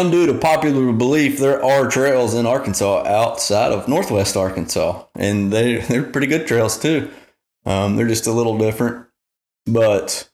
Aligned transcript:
undue 0.00 0.26
to 0.26 0.34
popular 0.34 0.92
belief, 0.92 1.38
there 1.38 1.64
are 1.64 1.88
trails 1.88 2.34
in 2.34 2.46
Arkansas 2.46 3.04
outside 3.06 3.72
of 3.72 3.88
Northwest 3.88 4.36
Arkansas, 4.36 5.04
and 5.14 5.52
they 5.52 5.78
they're 5.78 6.02
pretty 6.02 6.26
good 6.26 6.46
trails 6.46 6.78
too. 6.78 7.10
Um, 7.64 7.96
they're 7.96 8.08
just 8.08 8.26
a 8.26 8.32
little 8.32 8.58
different, 8.58 9.06
but 9.66 10.28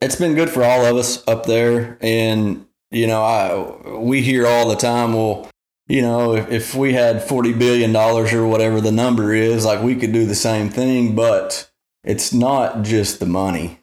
it's 0.00 0.16
been 0.16 0.34
good 0.34 0.50
for 0.50 0.64
all 0.64 0.84
of 0.84 0.96
us 0.96 1.26
up 1.28 1.46
there. 1.46 1.98
And 2.00 2.66
you 2.90 3.06
know, 3.06 3.22
I 3.22 3.98
we 3.98 4.22
hear 4.22 4.46
all 4.46 4.68
the 4.68 4.76
time, 4.76 5.14
well, 5.14 5.48
you 5.86 6.02
know, 6.02 6.34
if, 6.34 6.50
if 6.50 6.74
we 6.74 6.92
had 6.92 7.22
forty 7.22 7.52
billion 7.52 7.92
dollars 7.92 8.32
or 8.32 8.46
whatever 8.46 8.80
the 8.80 8.92
number 8.92 9.32
is, 9.34 9.64
like 9.64 9.82
we 9.82 9.94
could 9.94 10.12
do 10.12 10.26
the 10.26 10.34
same 10.34 10.70
thing, 10.70 11.14
but 11.14 11.70
it's 12.02 12.32
not 12.32 12.82
just 12.82 13.20
the 13.20 13.26
money. 13.26 13.78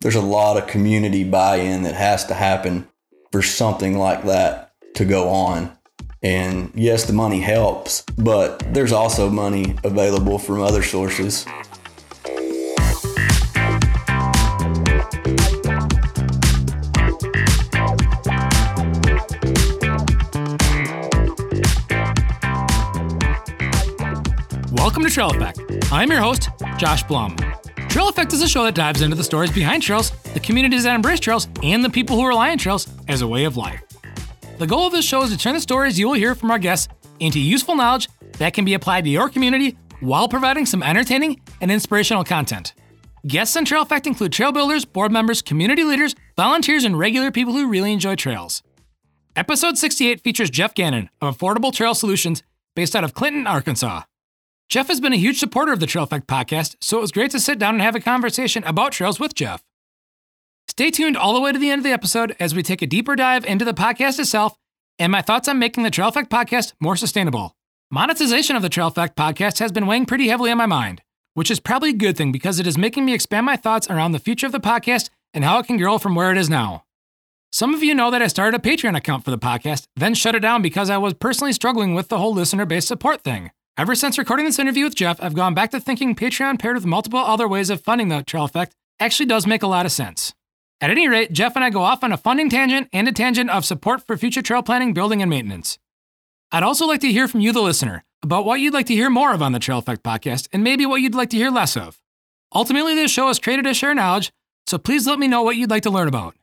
There's 0.00 0.14
a 0.16 0.20
lot 0.20 0.56
of 0.56 0.66
community 0.66 1.24
buy-in 1.24 1.82
that 1.82 1.94
has 1.94 2.24
to 2.26 2.34
happen 2.34 2.88
for 3.30 3.42
something 3.42 3.96
like 3.96 4.24
that 4.24 4.72
to 4.94 5.04
go 5.04 5.28
on. 5.28 5.76
And 6.22 6.72
yes, 6.74 7.04
the 7.04 7.12
money 7.12 7.40
helps, 7.40 8.02
but 8.18 8.58
there's 8.74 8.92
also 8.92 9.30
money 9.30 9.76
available 9.84 10.38
from 10.38 10.60
other 10.60 10.82
sources. 10.82 11.46
Welcome 24.72 25.04
to 25.04 25.10
Trail 25.10 25.30
Effect. 25.30 25.60
I'm 25.92 26.10
your 26.10 26.20
host, 26.20 26.48
Josh 26.78 27.04
Blum. 27.04 27.36
Trail 27.90 28.08
Effect 28.08 28.32
is 28.32 28.40
a 28.40 28.46
show 28.46 28.62
that 28.62 28.76
dives 28.76 29.02
into 29.02 29.16
the 29.16 29.24
stories 29.24 29.50
behind 29.50 29.82
trails, 29.82 30.12
the 30.32 30.38
communities 30.38 30.84
that 30.84 30.94
embrace 30.94 31.18
trails, 31.18 31.48
and 31.64 31.84
the 31.84 31.90
people 31.90 32.14
who 32.14 32.24
rely 32.24 32.52
on 32.52 32.56
trails 32.56 32.88
as 33.08 33.20
a 33.20 33.26
way 33.26 33.44
of 33.44 33.56
life. 33.56 33.82
The 34.58 34.66
goal 34.66 34.86
of 34.86 34.92
this 34.92 35.04
show 35.04 35.22
is 35.22 35.30
to 35.32 35.36
turn 35.36 35.54
the 35.54 35.60
stories 35.60 35.98
you 35.98 36.06
will 36.06 36.14
hear 36.14 36.36
from 36.36 36.52
our 36.52 36.58
guests 36.60 36.86
into 37.18 37.40
useful 37.40 37.74
knowledge 37.74 38.08
that 38.38 38.54
can 38.54 38.64
be 38.64 38.74
applied 38.74 39.02
to 39.04 39.10
your 39.10 39.28
community 39.28 39.76
while 39.98 40.28
providing 40.28 40.66
some 40.66 40.84
entertaining 40.84 41.40
and 41.60 41.72
inspirational 41.72 42.22
content. 42.22 42.74
Guests 43.26 43.56
on 43.56 43.64
Trail 43.64 43.82
Effect 43.82 44.06
include 44.06 44.32
trail 44.32 44.52
builders, 44.52 44.84
board 44.84 45.10
members, 45.10 45.42
community 45.42 45.82
leaders, 45.82 46.14
volunteers, 46.36 46.84
and 46.84 46.96
regular 46.96 47.32
people 47.32 47.54
who 47.54 47.68
really 47.68 47.92
enjoy 47.92 48.14
trails. 48.14 48.62
Episode 49.34 49.76
68 49.76 50.20
features 50.20 50.48
Jeff 50.48 50.74
Gannon 50.74 51.10
of 51.20 51.36
Affordable 51.36 51.72
Trail 51.72 51.94
Solutions 51.96 52.44
based 52.76 52.94
out 52.94 53.02
of 53.02 53.14
Clinton, 53.14 53.48
Arkansas. 53.48 54.02
Jeff 54.70 54.86
has 54.86 55.00
been 55.00 55.12
a 55.12 55.16
huge 55.16 55.40
supporter 55.40 55.72
of 55.72 55.80
the 55.80 55.86
Trail 55.86 56.04
Effect 56.04 56.28
podcast, 56.28 56.76
so 56.80 56.98
it 56.98 57.00
was 57.00 57.10
great 57.10 57.32
to 57.32 57.40
sit 57.40 57.58
down 57.58 57.74
and 57.74 57.82
have 57.82 57.96
a 57.96 58.00
conversation 58.00 58.62
about 58.62 58.92
trails 58.92 59.18
with 59.18 59.34
Jeff. 59.34 59.64
Stay 60.68 60.92
tuned 60.92 61.16
all 61.16 61.34
the 61.34 61.40
way 61.40 61.50
to 61.50 61.58
the 61.58 61.70
end 61.70 61.80
of 61.80 61.84
the 61.84 61.90
episode 61.90 62.36
as 62.38 62.54
we 62.54 62.62
take 62.62 62.80
a 62.80 62.86
deeper 62.86 63.16
dive 63.16 63.44
into 63.44 63.64
the 63.64 63.74
podcast 63.74 64.20
itself 64.20 64.56
and 65.00 65.10
my 65.10 65.22
thoughts 65.22 65.48
on 65.48 65.58
making 65.58 65.82
the 65.82 65.90
Trail 65.90 66.06
Effect 66.06 66.30
podcast 66.30 66.74
more 66.78 66.94
sustainable. 66.94 67.56
Monetization 67.90 68.54
of 68.54 68.62
the 68.62 68.68
Trail 68.68 68.86
Effect 68.86 69.16
podcast 69.16 69.58
has 69.58 69.72
been 69.72 69.88
weighing 69.88 70.06
pretty 70.06 70.28
heavily 70.28 70.52
on 70.52 70.58
my 70.58 70.66
mind, 70.66 71.02
which 71.34 71.50
is 71.50 71.58
probably 71.58 71.90
a 71.90 71.94
good 71.94 72.16
thing 72.16 72.30
because 72.30 72.60
it 72.60 72.66
is 72.68 72.78
making 72.78 73.04
me 73.04 73.12
expand 73.12 73.46
my 73.46 73.56
thoughts 73.56 73.90
around 73.90 74.12
the 74.12 74.20
future 74.20 74.46
of 74.46 74.52
the 74.52 74.60
podcast 74.60 75.10
and 75.34 75.42
how 75.42 75.58
it 75.58 75.66
can 75.66 75.78
grow 75.78 75.98
from 75.98 76.14
where 76.14 76.30
it 76.30 76.38
is 76.38 76.48
now. 76.48 76.84
Some 77.50 77.74
of 77.74 77.82
you 77.82 77.92
know 77.92 78.12
that 78.12 78.22
I 78.22 78.28
started 78.28 78.60
a 78.60 78.62
Patreon 78.62 78.96
account 78.96 79.24
for 79.24 79.32
the 79.32 79.38
podcast, 79.38 79.88
then 79.96 80.14
shut 80.14 80.36
it 80.36 80.40
down 80.40 80.62
because 80.62 80.90
I 80.90 80.98
was 80.98 81.14
personally 81.14 81.52
struggling 81.52 81.92
with 81.96 82.06
the 82.06 82.18
whole 82.18 82.32
listener 82.32 82.66
based 82.66 82.86
support 82.86 83.22
thing. 83.22 83.50
Ever 83.78 83.94
since 83.94 84.18
recording 84.18 84.44
this 84.44 84.58
interview 84.58 84.84
with 84.84 84.94
Jeff, 84.94 85.22
I've 85.22 85.34
gone 85.34 85.54
back 85.54 85.70
to 85.70 85.80
thinking 85.80 86.14
Patreon 86.14 86.58
paired 86.58 86.74
with 86.74 86.84
multiple 86.84 87.20
other 87.20 87.48
ways 87.48 87.70
of 87.70 87.80
funding 87.80 88.08
the 88.08 88.22
Trail 88.22 88.44
Effect 88.44 88.74
actually 88.98 89.26
does 89.26 89.46
make 89.46 89.62
a 89.62 89.66
lot 89.66 89.86
of 89.86 89.92
sense. 89.92 90.34
At 90.82 90.90
any 90.90 91.08
rate, 91.08 91.32
Jeff 91.32 91.56
and 91.56 91.64
I 91.64 91.70
go 91.70 91.82
off 91.82 92.04
on 92.04 92.12
a 92.12 92.16
funding 92.16 92.50
tangent 92.50 92.88
and 92.92 93.08
a 93.08 93.12
tangent 93.12 93.48
of 93.48 93.64
support 93.64 94.06
for 94.06 94.16
future 94.16 94.42
trail 94.42 94.62
planning, 94.62 94.92
building, 94.92 95.22
and 95.22 95.30
maintenance. 95.30 95.78
I'd 96.52 96.62
also 96.62 96.86
like 96.86 97.00
to 97.02 97.12
hear 97.12 97.28
from 97.28 97.40
you, 97.40 97.52
the 97.52 97.62
listener, 97.62 98.04
about 98.22 98.44
what 98.44 98.60
you'd 98.60 98.74
like 98.74 98.86
to 98.86 98.94
hear 98.94 99.08
more 99.08 99.32
of 99.32 99.40
on 99.40 99.52
the 99.52 99.58
Trail 99.58 99.78
Effect 99.78 100.02
podcast 100.02 100.48
and 100.52 100.64
maybe 100.64 100.84
what 100.84 101.00
you'd 101.00 101.14
like 101.14 101.30
to 101.30 101.36
hear 101.36 101.50
less 101.50 101.76
of. 101.76 102.00
Ultimately, 102.54 102.94
this 102.94 103.10
show 103.10 103.28
is 103.28 103.38
created 103.38 103.64
to 103.64 103.72
share 103.72 103.94
knowledge, 103.94 104.32
so 104.66 104.76
please 104.76 105.06
let 105.06 105.18
me 105.18 105.28
know 105.28 105.42
what 105.42 105.56
you'd 105.56 105.70
like 105.70 105.84
to 105.84 105.90
learn 105.90 106.08
about. 106.08 106.34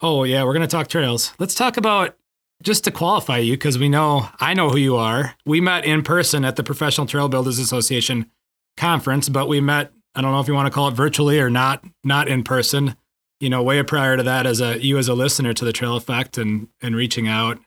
Oh 0.00 0.24
yeah, 0.24 0.42
we're 0.44 0.54
gonna 0.54 0.66
talk 0.66 0.88
trails. 0.88 1.34
Let's 1.38 1.54
talk 1.54 1.76
about 1.76 2.16
just 2.62 2.84
to 2.84 2.90
qualify 2.90 3.36
you, 3.36 3.52
because 3.52 3.78
we 3.78 3.90
know 3.90 4.30
I 4.38 4.54
know 4.54 4.70
who 4.70 4.78
you 4.78 4.96
are. 4.96 5.34
We 5.44 5.60
met 5.60 5.84
in 5.84 6.02
person 6.02 6.42
at 6.46 6.56
the 6.56 6.62
Professional 6.62 7.06
Trail 7.06 7.28
Builders 7.28 7.58
Association 7.58 8.30
conference, 8.78 9.28
but 9.28 9.46
we 9.46 9.60
met 9.60 9.92
I 10.14 10.22
don't 10.22 10.32
know 10.32 10.40
if 10.40 10.48
you 10.48 10.54
want 10.54 10.66
to 10.66 10.72
call 10.72 10.88
it 10.88 10.94
virtually 10.94 11.38
or 11.38 11.50
not, 11.50 11.84
not 12.02 12.26
in 12.26 12.44
person. 12.44 12.96
You 13.40 13.48
know, 13.48 13.62
way 13.62 13.82
prior 13.82 14.16
to 14.16 14.22
that, 14.22 14.46
as 14.46 14.60
a 14.60 14.78
you 14.84 14.98
as 14.98 15.08
a 15.08 15.14
listener 15.14 15.52
to 15.54 15.64
the 15.64 15.72
Trail 15.72 15.96
Effect 15.96 16.38
and 16.38 16.68
and 16.82 16.94
reaching 16.94 17.26
out 17.26 17.58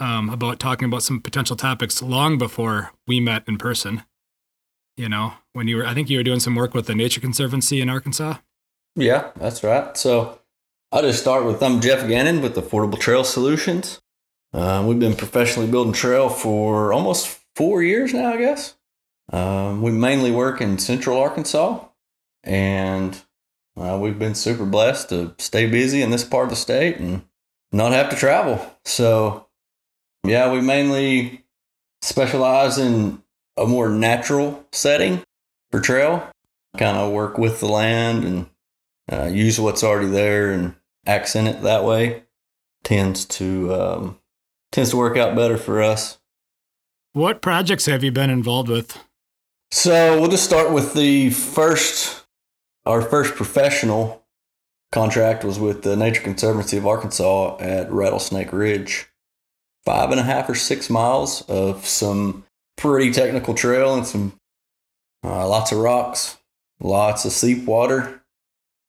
um, 0.00 0.30
about 0.30 0.58
talking 0.58 0.86
about 0.86 1.02
some 1.02 1.20
potential 1.20 1.56
topics 1.56 2.02
long 2.02 2.38
before 2.38 2.92
we 3.06 3.20
met 3.20 3.44
in 3.46 3.58
person. 3.58 4.02
You 4.96 5.08
know, 5.08 5.34
when 5.52 5.68
you 5.68 5.76
were, 5.76 5.86
I 5.86 5.94
think 5.94 6.10
you 6.10 6.18
were 6.18 6.24
doing 6.24 6.40
some 6.40 6.54
work 6.54 6.74
with 6.74 6.86
the 6.86 6.94
Nature 6.94 7.20
Conservancy 7.20 7.80
in 7.80 7.88
Arkansas. 7.88 8.36
Yeah, 8.94 9.30
that's 9.36 9.64
right. 9.64 9.96
So 9.96 10.38
I'll 10.90 11.02
just 11.02 11.20
start 11.20 11.44
with 11.44 11.62
I'm 11.62 11.80
Jeff 11.80 12.06
Gannon 12.06 12.42
with 12.42 12.54
Affordable 12.56 13.00
Trail 13.00 13.24
Solutions. 13.24 14.00
Uh, 14.52 14.84
we've 14.86 14.98
been 14.98 15.16
professionally 15.16 15.70
building 15.70 15.94
trail 15.94 16.28
for 16.28 16.92
almost 16.92 17.40
four 17.56 17.82
years 17.82 18.12
now, 18.12 18.34
I 18.34 18.36
guess. 18.36 18.74
Um, 19.32 19.80
we 19.80 19.90
mainly 19.90 20.30
work 20.30 20.60
in 20.60 20.78
central 20.78 21.18
Arkansas, 21.18 21.86
and 22.44 23.18
uh, 23.76 23.98
we've 24.00 24.18
been 24.18 24.34
super 24.34 24.64
blessed 24.64 25.08
to 25.10 25.34
stay 25.38 25.66
busy 25.66 26.02
in 26.02 26.10
this 26.10 26.24
part 26.24 26.44
of 26.44 26.50
the 26.50 26.56
state 26.56 26.98
and 26.98 27.22
not 27.72 27.92
have 27.92 28.10
to 28.10 28.16
travel. 28.16 28.74
So, 28.84 29.48
yeah, 30.24 30.52
we 30.52 30.60
mainly 30.60 31.44
specialize 32.02 32.78
in 32.78 33.22
a 33.56 33.66
more 33.66 33.88
natural 33.88 34.66
setting 34.72 35.22
for 35.70 35.80
trail, 35.80 36.28
kind 36.76 36.96
of 36.96 37.12
work 37.12 37.38
with 37.38 37.60
the 37.60 37.68
land 37.68 38.24
and 38.24 38.46
uh, 39.10 39.26
use 39.26 39.58
what's 39.58 39.82
already 39.82 40.08
there 40.08 40.52
and 40.52 40.74
accent 41.06 41.48
it 41.48 41.62
that 41.62 41.84
way. 41.84 42.22
Tends 42.84 43.24
to 43.26 43.74
um, 43.74 44.18
tends 44.72 44.90
to 44.90 44.96
work 44.96 45.16
out 45.16 45.36
better 45.36 45.56
for 45.56 45.80
us. 45.80 46.18
What 47.12 47.42
projects 47.42 47.86
have 47.86 48.02
you 48.02 48.10
been 48.10 48.30
involved 48.30 48.68
with? 48.68 48.98
So 49.70 50.20
we'll 50.20 50.30
just 50.30 50.44
start 50.44 50.72
with 50.72 50.94
the 50.94 51.30
first, 51.30 52.21
our 52.84 53.02
first 53.02 53.34
professional 53.34 54.24
contract 54.90 55.44
was 55.44 55.58
with 55.58 55.82
the 55.82 55.96
Nature 55.96 56.22
Conservancy 56.22 56.76
of 56.76 56.86
Arkansas 56.86 57.56
at 57.58 57.90
Rattlesnake 57.90 58.52
Ridge. 58.52 59.08
Five 59.84 60.10
and 60.10 60.20
a 60.20 60.24
half 60.24 60.48
or 60.48 60.54
six 60.54 60.88
miles 60.88 61.42
of 61.42 61.86
some 61.86 62.44
pretty 62.76 63.10
technical 63.12 63.54
trail 63.54 63.94
and 63.94 64.06
some 64.06 64.38
uh, 65.24 65.48
lots 65.48 65.72
of 65.72 65.78
rocks, 65.78 66.38
lots 66.80 67.24
of 67.24 67.32
seep 67.32 67.64
water. 67.64 68.22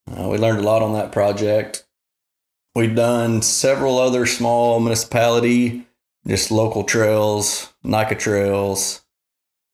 Uh, 0.07 0.27
we 0.27 0.37
learned 0.37 0.59
a 0.59 0.63
lot 0.63 0.81
on 0.81 0.93
that 0.93 1.11
project. 1.11 1.85
We've 2.75 2.95
done 2.95 3.41
several 3.41 3.97
other 3.97 4.25
small 4.25 4.79
municipality 4.79 5.87
just 6.27 6.51
local 6.51 6.83
trails, 6.83 7.73
NICA 7.83 8.15
trails. 8.15 9.01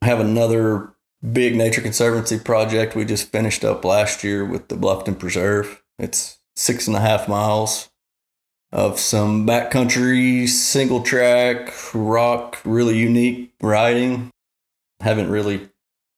I 0.01 0.07
have 0.07 0.19
another 0.19 0.93
big 1.21 1.55
nature 1.55 1.81
conservancy 1.81 2.39
project 2.39 2.95
we 2.95 3.05
just 3.05 3.31
finished 3.31 3.63
up 3.63 3.83
last 3.83 4.23
year 4.23 4.45
with 4.45 4.67
the 4.69 4.75
Bluffton 4.75 5.17
Preserve. 5.17 5.83
It's 5.97 6.39
six 6.55 6.87
and 6.87 6.95
a 6.95 7.01
half 7.01 7.27
miles 7.27 7.89
of 8.71 8.99
some 8.99 9.47
backcountry 9.47 10.47
single 10.47 11.01
track 11.01 11.73
rock, 11.93 12.59
really 12.63 12.97
unique 12.97 13.53
riding. 13.61 14.29
Haven't 14.99 15.29
really 15.29 15.69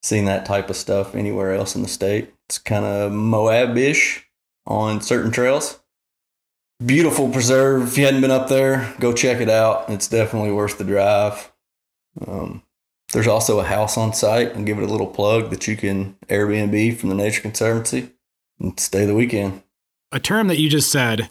seen 0.04 0.26
that 0.26 0.46
type 0.46 0.70
of 0.70 0.76
stuff 0.76 1.16
anywhere 1.16 1.54
else 1.54 1.76
in 1.76 1.84
the 1.84 1.88
state. 1.88 2.34
It's 2.50 2.58
kind 2.58 2.86
of 2.86 3.12
Moab 3.12 3.78
ish 3.78 4.28
on 4.66 5.02
certain 5.02 5.32
trails. 5.32 5.80
Beautiful 6.84 7.30
preserve. 7.30 7.90
If 7.90 7.98
you 7.98 8.06
hadn't 8.06 8.22
been 8.22 8.32
up 8.32 8.50
there, 8.50 8.94
go 9.00 9.14
check 9.14 9.40
it 9.40 9.50
out. 9.50 9.90
It's 9.90 10.08
definitely 10.08 10.52
worth 10.52 10.80
the 10.80 10.84
drive. 10.84 11.52
Um, 12.28 12.64
there's 13.12 13.28
also 13.28 13.60
a 13.60 13.64
house 13.64 13.98
on 13.98 14.14
site 14.14 14.56
and 14.56 14.66
give 14.66 14.78
it 14.78 14.84
a 14.84 14.92
little 14.92 15.08
plug 15.08 15.50
that 15.50 15.68
you 15.68 15.76
can 15.76 16.16
Airbnb 16.28 16.98
from 16.98 17.10
the 17.10 17.16
Nature 17.16 17.42
Conservancy 17.42 18.12
and 18.60 18.80
stay 18.80 19.06
the 19.06 19.16
weekend. 19.16 19.64
A 20.12 20.20
term 20.20 20.48
that 20.48 20.60
you 20.60 20.70
just 20.70 20.92
said 20.92 21.30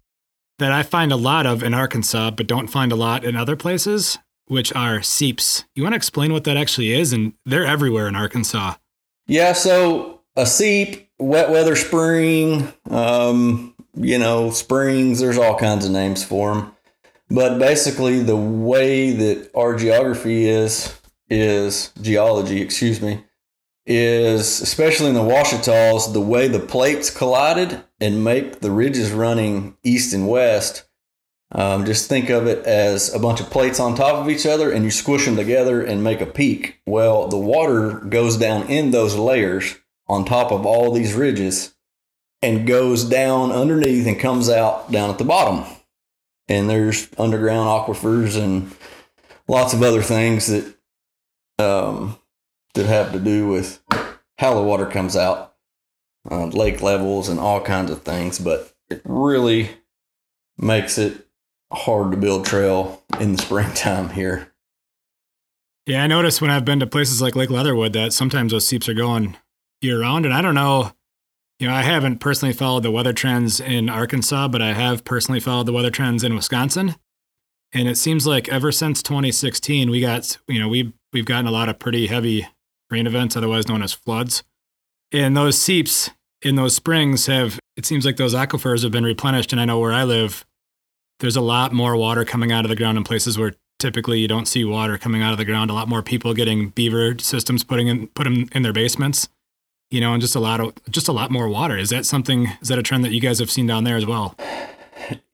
that 0.59 0.73
I 0.73 0.83
find 0.83 1.11
a 1.11 1.17
lot 1.17 1.47
of 1.47 1.63
in 1.63 1.75
Arkansas, 1.75 2.33
but 2.33 2.47
don't 2.47 2.69
find 2.69 2.93
a 2.93 2.97
lot 2.97 3.25
in 3.25 3.35
other 3.35 3.57
places, 3.57 4.19
which 4.47 4.75
are 4.75 5.03
seeps. 5.03 5.65
You 5.75 5.83
want 5.83 5.95
to 5.95 5.97
explain 5.97 6.33
what 6.33 6.45
that 6.45 6.57
actually 6.57 6.93
is? 6.93 7.13
And 7.13 7.33
they're 7.47 7.67
everywhere 7.67 8.09
in 8.09 8.15
Arkansas. 8.15 8.75
Yeah, 9.27 9.53
so 9.53 10.21
a 10.37 10.45
seep, 10.45 11.09
wet 11.19 11.51
weather 11.51 11.77
spring, 11.77 12.73
um, 12.91 13.75
you 13.95 14.19
know, 14.19 14.51
springs, 14.51 15.21
there's 15.21 15.39
all 15.39 15.57
kinds 15.57 15.87
of 15.87 15.93
names 15.93 16.25
for 16.25 16.55
them. 16.55 16.73
But 17.31 17.59
basically, 17.59 18.23
the 18.23 18.37
way 18.37 19.13
that 19.13 19.51
our 19.55 19.77
geography 19.77 20.49
is, 20.49 21.00
is 21.31 21.93
geology, 22.03 22.61
excuse 22.61 23.01
me, 23.01 23.25
is 23.87 24.61
especially 24.61 25.09
in 25.09 25.15
the 25.15 25.21
Ouachita's, 25.21 26.13
the 26.13 26.21
way 26.21 26.49
the 26.49 26.59
plates 26.59 27.11
collided 27.11 27.83
and 28.01 28.25
make 28.25 28.61
the 28.61 28.71
ridges 28.71 29.13
running 29.13 29.77
east 29.83 30.13
and 30.13 30.29
west. 30.29 30.85
Um, 31.53 31.85
just 31.85 32.09
think 32.09 32.31
of 32.31 32.47
it 32.47 32.65
as 32.65 33.13
a 33.13 33.19
bunch 33.19 33.41
of 33.41 33.51
plates 33.51 33.81
on 33.81 33.95
top 33.95 34.17
of 34.17 34.29
each 34.29 34.47
other 34.47 34.71
and 34.71 34.85
you 34.85 34.91
squish 34.91 35.25
them 35.25 35.37
together 35.37 35.83
and 35.83 36.05
make 36.05 36.21
a 36.21 36.27
peak. 36.27 36.81
Well, 36.87 37.27
the 37.27 37.39
water 37.39 37.93
goes 37.93 38.37
down 38.37 38.69
in 38.69 38.91
those 38.91 39.17
layers 39.17 39.77
on 40.09 40.25
top 40.25 40.53
of 40.53 40.65
all 40.65 40.93
these 40.93 41.15
ridges 41.15 41.75
and 42.43 42.67
goes 42.67 43.05
down 43.05 43.51
underneath 43.53 44.07
and 44.07 44.19
comes 44.19 44.49
out 44.49 44.91
down 44.93 45.11
at 45.11 45.19
the 45.19 45.25
bottom. 45.25 45.65
And 46.49 46.71
there's 46.71 47.09
underground 47.19 47.69
aquifers 47.69 48.41
and 48.41 48.73
lots 49.49 49.73
of 49.73 49.83
other 49.83 50.03
things 50.03 50.47
that 50.47 50.75
um, 51.61 52.19
that 52.75 52.87
have 52.87 53.13
to 53.13 53.19
do 53.19 53.49
with 53.49 53.81
how 54.39 54.55
the 54.55 54.63
water 54.63 54.87
comes 54.87 55.17
out, 55.17 55.55
uh, 56.31 56.47
lake 56.47 56.83
levels, 56.83 57.29
and 57.29 57.39
all 57.39 57.61
kinds 57.61 57.91
of 57.91 58.03
things. 58.03 58.39
But 58.39 58.73
it 58.89 59.03
really 59.05 59.71
makes 60.59 60.99
it 60.99 61.27
hard 61.73 62.11
to 62.11 62.17
build 62.17 62.47
trail 62.47 63.03
in 63.21 63.33
the 63.33 63.43
springtime 63.43 64.11
here. 64.11 64.53
Yeah, 65.87 66.05
I 66.05 66.07
noticed 66.07 66.41
when 66.41 66.51
I've 66.51 66.65
been 66.65 66.81
to 66.81 66.87
places 66.87 67.23
like 67.23 67.35
Lake 67.35 67.51
Leatherwood 67.51 67.93
that 67.95 68.13
sometimes 68.13 68.53
those 68.53 68.67
seeps 68.67 68.89
are 68.89 68.95
going 68.95 69.37
year 69.81 70.01
round. 70.01 70.25
And 70.25 70.35
I 70.35 70.43
don't 70.43 70.55
know, 70.55 70.93
you 71.59 71.67
know, 71.67 71.75
I 71.75 71.83
haven't 71.83 72.19
personally 72.19 72.53
followed 72.53 72.83
the 72.83 72.91
weather 72.91 73.13
trends 73.13 73.61
in 73.61 73.89
Arkansas, 73.89 74.49
but 74.49 74.63
I 74.63 74.73
have 74.73 75.05
personally 75.05 75.41
followed 75.41 75.67
the 75.67 75.73
weather 75.73 75.91
trends 75.91 76.23
in 76.23 76.35
Wisconsin. 76.35 76.97
And 77.73 77.89
it 77.89 77.97
seems 77.97 78.27
like 78.27 78.49
ever 78.49 78.73
since 78.73 79.03
2016, 79.03 79.91
we 79.91 80.01
got, 80.01 80.39
you 80.49 80.61
know, 80.61 80.69
we 80.69 80.93
we've 81.13 81.25
gotten 81.25 81.47
a 81.47 81.51
lot 81.51 81.69
of 81.69 81.79
pretty 81.79 82.07
heavy 82.07 82.47
rain 82.91 83.07
events, 83.07 83.37
otherwise 83.37 83.69
known 83.69 83.83
as 83.83 83.93
floods. 83.93 84.43
And 85.13 85.37
those 85.37 85.59
seeps 85.59 86.11
in 86.43 86.57
those 86.57 86.75
springs 86.75 87.27
have, 87.27 87.59
it 87.77 87.87
seems 87.87 88.05
like 88.05 88.17
those 88.17 88.35
aquifers 88.35 88.83
have 88.83 88.93
been 88.93 89.05
replenished. 89.05 89.53
And 89.53 89.61
I 89.61 89.65
know 89.65 89.79
where 89.79 89.93
I 89.93 90.05
live, 90.05 90.45
there's 91.21 91.37
a 91.37 91.41
lot 91.41 91.73
more 91.73 91.97
water 91.97 92.25
coming 92.25 92.53
out 92.53 92.65
of 92.65 92.69
the 92.69 92.77
ground 92.77 92.97
in 92.97 93.05
places 93.05 93.39
where 93.39 93.55
typically 93.79 94.21
you 94.21 94.29
don't 94.29 94.47
see 94.47 94.65
water 94.65 94.99
coming 94.99 95.23
out 95.23 95.33
of 95.33 95.39
the 95.39 95.45
ground. 95.45 95.71
A 95.71 95.75
lot 95.75 95.89
more 95.89 96.03
people 96.03 96.35
getting 96.35 96.71
beaver 96.71 97.17
systems 97.19 97.65
putting 97.65 97.89
in, 97.89 98.07
put 98.09 98.25
them 98.25 98.49
in 98.53 98.63
their 98.63 98.73
basements, 98.73 99.29
you 99.91 100.01
know, 100.01 100.13
and 100.13 100.21
just 100.21 100.35
a 100.35 100.41
lot 100.41 100.61
of, 100.61 100.73
just 100.91 101.09
a 101.09 101.13
lot 101.13 101.31
more 101.31 101.49
water. 101.49 101.77
Is 101.77 101.91
that 101.91 102.07
something, 102.07 102.49
is 102.61 102.69
that 102.69 102.79
a 102.79 102.83
trend 102.83 103.05
that 103.05 103.13
you 103.13 103.21
guys 103.21 103.39
have 103.39 103.51
seen 103.51 103.67
down 103.67 103.85
there 103.85 103.97
as 103.97 104.07
well? 104.07 104.37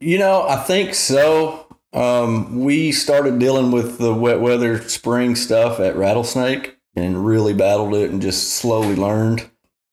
You 0.00 0.18
know, 0.18 0.46
I 0.48 0.56
think 0.56 0.94
so. 0.94 1.66
Um, 1.96 2.60
we 2.60 2.92
started 2.92 3.38
dealing 3.38 3.70
with 3.70 3.96
the 3.96 4.12
wet 4.12 4.38
weather 4.38 4.86
spring 4.86 5.34
stuff 5.34 5.80
at 5.80 5.96
Rattlesnake 5.96 6.76
and 6.94 7.24
really 7.24 7.54
battled 7.54 7.94
it 7.94 8.10
and 8.10 8.20
just 8.20 8.50
slowly 8.50 8.94
learned. 8.94 9.50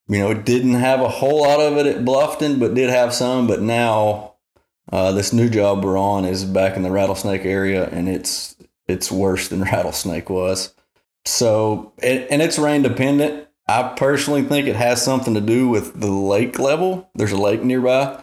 You 0.09 0.19
know, 0.19 0.31
it 0.31 0.43
didn't 0.43 0.73
have 0.73 0.99
a 0.99 1.07
whole 1.07 1.43
lot 1.43 1.61
of 1.61 1.77
it 1.77 1.85
at 1.85 2.03
Bluffton, 2.03 2.59
but 2.59 2.73
did 2.73 2.89
have 2.89 3.13
some. 3.13 3.47
But 3.47 3.61
now, 3.61 4.33
uh, 4.91 5.13
this 5.13 5.31
new 5.31 5.49
job 5.49 5.85
we're 5.85 5.97
on 5.97 6.25
is 6.25 6.43
back 6.43 6.75
in 6.75 6.83
the 6.83 6.91
Rattlesnake 6.91 7.45
area, 7.45 7.87
and 7.87 8.09
it's 8.09 8.57
it's 8.85 9.09
worse 9.09 9.47
than 9.47 9.61
Rattlesnake 9.71 10.29
was. 10.29 10.75
So, 11.23 11.93
and, 12.03 12.27
and 12.29 12.41
it's 12.41 12.59
rain 12.59 12.81
dependent. 12.81 13.47
I 13.65 13.93
personally 13.95 14.43
think 14.43 14.67
it 14.67 14.75
has 14.75 15.01
something 15.01 15.35
to 15.35 15.41
do 15.41 15.69
with 15.69 16.01
the 16.01 16.11
lake 16.11 16.59
level. 16.59 17.09
There's 17.15 17.31
a 17.31 17.37
lake 17.37 17.63
nearby 17.63 18.21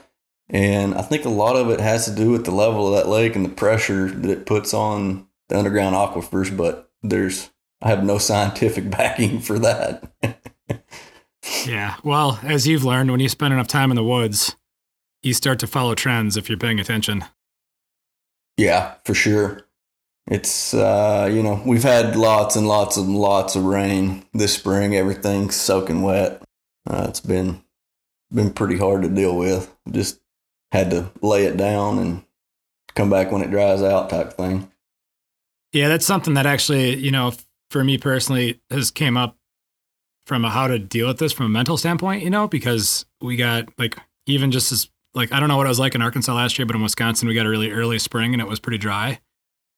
and 0.53 0.95
I 0.95 1.03
think 1.03 1.25
a 1.25 1.31
lot 1.31 1.55
of 1.55 1.71
it 1.71 1.81
has 1.81 2.07
to 2.07 2.15
do 2.15 2.33
with 2.33 2.45
the 2.45 2.51
level 2.51 2.89
of 2.89 2.95
that 2.95 3.09
lake 3.09 3.37
and 3.37 3.45
the 3.45 3.51
pressure 3.51 4.11
that 4.11 4.31
it 4.31 4.47
puts 4.47 4.75
on 4.75 5.29
the 5.49 5.57
underground 5.57 5.95
aquifers, 5.95 6.55
but 6.55 6.91
there's, 7.03 7.51
I 7.81 7.89
have 7.89 8.05
no 8.05 8.19
scientific 8.19 8.91
backing 8.91 9.39
for 9.39 9.61
that. 9.61 10.11
yeah. 11.67 11.97
Well, 12.03 12.41
as 12.43 12.67
you've 12.67 12.85
learned, 12.85 13.13
when 13.13 13.21
you 13.21 13.29
spend 13.29 13.55
enough 13.55 13.69
time 13.69 13.91
in 13.93 13.97
the 13.97 14.05
woods, 14.05 14.57
you 15.23 15.35
start 15.35 15.61
to 15.61 15.69
follow 15.69 15.95
trends 15.95 16.37
if 16.37 16.49
you're 16.49 16.59
paying 16.59 16.81
attention. 16.81 17.25
Yeah, 18.57 18.95
for 19.05 19.15
sure. 19.15 19.67
It's, 20.27 20.75
uh, 20.75 21.31
you 21.33 21.43
know, 21.43 21.63
we've 21.65 21.83
had 21.83 22.17
lots 22.17 22.57
and 22.57 22.67
lots 22.67 22.97
and 22.97 23.17
lots 23.17 23.55
of 23.55 23.65
rain 23.65 24.25
this 24.35 24.55
spring. 24.55 24.97
Everything's 24.97 25.55
soaking 25.55 26.03
wet. 26.03 26.43
Uh, 26.89 27.07
it's 27.09 27.21
been, 27.21 27.63
been 28.33 28.53
pretty 28.53 28.79
hard 28.79 29.03
to 29.03 29.09
deal 29.09 29.37
with. 29.37 29.73
Just 29.91 30.21
had 30.73 30.91
to 30.91 31.11
lay 31.21 31.45
it 31.45 31.57
down 31.57 31.99
and 31.99 32.25
come 32.95 33.11
back 33.11 33.31
when 33.31 33.43
it 33.43 33.51
dries 33.51 33.83
out 33.83 34.11
type 34.11 34.33
thing. 34.35 34.71
Yeah, 35.73 35.89
that's 35.89 36.07
something 36.07 36.35
that 36.35 36.47
actually, 36.47 36.97
you 36.97 37.11
know, 37.11 37.33
for 37.71 37.85
me 37.85 37.99
personally 37.99 38.61
has 38.71 38.91
came 38.91 39.17
up 39.17 39.37
from 40.27 40.45
a 40.45 40.51
how 40.51 40.67
to 40.67 40.79
deal 40.79 41.09
with 41.09 41.19
this 41.19 41.33
from 41.33 41.47
a 41.47 41.51
mental 41.51 41.77
standpoint, 41.77 42.23
you 42.23 42.31
know, 42.31 42.49
because 42.49 43.07
we 43.21 43.37
got 43.37 43.69
like 43.79 43.97
even 44.27 44.51
just 44.51 44.73
as 44.73 44.91
like 45.15 45.33
I 45.33 45.41
don't 45.41 45.49
know 45.49 45.57
what 45.57 45.67
it 45.67 45.71
was 45.71 45.79
like 45.79 45.95
in 45.95 46.03
Arkansas 46.03 46.35
last 46.35 46.59
year, 46.59 46.67
but 46.67 46.77
in 46.77 46.83
Wisconsin 46.83 47.29
we 47.29 47.35
got 47.35 47.47
a 47.47 47.51
really 47.51 47.71
early 47.71 47.99
spring 47.99 48.33
and 48.33 48.41
it 48.41 48.49
was 48.49 48.61
pretty 48.61 48.79
dry. 48.79 49.21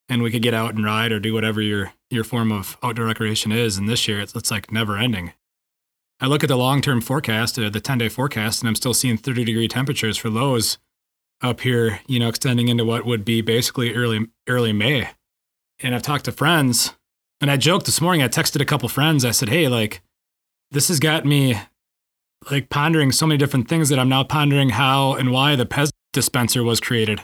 And 0.09 0.21
we 0.21 0.31
could 0.31 0.41
get 0.41 0.53
out 0.53 0.75
and 0.75 0.83
ride 0.83 1.11
or 1.11 1.19
do 1.19 1.33
whatever 1.33 1.61
your 1.61 1.93
your 2.09 2.23
form 2.23 2.51
of 2.51 2.77
outdoor 2.83 3.05
recreation 3.05 3.51
is. 3.51 3.77
And 3.77 3.87
this 3.87 4.07
year 4.07 4.19
it's, 4.19 4.35
it's 4.35 4.51
like 4.51 4.71
never 4.71 4.97
ending. 4.97 5.33
I 6.23 6.27
look 6.27 6.41
at 6.41 6.47
the 6.47 6.55
long 6.55 6.81
term 6.81 7.01
forecast, 7.01 7.59
uh, 7.59 7.69
the 7.69 7.81
10 7.81 7.97
day 7.97 8.07
forecast, 8.07 8.61
and 8.61 8.69
I'm 8.69 8.75
still 8.75 8.93
seeing 8.93 9.17
30 9.17 9.43
degree 9.43 9.67
temperatures 9.67 10.15
for 10.15 10.29
lows 10.29 10.77
up 11.41 11.59
here, 11.59 11.99
you 12.07 12.17
know, 12.17 12.29
extending 12.29 12.69
into 12.69 12.85
what 12.85 13.05
would 13.05 13.25
be 13.25 13.41
basically 13.41 13.93
early 13.93 14.27
early 14.47 14.71
May. 14.71 15.09
And 15.81 15.93
I've 15.93 16.01
talked 16.01 16.23
to 16.25 16.31
friends, 16.31 16.93
and 17.41 17.51
I 17.51 17.57
joked 17.57 17.87
this 17.87 17.99
morning. 17.99 18.23
I 18.23 18.29
texted 18.29 18.61
a 18.61 18.65
couple 18.65 18.87
friends. 18.87 19.25
I 19.25 19.31
said, 19.31 19.49
"Hey, 19.49 19.67
like, 19.67 20.01
this 20.71 20.87
has 20.87 21.01
got 21.01 21.25
me 21.25 21.59
like 22.49 22.69
pondering 22.69 23.11
so 23.11 23.27
many 23.27 23.37
different 23.37 23.67
things 23.67 23.89
that 23.89 23.99
I'm 23.99 24.07
now 24.07 24.23
pondering 24.23 24.69
how 24.69 25.15
and 25.15 25.29
why 25.29 25.57
the 25.57 25.65
Pez 25.65 25.91
dispenser 26.13 26.63
was 26.63 26.79
created." 26.79 27.19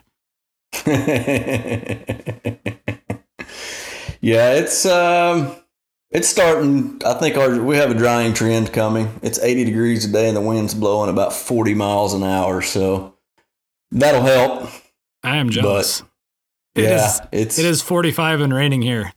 yeah, 0.85 2.03
it's 4.55 4.85
um 4.85 5.55
it's 6.11 6.27
starting. 6.27 7.01
I 7.05 7.13
think 7.15 7.37
our 7.37 7.61
we 7.61 7.77
have 7.77 7.91
a 7.91 7.95
drying 7.95 8.33
trend 8.33 8.73
coming. 8.73 9.19
It's 9.21 9.39
80 9.39 9.65
degrees 9.65 10.05
a 10.05 10.11
day 10.11 10.27
and 10.27 10.35
the 10.35 10.41
wind's 10.41 10.73
blowing 10.73 11.09
about 11.09 11.33
40 11.33 11.73
miles 11.75 12.13
an 12.13 12.23
hour. 12.23 12.61
So 12.61 13.15
that'll 13.91 14.21
help. 14.21 14.69
I 15.23 15.37
am 15.37 15.49
jealous. 15.49 16.01
But, 16.73 16.83
yeah, 16.83 17.07
is, 17.07 17.21
it's 17.31 17.59
it 17.59 17.65
is 17.65 17.81
45 17.81 18.41
and 18.41 18.53
raining 18.53 18.81
here. 18.81 19.11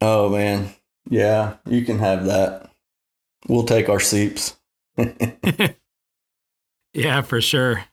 Oh 0.00 0.28
man, 0.30 0.70
yeah, 1.08 1.56
you 1.66 1.84
can 1.84 1.98
have 1.98 2.26
that. 2.26 2.70
We'll 3.48 3.64
take 3.64 3.88
our 3.88 4.00
seeps. 4.00 4.56
yeah, 6.94 7.22
for 7.22 7.40
sure. 7.40 7.84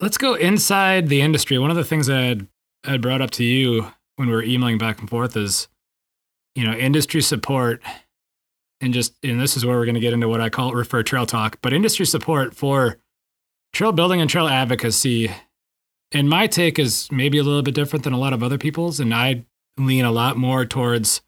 Let's 0.00 0.18
go 0.18 0.34
inside 0.34 1.08
the 1.08 1.22
industry. 1.22 1.58
One 1.58 1.70
of 1.70 1.76
the 1.76 1.84
things 1.84 2.06
that 2.08 2.46
I 2.84 2.90
had 2.90 3.00
brought 3.00 3.22
up 3.22 3.30
to 3.32 3.44
you 3.44 3.92
when 4.16 4.28
we 4.28 4.34
were 4.34 4.42
emailing 4.42 4.78
back 4.78 5.00
and 5.00 5.08
forth 5.08 5.36
is 5.36 5.68
you 6.56 6.64
know, 6.64 6.72
industry 6.72 7.20
support 7.20 7.82
and 8.80 8.92
just, 8.92 9.14
and 9.22 9.40
this 9.40 9.56
is 9.56 9.64
where 9.64 9.76
we're 9.76 9.84
going 9.84 9.94
to 9.94 10.00
get 10.00 10.12
into 10.12 10.28
what 10.28 10.40
I 10.40 10.48
call 10.48 10.72
refer 10.72 11.02
trail 11.02 11.26
talk, 11.26 11.58
but 11.62 11.72
industry 11.72 12.06
support 12.06 12.54
for 12.54 12.98
trail 13.72 13.92
building 13.92 14.20
and 14.20 14.28
trail 14.28 14.48
advocacy. 14.48 15.30
And 16.12 16.28
my 16.28 16.46
take 16.46 16.78
is 16.78 17.08
maybe 17.12 17.38
a 17.38 17.42
little 17.42 17.62
bit 17.62 17.74
different 17.74 18.04
than 18.04 18.12
a 18.12 18.18
lot 18.18 18.32
of 18.32 18.42
other 18.42 18.58
people's. 18.58 18.98
And 19.00 19.14
I, 19.14 19.44
lean 19.78 20.04
a 20.04 20.10
lot 20.10 20.36
more 20.36 20.64
towards 20.64 21.20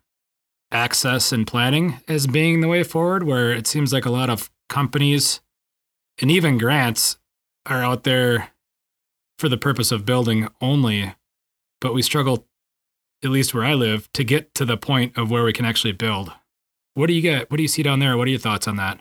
access 0.73 1.33
and 1.33 1.47
planning 1.47 2.01
as 2.09 2.27
being 2.27 2.61
the 2.61 2.69
way 2.69 2.83
forward, 2.83 3.23
where 3.23 3.53
it 3.53 3.67
seems 3.67 3.93
like 3.93 4.07
a 4.07 4.11
lot 4.11 4.31
of 4.31 4.51
companies 4.69 5.41
and 6.21 6.31
even 6.31 6.59
grants 6.59 7.19
are 7.67 7.83
out 7.83 8.05
there 8.05 8.51
for 9.39 9.49
the 9.49 9.59
purpose 9.59 9.93
of 9.93 10.05
building 10.05 10.49
only, 10.61 11.15
but 11.81 11.95
we 11.95 12.03
struggle, 12.03 12.47
at 13.25 13.31
least 13.31 13.55
where 13.55 13.65
I 13.65 13.75
live, 13.75 14.11
to 14.13 14.25
get 14.25 14.55
to 14.55 14.65
the 14.65 14.77
point 14.77 15.17
of 15.17 15.31
where 15.31 15.45
we 15.45 15.53
can 15.53 15.65
actually 15.65 15.93
build. 15.93 16.33
What 16.95 17.07
do 17.07 17.13
you 17.13 17.23
get? 17.23 17.51
What 17.51 17.57
do 17.57 17.63
you 17.63 17.69
see 17.69 17.83
down 17.83 18.01
there? 18.01 18.17
What 18.17 18.27
are 18.27 18.31
your 18.31 18.41
thoughts 18.41 18.67
on 18.69 18.77
that? 18.77 19.01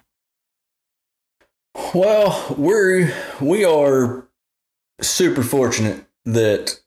Well, 1.94 2.56
we're 2.58 3.14
we 3.40 3.64
are 3.66 4.28
super 5.02 5.44
fortunate 5.44 6.06
that 6.26 6.80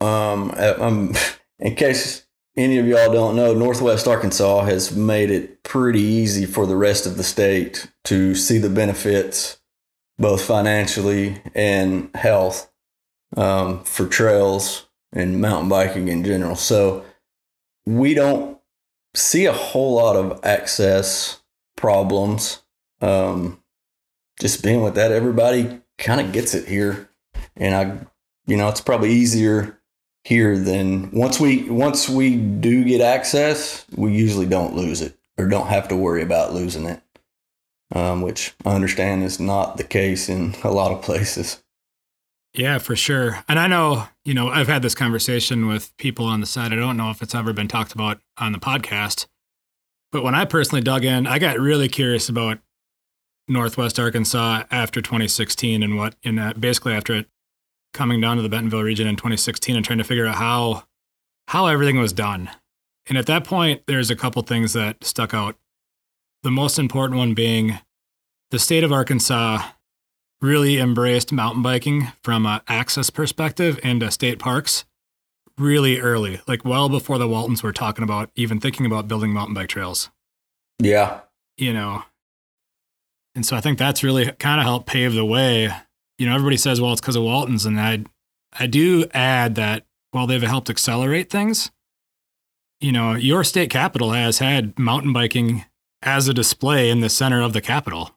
um, 0.00 0.52
um 0.78 1.14
in 1.58 1.74
case 1.74 2.26
any 2.56 2.78
of 2.78 2.86
y'all 2.86 3.12
don't 3.12 3.34
know, 3.34 3.52
Northwest 3.52 4.06
Arkansas 4.06 4.64
has 4.64 4.96
made 4.96 5.30
it 5.30 5.64
pretty 5.64 6.00
easy 6.00 6.46
for 6.46 6.66
the 6.66 6.76
rest 6.76 7.04
of 7.06 7.16
the 7.16 7.24
state 7.24 7.90
to 8.04 8.34
see 8.36 8.58
the 8.58 8.70
benefits, 8.70 9.58
both 10.18 10.44
financially 10.44 11.42
and 11.54 12.10
health, 12.14 12.70
um, 13.36 13.82
for 13.82 14.06
trails 14.06 14.83
and 15.14 15.40
mountain 15.40 15.68
biking 15.68 16.08
in 16.08 16.24
general. 16.24 16.56
So 16.56 17.04
we 17.86 18.12
don't 18.12 18.58
see 19.14 19.46
a 19.46 19.52
whole 19.52 19.94
lot 19.94 20.16
of 20.16 20.40
access 20.44 21.40
problems. 21.76 22.62
Um, 23.00 23.62
just 24.40 24.62
being 24.62 24.82
with 24.82 24.96
that, 24.96 25.12
everybody 25.12 25.80
kind 25.96 26.20
of 26.20 26.32
gets 26.32 26.54
it 26.54 26.68
here, 26.68 27.08
and 27.56 27.74
I, 27.74 28.06
you 28.46 28.56
know, 28.56 28.68
it's 28.68 28.80
probably 28.80 29.12
easier 29.12 29.80
here 30.24 30.58
than 30.58 31.10
once 31.12 31.38
we 31.38 31.68
once 31.70 32.08
we 32.08 32.36
do 32.36 32.82
get 32.84 33.00
access, 33.00 33.86
we 33.94 34.12
usually 34.12 34.46
don't 34.46 34.74
lose 34.74 35.00
it 35.00 35.16
or 35.38 35.46
don't 35.46 35.68
have 35.68 35.88
to 35.88 35.96
worry 35.96 36.22
about 36.22 36.54
losing 36.54 36.86
it, 36.86 37.00
um, 37.94 38.22
which 38.22 38.54
I 38.64 38.74
understand 38.74 39.22
is 39.22 39.38
not 39.38 39.76
the 39.76 39.84
case 39.84 40.28
in 40.28 40.56
a 40.64 40.70
lot 40.70 40.92
of 40.92 41.02
places. 41.02 41.62
Yeah, 42.54 42.78
for 42.78 42.94
sure. 42.94 43.42
And 43.48 43.58
I 43.58 43.66
know, 43.66 44.06
you 44.24 44.32
know, 44.32 44.48
I've 44.48 44.68
had 44.68 44.82
this 44.82 44.94
conversation 44.94 45.66
with 45.66 45.96
people 45.96 46.24
on 46.24 46.40
the 46.40 46.46
side. 46.46 46.72
I 46.72 46.76
don't 46.76 46.96
know 46.96 47.10
if 47.10 47.20
it's 47.20 47.34
ever 47.34 47.52
been 47.52 47.66
talked 47.66 47.92
about 47.92 48.20
on 48.38 48.52
the 48.52 48.58
podcast, 48.58 49.26
but 50.12 50.22
when 50.22 50.36
I 50.36 50.44
personally 50.44 50.82
dug 50.82 51.04
in, 51.04 51.26
I 51.26 51.40
got 51.40 51.58
really 51.58 51.88
curious 51.88 52.28
about 52.28 52.60
Northwest 53.48 53.98
Arkansas 53.98 54.62
after 54.70 55.02
2016 55.02 55.82
and 55.82 55.96
what, 55.96 56.14
in 56.22 56.38
uh, 56.38 56.52
basically 56.52 56.94
after 56.94 57.14
it 57.14 57.26
coming 57.92 58.20
down 58.20 58.36
to 58.36 58.42
the 58.42 58.48
Bentonville 58.48 58.82
region 58.82 59.06
in 59.06 59.16
2016 59.16 59.74
and 59.74 59.84
trying 59.84 59.98
to 59.98 60.04
figure 60.04 60.26
out 60.26 60.36
how 60.36 60.84
how 61.48 61.66
everything 61.66 61.98
was 61.98 62.12
done. 62.12 62.50
And 63.06 63.18
at 63.18 63.26
that 63.26 63.44
point, 63.44 63.82
there's 63.86 64.10
a 64.10 64.16
couple 64.16 64.40
things 64.42 64.72
that 64.72 65.04
stuck 65.04 65.34
out. 65.34 65.56
The 66.42 66.50
most 66.50 66.78
important 66.78 67.18
one 67.18 67.34
being 67.34 67.78
the 68.50 68.58
state 68.58 68.84
of 68.84 68.92
Arkansas 68.92 69.62
really 70.44 70.78
embraced 70.78 71.32
mountain 71.32 71.62
biking 71.62 72.12
from 72.22 72.46
an 72.46 72.60
access 72.68 73.10
perspective 73.10 73.78
into 73.82 74.06
uh, 74.06 74.10
state 74.10 74.38
parks 74.38 74.84
really 75.56 76.00
early, 76.00 76.40
like 76.46 76.64
well 76.64 76.88
before 76.88 77.18
the 77.18 77.28
Waltons 77.28 77.62
were 77.62 77.72
talking 77.72 78.04
about 78.04 78.30
even 78.34 78.60
thinking 78.60 78.86
about 78.86 79.08
building 79.08 79.30
mountain 79.30 79.54
bike 79.54 79.68
trails. 79.68 80.10
Yeah. 80.78 81.20
You 81.56 81.72
know, 81.72 82.02
and 83.34 83.46
so 83.46 83.56
I 83.56 83.60
think 83.60 83.78
that's 83.78 84.02
really 84.02 84.30
kind 84.32 84.60
of 84.60 84.66
helped 84.66 84.86
pave 84.86 85.14
the 85.14 85.24
way 85.24 85.72
you 86.18 86.26
know, 86.26 86.34
everybody 86.34 86.56
says, 86.56 86.80
well, 86.80 86.92
it's 86.92 87.00
because 87.00 87.16
of 87.16 87.22
Waltons. 87.22 87.66
And 87.66 87.80
I, 87.80 88.04
I 88.52 88.66
do 88.66 89.06
add 89.12 89.54
that 89.56 89.84
while 90.12 90.26
they've 90.26 90.42
helped 90.42 90.70
accelerate 90.70 91.30
things, 91.30 91.70
you 92.80 92.92
know, 92.92 93.14
your 93.14 93.44
state 93.44 93.70
capital 93.70 94.12
has 94.12 94.38
had 94.38 94.78
mountain 94.78 95.12
biking 95.12 95.64
as 96.02 96.28
a 96.28 96.34
display 96.34 96.90
in 96.90 97.00
the 97.00 97.08
center 97.08 97.40
of 97.40 97.52
the 97.52 97.60
capital. 97.60 98.16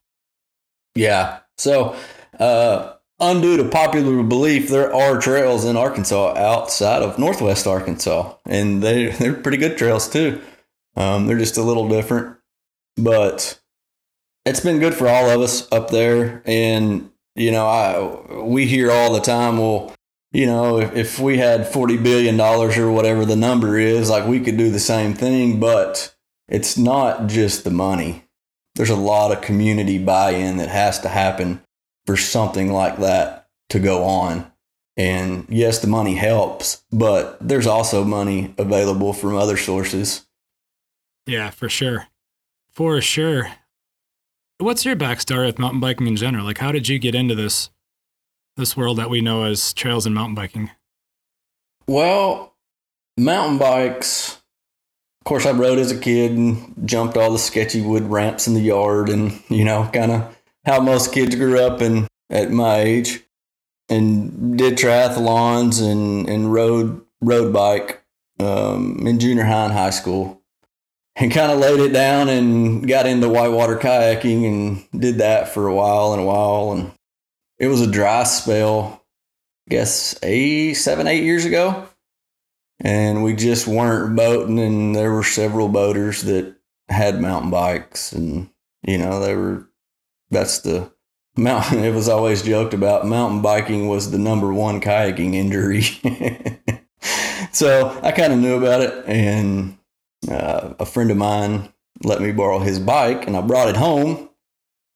Yeah. 0.95 1.39
So, 1.57 1.95
uh, 2.39 2.93
undue 3.19 3.57
to 3.57 3.65
popular 3.65 4.23
belief, 4.23 4.69
there 4.69 4.93
are 4.93 5.19
trails 5.19 5.65
in 5.65 5.75
Arkansas 5.75 6.35
outside 6.37 7.01
of 7.01 7.17
Northwest 7.17 7.67
Arkansas, 7.67 8.35
and 8.45 8.81
they 8.81 9.07
they're 9.07 9.33
pretty 9.33 9.57
good 9.57 9.77
trails 9.77 10.09
too. 10.09 10.41
Um, 10.95 11.27
they're 11.27 11.37
just 11.37 11.57
a 11.57 11.63
little 11.63 11.87
different, 11.87 12.37
but 12.95 13.59
it's 14.45 14.61
been 14.61 14.79
good 14.79 14.95
for 14.95 15.07
all 15.07 15.29
of 15.29 15.41
us 15.41 15.71
up 15.71 15.89
there. 15.89 16.41
And 16.45 17.11
you 17.35 17.51
know, 17.51 17.67
I 17.67 18.41
we 18.41 18.65
hear 18.65 18.91
all 18.91 19.13
the 19.13 19.21
time, 19.21 19.57
well, 19.57 19.93
you 20.31 20.45
know, 20.45 20.79
if, 20.79 20.95
if 20.95 21.19
we 21.19 21.37
had 21.37 21.67
forty 21.67 21.97
billion 21.97 22.37
dollars 22.37 22.77
or 22.77 22.91
whatever 22.91 23.25
the 23.25 23.35
number 23.35 23.77
is, 23.77 24.09
like 24.09 24.25
we 24.25 24.39
could 24.39 24.57
do 24.57 24.71
the 24.71 24.79
same 24.79 25.13
thing, 25.13 25.59
but 25.59 26.15
it's 26.47 26.77
not 26.77 27.27
just 27.27 27.63
the 27.63 27.71
money. 27.71 28.23
There's 28.75 28.89
a 28.91 28.95
lot 28.95 29.31
of 29.31 29.41
community 29.41 29.97
buy-in 29.97 30.57
that 30.57 30.69
has 30.69 30.99
to 30.99 31.09
happen 31.09 31.61
for 32.07 32.17
something 32.17 32.71
like 32.71 32.97
that 32.97 33.49
to 33.69 33.79
go 33.79 34.03
on. 34.05 34.49
And 34.95 35.45
yes, 35.49 35.79
the 35.79 35.87
money 35.87 36.15
helps, 36.15 36.83
but 36.91 37.37
there's 37.45 37.67
also 37.67 38.03
money 38.03 38.55
available 38.57 39.13
from 39.13 39.35
other 39.35 39.57
sources. 39.57 40.25
Yeah, 41.27 41.51
for 41.51 41.69
sure. 41.69 42.07
For 42.71 42.99
sure. 43.01 43.51
What's 44.57 44.85
your 44.85 44.95
backstory 44.95 45.45
with 45.45 45.59
mountain 45.59 45.81
biking 45.81 46.07
in 46.07 46.15
general? 46.15 46.45
Like, 46.45 46.57
how 46.57 46.71
did 46.71 46.87
you 46.87 46.97
get 46.97 47.13
into 47.13 47.35
this 47.35 47.69
this 48.55 48.75
world 48.75 48.97
that 48.97 49.11
we 49.11 49.21
know 49.21 49.43
as 49.43 49.71
trails 49.73 50.07
and 50.07 50.15
mountain 50.15 50.33
biking? 50.33 50.71
Well, 51.85 52.55
mountain 53.17 53.59
bikes. 53.59 54.41
Of 55.21 55.25
course, 55.25 55.45
I 55.45 55.51
rode 55.51 55.77
as 55.77 55.91
a 55.91 55.99
kid 55.99 56.31
and 56.31 56.73
jumped 56.85 57.17
all 57.17 57.31
the 57.31 57.37
sketchy 57.37 57.81
wood 57.81 58.03
ramps 58.03 58.47
in 58.47 58.55
the 58.55 58.61
yard, 58.61 59.09
and 59.09 59.39
you 59.49 59.63
know, 59.63 59.87
kind 59.93 60.11
of 60.11 60.36
how 60.67 60.79
most 60.79 61.11
kids 61.11 61.33
grew 61.33 61.59
up 61.59 61.81
and 61.81 62.07
at 62.29 62.51
my 62.51 62.81
age, 62.81 63.23
and 63.89 64.57
did 64.57 64.77
triathlons 64.77 65.81
and 65.81 66.29
and 66.29 66.53
rode 66.53 67.01
road 67.21 67.51
bike 67.51 68.03
um, 68.39 69.07
in 69.07 69.17
junior 69.17 69.45
high 69.45 69.65
and 69.65 69.73
high 69.73 69.89
school 69.89 70.37
and 71.17 71.31
kind 71.31 71.51
of 71.51 71.57
laid 71.59 71.79
it 71.79 71.93
down 71.93 72.29
and 72.29 72.87
got 72.87 73.07
into 73.07 73.27
whitewater 73.27 73.75
kayaking 73.75 74.45
and 74.45 75.01
did 75.01 75.17
that 75.17 75.49
for 75.49 75.67
a 75.67 75.73
while 75.73 76.13
and 76.13 76.21
a 76.21 76.25
while. 76.25 76.71
And 76.73 76.91
it 77.57 77.67
was 77.67 77.81
a 77.81 77.89
dry 77.89 78.23
spell, 78.23 79.03
I 79.67 79.71
guess, 79.71 80.17
eight, 80.21 80.75
seven, 80.75 81.07
eight 81.07 81.23
years 81.23 81.43
ago. 81.43 81.87
And 82.79 83.23
we 83.23 83.33
just 83.33 83.65
weren't 83.65 84.15
boating, 84.15 84.59
and 84.59 84.95
there 84.95 85.11
were 85.11 85.23
several 85.23 85.67
boaters 85.67 86.21
that 86.23 86.55
had 86.89 87.19
mountain 87.19 87.49
bikes, 87.49 88.11
and 88.11 88.51
you 88.83 88.99
know 88.99 89.19
they 89.19 89.35
were. 89.35 89.67
That's 90.29 90.59
the 90.59 90.91
mountain. 91.37 91.83
It 91.83 91.93
was 91.93 92.09
always 92.09 92.41
joked 92.41 92.73
about. 92.73 93.05
Mountain 93.05 93.41
biking 93.41 93.87
was 93.87 94.11
the 94.11 94.17
number 94.17 94.51
one 94.53 94.81
kayaking 94.81 95.33
injury. 95.35 95.81
so 97.51 97.97
I 98.03 98.11
kind 98.11 98.33
of 98.33 98.39
knew 98.39 98.57
about 98.57 98.81
it, 98.81 99.05
and 99.05 99.77
uh, 100.29 100.73
a 100.79 100.85
friend 100.85 101.11
of 101.11 101.17
mine 101.17 101.71
let 102.03 102.21
me 102.21 102.31
borrow 102.31 102.59
his 102.59 102.79
bike, 102.79 103.27
and 103.27 103.35
I 103.35 103.41
brought 103.41 103.69
it 103.69 103.77
home 103.77 104.29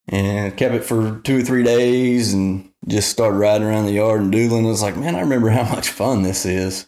and 0.07 0.55
kept 0.57 0.75
it 0.75 0.83
for 0.83 1.19
two 1.23 1.39
or 1.39 1.43
three 1.43 1.63
days, 1.63 2.33
and 2.33 2.71
just 2.87 3.09
started 3.09 3.37
riding 3.37 3.67
around 3.67 3.85
the 3.85 3.93
yard 3.93 4.21
and 4.21 4.31
doodling. 4.31 4.65
I 4.65 4.69
was 4.69 4.81
like, 4.81 4.97
man, 4.97 5.15
I 5.15 5.21
remember 5.21 5.49
how 5.49 5.63
much 5.63 5.89
fun 5.89 6.23
this 6.23 6.45
is, 6.45 6.87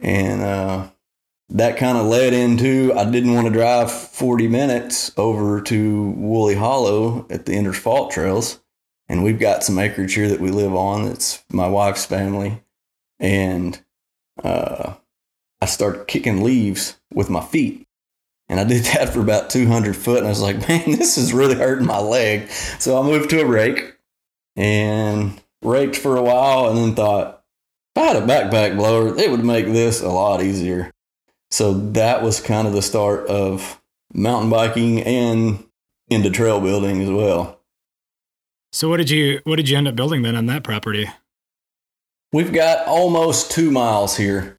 and 0.00 0.42
uh, 0.42 0.88
that 1.50 1.78
kind 1.78 1.96
of 1.96 2.06
led 2.06 2.34
into 2.34 2.92
I 2.94 3.10
didn't 3.10 3.34
want 3.34 3.46
to 3.46 3.52
drive 3.52 3.90
40 3.90 4.48
minutes 4.48 5.12
over 5.16 5.60
to 5.62 6.10
Woolly 6.10 6.54
Hollow 6.54 7.26
at 7.30 7.46
the 7.46 7.54
Enders 7.54 7.78
Fault 7.78 8.10
Trails. 8.10 8.60
And 9.08 9.24
we've 9.24 9.38
got 9.38 9.64
some 9.64 9.78
acreage 9.78 10.14
here 10.14 10.28
that 10.28 10.40
we 10.40 10.50
live 10.50 10.74
on. 10.74 11.06
It's 11.06 11.42
my 11.50 11.66
wife's 11.66 12.04
family. 12.04 12.62
And 13.18 13.82
uh, 14.42 14.94
I 15.62 15.66
started 15.66 16.06
kicking 16.06 16.44
leaves 16.44 17.00
with 17.12 17.30
my 17.30 17.40
feet. 17.40 17.86
And 18.50 18.60
I 18.60 18.64
did 18.64 18.84
that 18.94 19.08
for 19.08 19.20
about 19.20 19.48
200 19.48 19.96
foot. 19.96 20.18
And 20.18 20.26
I 20.26 20.30
was 20.30 20.42
like, 20.42 20.68
man, 20.68 20.92
this 20.92 21.16
is 21.16 21.32
really 21.32 21.54
hurting 21.54 21.86
my 21.86 22.00
leg. 22.00 22.50
So 22.50 23.00
I 23.00 23.02
moved 23.02 23.30
to 23.30 23.40
a 23.40 23.46
rake 23.46 23.96
and 24.54 25.40
raked 25.62 25.96
for 25.96 26.16
a 26.16 26.22
while 26.22 26.68
and 26.68 26.76
then 26.76 26.94
thought, 26.94 27.42
if 27.96 28.02
I 28.02 28.06
had 28.06 28.16
a 28.16 28.26
backpack 28.26 28.76
blower, 28.76 29.16
it 29.16 29.30
would 29.30 29.44
make 29.44 29.66
this 29.66 30.02
a 30.02 30.08
lot 30.08 30.42
easier. 30.42 30.92
So 31.50 31.72
that 31.72 32.22
was 32.22 32.40
kind 32.40 32.66
of 32.66 32.74
the 32.74 32.82
start 32.82 33.26
of 33.26 33.80
mountain 34.12 34.50
biking 34.50 35.02
and 35.02 35.64
into 36.08 36.30
trail 36.30 36.60
building 36.60 37.02
as 37.02 37.10
well. 37.10 37.60
So 38.72 38.88
what 38.88 38.98
did 38.98 39.10
you 39.10 39.40
what 39.44 39.56
did 39.56 39.68
you 39.68 39.76
end 39.76 39.88
up 39.88 39.96
building 39.96 40.22
then 40.22 40.36
on 40.36 40.46
that 40.46 40.62
property? 40.62 41.08
We've 42.32 42.52
got 42.52 42.86
almost 42.86 43.50
two 43.50 43.70
miles 43.70 44.16
here. 44.16 44.58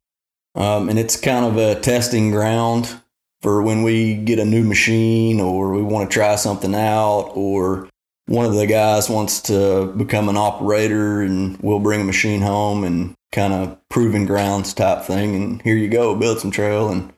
Um, 0.56 0.88
and 0.88 0.98
it's 0.98 1.18
kind 1.18 1.44
of 1.44 1.56
a 1.56 1.80
testing 1.80 2.32
ground 2.32 3.00
for 3.40 3.62
when 3.62 3.82
we 3.82 4.14
get 4.14 4.40
a 4.40 4.44
new 4.44 4.64
machine 4.64 5.40
or 5.40 5.72
we 5.72 5.82
want 5.82 6.10
to 6.10 6.12
try 6.12 6.34
something 6.34 6.74
out 6.74 7.30
or 7.34 7.88
one 8.26 8.44
of 8.44 8.54
the 8.54 8.66
guys 8.66 9.08
wants 9.08 9.40
to 9.42 9.92
become 9.96 10.28
an 10.28 10.36
operator 10.36 11.22
and 11.22 11.56
we'll 11.58 11.78
bring 11.78 12.00
a 12.00 12.04
machine 12.04 12.40
home 12.40 12.84
and 12.84 13.14
kind 13.32 13.52
of 13.52 13.76
proving 13.88 14.26
grounds 14.26 14.74
type 14.74 15.04
thing. 15.04 15.34
And 15.34 15.62
here 15.62 15.76
you 15.76 15.88
go, 15.88 16.14
build 16.14 16.40
some 16.40 16.50
trail, 16.50 16.88
and 16.88 17.12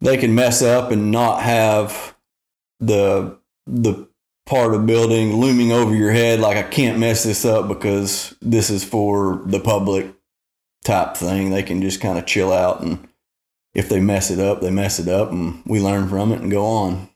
they 0.00 0.16
can 0.16 0.34
mess 0.34 0.62
up 0.62 0.90
and 0.90 1.10
not 1.10 1.42
have 1.42 2.16
the 2.78 3.38
the 3.66 4.08
part 4.46 4.74
of 4.74 4.86
building 4.86 5.36
looming 5.36 5.70
over 5.70 5.94
your 5.94 6.10
head 6.10 6.40
like 6.40 6.56
I 6.56 6.62
can't 6.64 6.98
mess 6.98 7.22
this 7.22 7.44
up 7.44 7.68
because 7.68 8.34
this 8.40 8.68
is 8.68 8.82
for 8.82 9.42
the 9.44 9.60
public 9.60 10.12
type 10.84 11.16
thing. 11.16 11.50
They 11.50 11.62
can 11.62 11.80
just 11.82 12.00
kind 12.00 12.18
of 12.18 12.26
chill 12.26 12.52
out 12.52 12.80
and 12.80 13.06
if 13.74 13.88
they 13.88 14.00
mess 14.00 14.30
it 14.30 14.40
up, 14.40 14.60
they 14.60 14.70
mess 14.70 14.98
it 14.98 15.08
up 15.08 15.30
and 15.30 15.62
we 15.64 15.80
learn 15.80 16.08
from 16.08 16.32
it 16.32 16.40
and 16.40 16.50
go 16.50 16.64
on. 16.64 17.08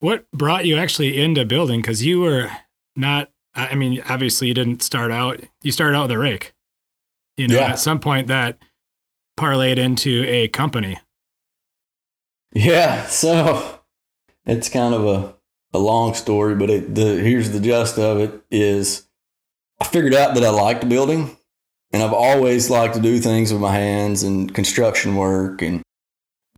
What 0.00 0.28
brought 0.32 0.66
you 0.66 0.76
actually 0.76 1.20
into 1.22 1.44
building? 1.44 1.80
Because 1.80 2.04
you 2.04 2.20
were 2.20 2.50
not, 2.96 3.30
I 3.54 3.74
mean, 3.74 4.02
obviously 4.08 4.48
you 4.48 4.54
didn't 4.54 4.82
start 4.82 5.12
out, 5.12 5.40
you 5.62 5.70
started 5.70 5.96
out 5.96 6.08
with 6.08 6.12
a 6.12 6.18
rake. 6.18 6.52
You 7.40 7.48
know, 7.48 7.54
Yeah. 7.56 7.70
at 7.70 7.78
some 7.78 7.98
point 8.00 8.26
that 8.26 8.58
parlayed 9.38 9.78
into 9.78 10.24
a 10.28 10.48
company. 10.48 10.98
Yeah, 12.52 13.06
so 13.06 13.80
it's 14.44 14.68
kind 14.68 14.94
of 14.94 15.06
a, 15.06 15.34
a 15.72 15.78
long 15.78 16.14
story, 16.14 16.54
but 16.54 16.68
it, 16.68 16.94
the 16.94 17.16
here's 17.20 17.50
the 17.50 17.60
gist 17.60 17.98
of 17.98 18.18
it 18.18 18.42
is 18.50 19.06
I 19.80 19.84
figured 19.84 20.14
out 20.14 20.34
that 20.34 20.44
I 20.44 20.50
liked 20.50 20.88
building 20.88 21.36
and 21.92 22.02
I've 22.02 22.12
always 22.12 22.68
liked 22.68 22.94
to 22.94 23.00
do 23.00 23.18
things 23.18 23.52
with 23.52 23.62
my 23.62 23.72
hands 23.72 24.22
and 24.22 24.52
construction 24.54 25.16
work 25.16 25.62
and 25.62 25.80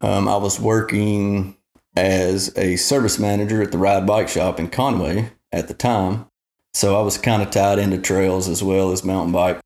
um, 0.00 0.28
I 0.28 0.36
was 0.36 0.58
working 0.58 1.56
as 1.94 2.52
a 2.56 2.74
service 2.76 3.18
manager 3.20 3.62
at 3.62 3.70
the 3.70 3.78
Ride 3.78 4.06
Bike 4.06 4.28
Shop 4.28 4.58
in 4.58 4.68
Conway 4.68 5.30
at 5.52 5.68
the 5.68 5.74
time. 5.74 6.26
So 6.74 6.98
I 6.98 7.02
was 7.02 7.18
kind 7.18 7.42
of 7.42 7.50
tied 7.50 7.78
into 7.78 7.98
trails 7.98 8.48
as 8.48 8.62
well 8.62 8.90
as 8.90 9.04
mountain 9.04 9.32
bike. 9.32 9.60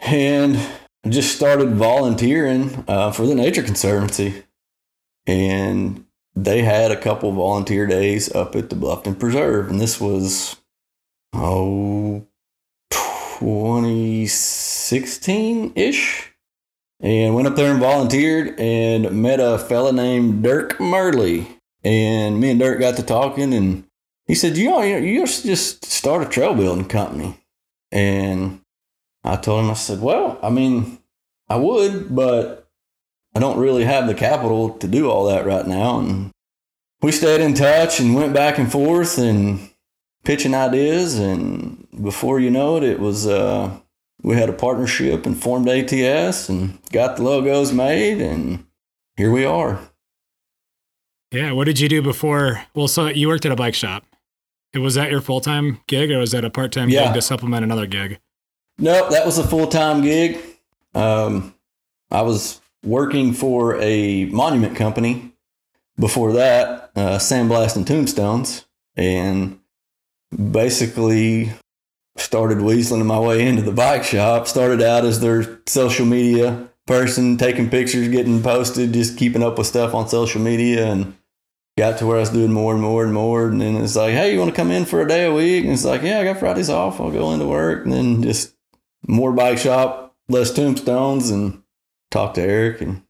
And 0.00 0.58
just 1.08 1.36
started 1.36 1.74
volunteering 1.74 2.84
uh, 2.88 3.12
for 3.12 3.26
the 3.26 3.34
Nature 3.34 3.62
Conservancy 3.62 4.42
and 5.26 6.04
they 6.34 6.62
had 6.62 6.90
a 6.90 7.00
couple 7.00 7.30
volunteer 7.32 7.86
days 7.86 8.34
up 8.34 8.56
at 8.56 8.70
the 8.70 8.76
Bluffton 8.76 9.18
Preserve, 9.18 9.70
and 9.70 9.80
this 9.80 10.00
was 10.00 10.56
oh 11.32 12.26
2016 12.90 15.72
ish. 15.74 16.32
And 16.98 17.34
went 17.34 17.46
up 17.46 17.56
there 17.56 17.70
and 17.70 17.80
volunteered 17.80 18.58
and 18.58 19.20
met 19.20 19.38
a 19.38 19.58
fella 19.58 19.92
named 19.92 20.42
Dirk 20.42 20.80
Murley. 20.80 21.46
And 21.84 22.40
me 22.40 22.52
and 22.52 22.58
Dirk 22.58 22.80
got 22.80 22.96
to 22.96 23.02
talking, 23.02 23.52
and 23.52 23.84
he 24.26 24.34
said, 24.34 24.56
"You 24.56 24.70
know, 24.70 24.80
you 24.82 25.26
should 25.26 25.44
just 25.44 25.84
start 25.84 26.26
a 26.26 26.30
trail 26.30 26.54
building 26.54 26.86
company." 26.86 27.38
And 27.92 28.62
I 29.26 29.36
told 29.36 29.64
him, 29.64 29.70
I 29.70 29.74
said, 29.74 30.00
"Well, 30.00 30.38
I 30.42 30.50
mean, 30.50 30.98
I 31.48 31.56
would, 31.56 32.14
but 32.14 32.68
I 33.34 33.38
don't 33.40 33.58
really 33.58 33.84
have 33.84 34.06
the 34.06 34.14
capital 34.14 34.70
to 34.78 34.88
do 34.88 35.10
all 35.10 35.26
that 35.26 35.44
right 35.46 35.66
now. 35.66 35.98
And 35.98 36.30
we 37.02 37.12
stayed 37.12 37.40
in 37.40 37.54
touch 37.54 38.00
and 38.00 38.14
went 38.14 38.32
back 38.32 38.58
and 38.58 38.70
forth 38.72 39.18
and 39.18 39.70
pitching 40.24 40.54
ideas. 40.54 41.18
And 41.18 41.86
before 42.02 42.40
you 42.40 42.50
know 42.50 42.76
it, 42.78 42.82
it 42.82 42.98
was, 43.00 43.26
uh, 43.26 43.76
we 44.22 44.36
had 44.36 44.48
a 44.48 44.52
partnership 44.54 45.26
and 45.26 45.40
formed 45.40 45.68
ATS 45.68 46.48
and 46.48 46.78
got 46.92 47.16
the 47.16 47.22
logos 47.22 47.72
made. 47.72 48.20
And 48.22 48.64
here 49.16 49.30
we 49.30 49.44
are. 49.44 49.78
Yeah. 51.32 51.52
What 51.52 51.64
did 51.64 51.78
you 51.80 51.88
do 51.88 52.02
before? 52.02 52.62
Well, 52.74 52.88
so 52.88 53.06
you 53.08 53.28
worked 53.28 53.44
at 53.46 53.52
a 53.52 53.56
bike 53.56 53.74
shop. 53.74 54.04
It 54.72 54.78
was 54.78 54.94
that 54.94 55.10
your 55.10 55.20
full 55.20 55.40
time 55.40 55.80
gig 55.86 56.10
or 56.10 56.18
was 56.18 56.32
that 56.32 56.44
a 56.44 56.50
part 56.50 56.72
time 56.72 56.88
Yeah. 56.88 57.06
gig 57.06 57.14
to 57.14 57.22
supplement 57.22 57.64
another 57.64 57.86
gig? 57.86 58.18
Nope, 58.78 59.10
that 59.10 59.24
was 59.24 59.38
a 59.38 59.46
full 59.46 59.66
time 59.66 60.02
gig. 60.02 60.38
Um, 60.94 61.54
I 62.10 62.22
was 62.22 62.60
working 62.84 63.32
for 63.32 63.80
a 63.80 64.26
monument 64.26 64.76
company 64.76 65.32
before 65.98 66.34
that, 66.34 66.90
uh, 66.94 67.18
Sandblast 67.18 67.76
and 67.76 67.86
Tombstones, 67.86 68.66
and 68.96 69.58
basically 70.52 71.52
started 72.16 72.58
weaseling 72.58 73.04
my 73.06 73.18
way 73.18 73.46
into 73.46 73.62
the 73.62 73.72
bike 73.72 74.04
shop. 74.04 74.46
Started 74.46 74.82
out 74.82 75.04
as 75.04 75.20
their 75.20 75.60
social 75.66 76.06
media 76.06 76.68
person, 76.86 77.36
taking 77.36 77.70
pictures, 77.70 78.08
getting 78.08 78.42
posted, 78.42 78.92
just 78.92 79.18
keeping 79.18 79.42
up 79.42 79.58
with 79.58 79.66
stuff 79.66 79.94
on 79.94 80.08
social 80.08 80.40
media, 80.40 80.86
and 80.86 81.16
got 81.78 81.98
to 81.98 82.06
where 82.06 82.18
I 82.18 82.20
was 82.20 82.30
doing 82.30 82.52
more 82.52 82.72
and 82.72 82.82
more 82.82 83.04
and 83.04 83.12
more. 83.12 83.48
And 83.48 83.60
then 83.60 83.76
it's 83.76 83.96
like, 83.96 84.12
hey, 84.12 84.32
you 84.32 84.38
want 84.38 84.50
to 84.50 84.56
come 84.56 84.70
in 84.70 84.84
for 84.84 85.00
a 85.00 85.08
day 85.08 85.24
a 85.24 85.32
week? 85.32 85.64
And 85.64 85.72
it's 85.72 85.84
like, 85.84 86.02
yeah, 86.02 86.20
I 86.20 86.24
got 86.24 86.38
Fridays 86.38 86.70
off. 86.70 87.00
I'll 87.00 87.10
go 87.10 87.32
into 87.32 87.46
work, 87.46 87.84
and 87.84 87.92
then 87.92 88.22
just 88.22 88.55
more 89.06 89.32
bike 89.32 89.58
shop, 89.58 90.14
less 90.28 90.52
tombstones, 90.52 91.30
and 91.30 91.62
talked 92.10 92.36
to 92.36 92.42
Eric 92.42 92.80
and 92.80 93.02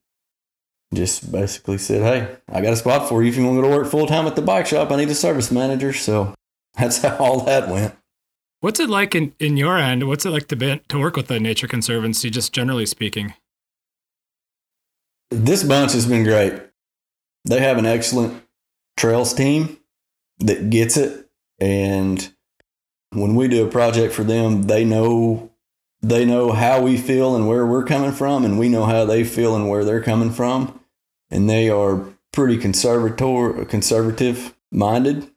just 0.94 1.30
basically 1.30 1.78
said, 1.78 2.02
Hey, 2.02 2.36
I 2.48 2.60
got 2.60 2.72
a 2.72 2.76
spot 2.76 3.08
for 3.08 3.22
you 3.22 3.28
if 3.28 3.36
you 3.36 3.44
want 3.44 3.56
to 3.56 3.62
go 3.62 3.68
to 3.68 3.76
work 3.76 3.90
full 3.90 4.06
time 4.06 4.26
at 4.26 4.36
the 4.36 4.42
bike 4.42 4.66
shop. 4.66 4.90
I 4.90 4.96
need 4.96 5.08
a 5.08 5.14
service 5.14 5.50
manager. 5.50 5.92
So 5.92 6.34
that's 6.74 7.02
how 7.02 7.16
all 7.16 7.40
that 7.40 7.68
went. 7.68 7.94
What's 8.60 8.80
it 8.80 8.88
like 8.88 9.14
in, 9.14 9.34
in 9.38 9.56
your 9.56 9.76
end? 9.76 10.08
What's 10.08 10.24
it 10.24 10.30
like 10.30 10.48
to 10.48 10.56
be, 10.56 10.80
to 10.88 10.98
work 10.98 11.16
with 11.16 11.28
the 11.28 11.38
Nature 11.38 11.68
Conservancy, 11.68 12.30
just 12.30 12.52
generally 12.52 12.86
speaking? 12.86 13.34
This 15.30 15.62
bunch 15.62 15.92
has 15.92 16.06
been 16.06 16.24
great. 16.24 16.54
They 17.44 17.60
have 17.60 17.78
an 17.78 17.86
excellent 17.86 18.42
trails 18.96 19.34
team 19.34 19.78
that 20.38 20.70
gets 20.70 20.96
it. 20.96 21.28
And 21.60 22.32
when 23.10 23.34
we 23.34 23.48
do 23.48 23.66
a 23.66 23.70
project 23.70 24.14
for 24.14 24.24
them, 24.24 24.62
they 24.62 24.84
know 24.84 25.50
they 26.08 26.24
know 26.24 26.52
how 26.52 26.80
we 26.80 26.96
feel 26.96 27.34
and 27.34 27.48
where 27.48 27.66
we're 27.66 27.84
coming 27.84 28.12
from, 28.12 28.44
and 28.44 28.58
we 28.58 28.68
know 28.68 28.84
how 28.84 29.04
they 29.04 29.24
feel 29.24 29.56
and 29.56 29.68
where 29.68 29.84
they're 29.84 30.02
coming 30.02 30.30
from. 30.30 30.80
And 31.30 31.50
they 31.50 31.68
are 31.68 32.04
pretty 32.32 32.58
conservator 32.58 33.64
conservative 33.64 34.54
minded. 34.70 35.28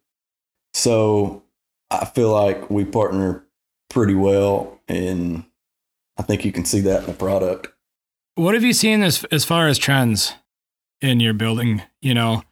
So 0.74 1.44
I 1.90 2.06
feel 2.06 2.32
like 2.32 2.70
we 2.70 2.86
partner 2.86 3.44
pretty 3.90 4.14
well 4.14 4.80
and 4.88 5.44
I 6.20 6.22
think 6.22 6.44
you 6.44 6.52
can 6.52 6.66
see 6.66 6.82
that 6.82 7.02
in 7.02 7.06
the 7.08 7.14
product. 7.14 7.70
What 8.36 8.54
have 8.54 8.64
you 8.64 8.74
seen 8.74 9.02
as 9.02 9.24
as 9.32 9.46
far 9.46 9.68
as 9.68 9.78
trends 9.78 10.34
in 11.02 11.20
your 11.22 11.34
building? 11.34 11.82
You 12.02 12.14
know, 12.14 12.44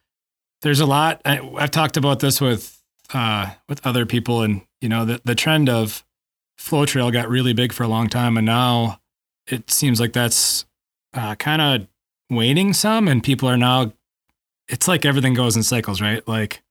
there's 0.61 0.79
a 0.79 0.85
lot. 0.85 1.21
I, 1.25 1.39
I've 1.57 1.71
talked 1.71 1.97
about 1.97 2.19
this 2.19 2.39
with 2.39 2.81
uh, 3.13 3.51
with 3.67 3.85
other 3.85 4.05
people, 4.05 4.41
and 4.41 4.61
you 4.79 4.87
know, 4.89 5.03
the 5.03 5.21
the 5.25 5.35
trend 5.35 5.69
of 5.69 6.05
flow 6.57 6.85
trail 6.85 7.11
got 7.11 7.29
really 7.29 7.53
big 7.53 7.73
for 7.73 7.83
a 7.83 7.87
long 7.87 8.07
time, 8.09 8.37
and 8.37 8.45
now 8.45 8.99
it 9.47 9.69
seems 9.69 9.99
like 9.99 10.13
that's 10.13 10.65
uh, 11.13 11.35
kind 11.35 11.61
of 11.61 11.87
waning 12.29 12.73
some, 12.73 13.07
and 13.07 13.23
people 13.23 13.49
are 13.49 13.57
now. 13.57 13.93
It's 14.67 14.87
like 14.87 15.05
everything 15.05 15.33
goes 15.33 15.55
in 15.55 15.63
cycles, 15.63 16.01
right? 16.01 16.27
Like 16.27 16.61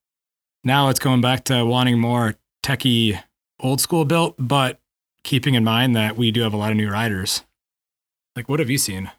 now 0.64 0.88
it's 0.88 0.98
going 0.98 1.20
back 1.22 1.44
to 1.44 1.64
wanting 1.64 1.98
more 1.98 2.34
techie, 2.62 3.22
old 3.60 3.80
school 3.80 4.04
built, 4.04 4.34
but 4.38 4.80
keeping 5.22 5.54
in 5.54 5.64
mind 5.64 5.96
that 5.96 6.16
we 6.16 6.30
do 6.30 6.42
have 6.42 6.52
a 6.52 6.56
lot 6.56 6.70
of 6.70 6.76
new 6.76 6.90
riders. 6.90 7.44
Like, 8.34 8.48
what 8.48 8.60
have 8.60 8.68
you 8.68 8.78
seen? 8.78 9.10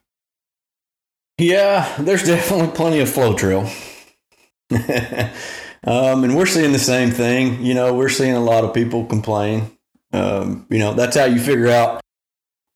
Yeah, 1.38 1.96
there's 2.00 2.24
definitely 2.26 2.76
plenty 2.76 3.00
of 3.00 3.10
flow 3.10 3.34
trail. 3.34 3.70
um, 5.84 6.24
and 6.24 6.36
we're 6.36 6.46
seeing 6.46 6.72
the 6.72 6.80
same 6.80 7.12
thing. 7.12 7.64
You 7.64 7.74
know, 7.74 7.94
we're 7.94 8.10
seeing 8.10 8.34
a 8.34 8.44
lot 8.44 8.64
of 8.64 8.74
people 8.74 9.06
complain. 9.06 9.77
Um, 10.14 10.66
you 10.70 10.80
know, 10.80 10.94
that's 10.94 11.18
how 11.18 11.26
you 11.26 11.40
figure 11.40 11.70
out 11.70 12.02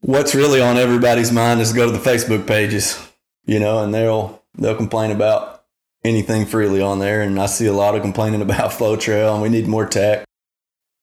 what's 0.01 0.35
really 0.35 0.61
on 0.61 0.77
everybody's 0.77 1.31
mind 1.31 1.61
is 1.61 1.73
go 1.73 1.85
to 1.85 1.91
the 1.91 1.97
Facebook 1.97 2.45
pages, 2.45 2.99
you 3.45 3.59
know, 3.59 3.83
and 3.83 3.93
they'll 3.93 4.43
they'll 4.55 4.75
complain 4.75 5.11
about 5.11 5.63
anything 6.03 6.45
freely 6.45 6.81
on 6.81 6.99
there. 6.99 7.21
And 7.21 7.39
I 7.39 7.45
see 7.45 7.67
a 7.67 7.73
lot 7.73 7.95
of 7.95 8.01
complaining 8.01 8.41
about 8.41 8.73
flow 8.73 8.95
trail 8.95 9.33
and 9.33 9.41
we 9.41 9.49
need 9.49 9.67
more 9.67 9.85
tech. 9.85 10.25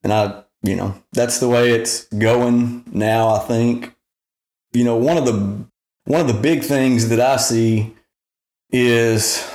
And 0.03 0.13
I, 0.13 0.43
you 0.63 0.77
know, 0.77 0.95
that's 1.13 1.41
the 1.41 1.49
way 1.49 1.71
it's 1.71 2.05
going 2.07 2.85
now, 2.93 3.29
I 3.29 3.39
think. 3.41 3.95
You 4.73 4.85
know, 4.85 4.97
one 4.97 5.17
of 5.17 5.25
the 5.25 5.67
one 6.05 6.21
of 6.21 6.27
the 6.27 6.41
big 6.41 6.63
things 6.63 7.09
that 7.09 7.21
I 7.21 7.37
see 7.37 7.95
is 8.71 9.47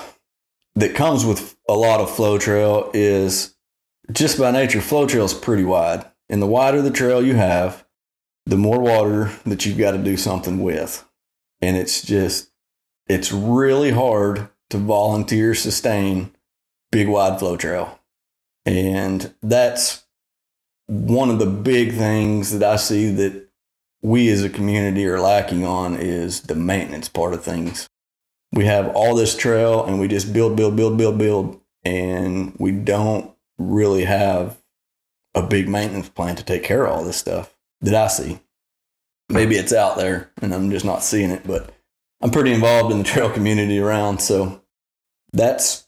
that 0.75 0.95
comes 0.95 1.25
with 1.25 1.55
a 1.69 1.73
lot 1.73 1.99
of 1.99 2.13
flow 2.13 2.37
trail 2.37 2.89
is 2.93 3.55
just 4.11 4.39
by 4.39 4.51
nature, 4.51 4.81
flow 4.81 5.07
trail 5.07 5.25
is 5.25 5.33
pretty 5.33 5.63
wide. 5.63 6.05
And 6.29 6.41
the 6.41 6.47
wider 6.47 6.81
the 6.81 6.91
trail 6.91 7.23
you 7.23 7.35
have, 7.35 7.85
the 8.45 8.57
more 8.57 8.79
water 8.79 9.31
that 9.45 9.65
you've 9.65 9.77
got 9.77 9.91
to 9.91 9.97
do 9.97 10.17
something 10.17 10.61
with. 10.61 11.07
And 11.61 11.77
it's 11.77 12.01
just, 12.01 12.51
it's 13.07 13.31
really 13.31 13.91
hard 13.91 14.49
to 14.69 14.77
volunteer 14.77 15.53
sustain 15.53 16.31
big 16.91 17.07
wide 17.07 17.39
flow 17.39 17.55
trail. 17.57 17.99
And 18.65 19.33
that's 19.41 20.05
one 20.87 21.29
of 21.29 21.39
the 21.39 21.45
big 21.45 21.93
things 21.93 22.51
that 22.57 22.63
I 22.63 22.75
see 22.75 23.09
that 23.11 23.47
we 24.01 24.29
as 24.29 24.43
a 24.43 24.49
community 24.49 25.05
are 25.07 25.19
lacking 25.19 25.65
on 25.65 25.95
is 25.95 26.41
the 26.41 26.55
maintenance 26.55 27.07
part 27.07 27.33
of 27.33 27.43
things. 27.43 27.87
We 28.51 28.65
have 28.65 28.89
all 28.89 29.15
this 29.15 29.35
trail 29.35 29.85
and 29.85 29.99
we 29.99 30.07
just 30.07 30.33
build, 30.33 30.55
build, 30.55 30.75
build, 30.75 30.97
build, 30.97 31.17
build, 31.17 31.61
and 31.83 32.55
we 32.59 32.71
don't 32.71 33.31
really 33.57 34.05
have 34.05 34.61
a 35.35 35.41
big 35.41 35.67
maintenance 35.67 36.09
plan 36.09 36.35
to 36.35 36.43
take 36.43 36.63
care 36.63 36.85
of 36.85 36.91
all 36.91 37.03
this 37.03 37.17
stuff 37.17 37.55
that 37.81 37.95
I 37.95 38.07
see. 38.07 38.39
maybe 39.29 39.55
it's 39.55 39.73
out 39.73 39.97
there 39.97 40.31
and 40.41 40.53
I'm 40.53 40.69
just 40.69 40.85
not 40.85 41.03
seeing 41.03 41.31
it, 41.31 41.45
but 41.45 41.71
I'm 42.21 42.31
pretty 42.31 42.53
involved 42.53 42.91
in 42.91 42.99
the 42.99 43.03
trail 43.03 43.29
community 43.29 43.79
around. 43.79 44.19
So 44.19 44.61
that's 45.31 45.87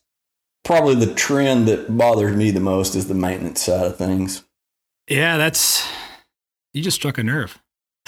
probably 0.63 0.95
the 0.95 1.13
trend 1.13 1.67
that 1.67 1.95
bothers 1.95 2.35
me 2.35 2.51
the 2.51 2.59
most 2.59 2.95
is 2.95 3.07
the 3.07 3.13
maintenance 3.13 3.61
side 3.63 3.85
of 3.85 3.97
things. 3.97 4.43
Yeah, 5.07 5.37
that's 5.37 5.87
you 6.73 6.81
just 6.81 6.95
struck 6.95 7.17
a 7.17 7.23
nerve. 7.23 7.59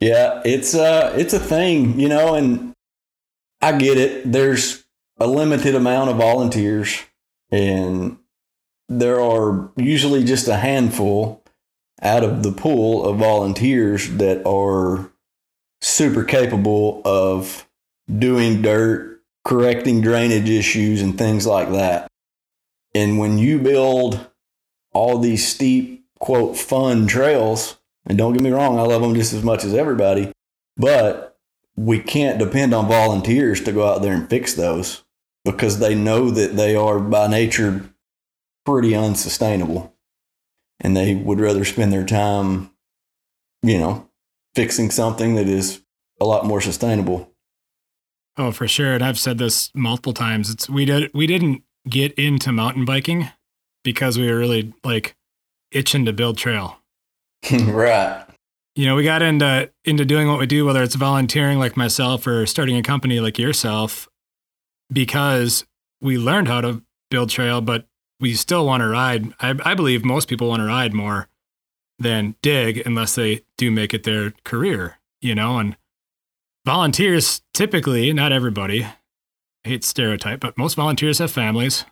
yeah, 0.00 0.42
it's 0.44 0.74
uh 0.74 1.14
it's 1.16 1.32
a 1.32 1.38
thing, 1.38 1.98
you 1.98 2.08
know, 2.08 2.34
and 2.34 2.72
I 3.62 3.78
get 3.78 3.96
it. 3.96 4.30
There's 4.30 4.83
a 5.24 5.26
limited 5.26 5.74
amount 5.74 6.10
of 6.10 6.16
volunteers 6.16 7.02
and 7.50 8.18
there 8.88 9.20
are 9.20 9.70
usually 9.76 10.22
just 10.22 10.48
a 10.48 10.56
handful 10.56 11.42
out 12.02 12.22
of 12.22 12.42
the 12.42 12.52
pool 12.52 13.06
of 13.06 13.16
volunteers 13.16 14.10
that 14.16 14.44
are 14.46 15.10
super 15.80 16.24
capable 16.24 17.00
of 17.04 17.66
doing 18.18 18.60
dirt, 18.60 19.22
correcting 19.44 20.02
drainage 20.02 20.50
issues, 20.50 21.00
and 21.00 21.16
things 21.16 21.46
like 21.46 21.70
that. 21.70 22.06
And 22.94 23.18
when 23.18 23.38
you 23.38 23.58
build 23.58 24.28
all 24.92 25.18
these 25.18 25.46
steep, 25.46 26.04
quote, 26.18 26.58
fun 26.58 27.06
trails, 27.06 27.78
and 28.04 28.18
don't 28.18 28.34
get 28.34 28.42
me 28.42 28.50
wrong, 28.50 28.78
I 28.78 28.82
love 28.82 29.00
them 29.00 29.14
just 29.14 29.32
as 29.32 29.42
much 29.42 29.64
as 29.64 29.72
everybody, 29.72 30.32
but 30.76 31.38
we 31.76 32.00
can't 32.00 32.38
depend 32.38 32.74
on 32.74 32.86
volunteers 32.86 33.62
to 33.62 33.72
go 33.72 33.88
out 33.88 34.02
there 34.02 34.12
and 34.12 34.28
fix 34.28 34.52
those 34.52 35.03
because 35.44 35.78
they 35.78 35.94
know 35.94 36.30
that 36.30 36.56
they 36.56 36.74
are 36.74 36.98
by 36.98 37.26
nature 37.26 37.90
pretty 38.64 38.94
unsustainable. 38.94 39.94
And 40.80 40.96
they 40.96 41.14
would 41.14 41.40
rather 41.40 41.64
spend 41.64 41.92
their 41.92 42.04
time, 42.04 42.70
you 43.62 43.78
know, 43.78 44.08
fixing 44.54 44.90
something 44.90 45.34
that 45.34 45.48
is 45.48 45.82
a 46.20 46.24
lot 46.24 46.46
more 46.46 46.60
sustainable. 46.60 47.30
Oh, 48.36 48.50
for 48.50 48.66
sure. 48.66 48.94
And 48.94 49.04
I've 49.04 49.18
said 49.18 49.38
this 49.38 49.70
multiple 49.74 50.12
times. 50.12 50.50
It's 50.50 50.68
we 50.68 50.84
did 50.84 51.10
we 51.14 51.26
didn't 51.26 51.62
get 51.88 52.12
into 52.14 52.50
mountain 52.50 52.84
biking 52.84 53.28
because 53.84 54.18
we 54.18 54.28
were 54.28 54.38
really 54.38 54.72
like 54.82 55.14
itching 55.70 56.04
to 56.06 56.12
build 56.12 56.36
trail. 56.36 56.78
right. 57.52 58.24
You 58.74 58.86
know, 58.86 58.96
we 58.96 59.04
got 59.04 59.22
into 59.22 59.70
into 59.84 60.04
doing 60.04 60.26
what 60.26 60.40
we 60.40 60.46
do, 60.46 60.64
whether 60.64 60.82
it's 60.82 60.96
volunteering 60.96 61.60
like 61.60 61.76
myself 61.76 62.26
or 62.26 62.44
starting 62.46 62.76
a 62.76 62.82
company 62.82 63.20
like 63.20 63.38
yourself, 63.38 64.08
because 64.92 65.64
we 66.00 66.18
learned 66.18 66.48
how 66.48 66.60
to 66.60 66.82
build 67.10 67.30
trail, 67.30 67.60
but 67.60 67.86
we 68.20 68.34
still 68.34 68.66
want 68.66 68.82
to 68.82 68.88
ride. 68.88 69.32
I, 69.40 69.54
I 69.64 69.74
believe 69.74 70.04
most 70.04 70.28
people 70.28 70.48
want 70.48 70.60
to 70.60 70.66
ride 70.66 70.92
more 70.92 71.28
than 71.98 72.36
dig 72.42 72.82
unless 72.86 73.14
they 73.14 73.42
do 73.56 73.70
make 73.70 73.94
it 73.94 74.04
their 74.04 74.32
career, 74.44 74.98
you 75.20 75.34
know, 75.34 75.58
and 75.58 75.76
volunteers 76.64 77.42
typically, 77.52 78.12
not 78.12 78.32
everybody, 78.32 78.84
I 79.64 79.68
hate 79.68 79.84
stereotype, 79.84 80.40
but 80.40 80.58
most 80.58 80.74
volunteers 80.74 81.18
have 81.18 81.30
families. 81.30 81.84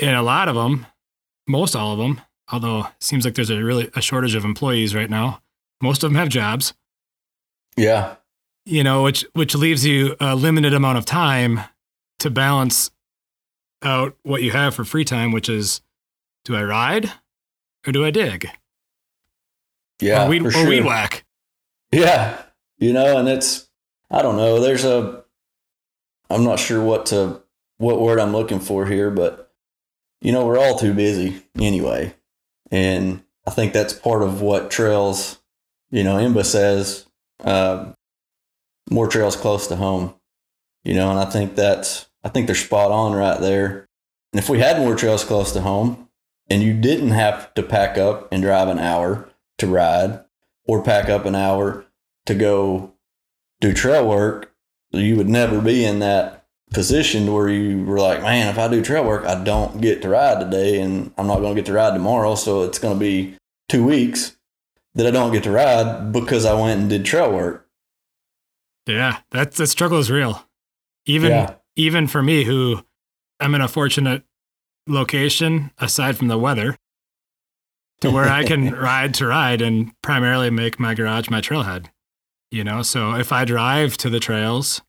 And 0.00 0.16
a 0.16 0.22
lot 0.22 0.48
of 0.48 0.54
them, 0.54 0.86
most 1.46 1.76
all 1.76 1.92
of 1.92 1.98
them, 1.98 2.20
although 2.50 2.80
it 2.80 2.92
seems 3.00 3.24
like 3.24 3.34
there's 3.34 3.50
a 3.50 3.62
really 3.62 3.90
a 3.94 4.00
shortage 4.00 4.34
of 4.34 4.44
employees 4.44 4.94
right 4.94 5.10
now. 5.10 5.40
Most 5.80 6.02
of 6.02 6.10
them 6.10 6.18
have 6.18 6.28
jobs. 6.28 6.74
Yeah. 7.76 8.16
You 8.66 8.82
know, 8.82 9.02
which 9.02 9.24
which 9.34 9.54
leaves 9.54 9.84
you 9.86 10.16
a 10.20 10.34
limited 10.34 10.74
amount 10.74 10.98
of 10.98 11.04
time 11.04 11.60
to 12.18 12.30
balance 12.30 12.90
out 13.82 14.16
what 14.22 14.42
you 14.42 14.50
have 14.50 14.74
for 14.74 14.84
free 14.84 15.04
time, 15.04 15.32
which 15.32 15.48
is 15.48 15.80
do 16.44 16.56
I 16.56 16.62
ride 16.62 17.12
or 17.86 17.92
do 17.92 18.04
I 18.04 18.10
dig? 18.10 18.48
Yeah. 20.00 20.26
Or 20.26 20.28
weed, 20.28 20.44
or 20.44 20.50
sure. 20.50 20.68
weed 20.68 20.84
whack. 20.84 21.24
Yeah. 21.92 22.42
You 22.78 22.92
know, 22.92 23.18
and 23.18 23.28
it's, 23.28 23.68
I 24.10 24.22
don't 24.22 24.36
know, 24.36 24.60
there's 24.60 24.84
a, 24.84 25.24
I'm 26.30 26.44
not 26.44 26.58
sure 26.58 26.82
what 26.82 27.06
to, 27.06 27.42
what 27.78 28.00
word 28.00 28.18
I'm 28.18 28.32
looking 28.32 28.60
for 28.60 28.86
here, 28.86 29.10
but, 29.10 29.52
you 30.20 30.32
know, 30.32 30.46
we're 30.46 30.58
all 30.58 30.78
too 30.78 30.94
busy 30.94 31.42
anyway. 31.58 32.14
And 32.70 33.22
I 33.46 33.50
think 33.50 33.72
that's 33.72 33.92
part 33.92 34.22
of 34.22 34.40
what 34.40 34.70
trails, 34.70 35.40
you 35.90 36.02
know, 36.02 36.16
IMBA 36.16 36.44
says, 36.44 37.06
uh, 37.42 37.92
more 38.90 39.08
trails 39.08 39.36
close 39.36 39.66
to 39.68 39.76
home, 39.76 40.14
you 40.84 40.94
know, 40.94 41.10
and 41.10 41.18
I 41.18 41.24
think 41.24 41.54
that's, 41.54 42.06
I 42.22 42.28
think 42.28 42.46
they're 42.46 42.54
spot 42.54 42.90
on 42.90 43.12
right 43.14 43.40
there. 43.40 43.88
And 44.32 44.38
if 44.40 44.48
we 44.48 44.58
had 44.58 44.78
more 44.78 44.94
trails 44.94 45.24
close 45.24 45.52
to 45.52 45.60
home 45.60 46.08
and 46.48 46.62
you 46.62 46.74
didn't 46.74 47.10
have 47.10 47.52
to 47.54 47.62
pack 47.62 47.96
up 47.98 48.28
and 48.32 48.42
drive 48.42 48.68
an 48.68 48.78
hour 48.78 49.28
to 49.58 49.66
ride 49.66 50.24
or 50.66 50.82
pack 50.82 51.08
up 51.08 51.24
an 51.24 51.34
hour 51.34 51.84
to 52.26 52.34
go 52.34 52.92
do 53.60 53.72
trail 53.72 54.08
work, 54.08 54.52
you 54.90 55.16
would 55.16 55.28
never 55.28 55.60
be 55.60 55.84
in 55.84 55.98
that 56.00 56.44
position 56.72 57.32
where 57.32 57.48
you 57.48 57.84
were 57.84 58.00
like, 58.00 58.22
man, 58.22 58.48
if 58.48 58.58
I 58.58 58.68
do 58.68 58.82
trail 58.82 59.04
work, 59.04 59.24
I 59.24 59.42
don't 59.42 59.80
get 59.80 60.02
to 60.02 60.08
ride 60.08 60.40
today 60.40 60.80
and 60.80 61.12
I'm 61.16 61.26
not 61.26 61.40
going 61.40 61.54
to 61.54 61.60
get 61.60 61.66
to 61.66 61.72
ride 61.72 61.94
tomorrow. 61.94 62.34
So 62.34 62.62
it's 62.62 62.78
going 62.78 62.94
to 62.94 63.00
be 63.00 63.36
two 63.68 63.84
weeks 63.84 64.36
that 64.94 65.06
I 65.06 65.10
don't 65.10 65.32
get 65.32 65.44
to 65.44 65.50
ride 65.50 66.12
because 66.12 66.44
I 66.44 66.54
went 66.54 66.80
and 66.80 66.90
did 66.90 67.04
trail 67.04 67.32
work. 67.32 67.68
Yeah, 68.86 69.20
that, 69.30 69.52
that 69.52 69.66
struggle 69.68 69.98
is 69.98 70.10
real. 70.10 70.43
Even 71.06 71.30
Yeah. 71.32 71.54
even 71.76 72.06
for 72.06 72.22
me, 72.22 72.44
who 72.44 72.84
I'm 73.40 73.54
in 73.54 73.60
a 73.60 73.68
fortunate 73.68 74.22
location 74.86 75.70
aside 75.78 76.16
from 76.16 76.28
the 76.28 76.38
weather, 76.38 76.76
to 78.00 78.10
where 78.10 78.28
I 78.28 78.44
can 78.44 78.70
ride 78.74 79.14
to 79.14 79.26
ride 79.26 79.60
and 79.60 79.92
primarily 80.02 80.50
make 80.50 80.78
my 80.78 80.94
garage 80.94 81.28
my 81.30 81.40
trailhead. 81.40 81.86
You 82.50 82.62
know, 82.64 82.82
so 82.82 83.14
if 83.14 83.32
I 83.32 83.44
drive 83.44 83.96
to 83.98 84.10
the 84.10 84.20
trails, 84.20 84.82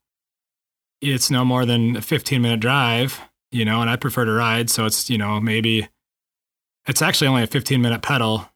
it's 1.02 1.32
no 1.32 1.44
more 1.44 1.66
than 1.66 1.96
a 1.98 2.02
15 2.02 2.42
minute 2.42 2.60
drive, 2.60 3.20
you 3.52 3.66
know, 3.66 3.82
and 3.82 3.90
I 3.90 3.96
prefer 3.96 4.26
to 4.26 4.32
ride. 4.32 4.70
So 4.70 4.86
it's, 4.86 5.10
you 5.10 5.18
know, 5.18 5.40
maybe 5.40 5.88
it's 6.88 7.02
actually 7.02 7.28
only 7.28 7.44
a 7.44 7.48
15 7.48 7.82
minute 7.82 8.02
pedal 8.02 8.50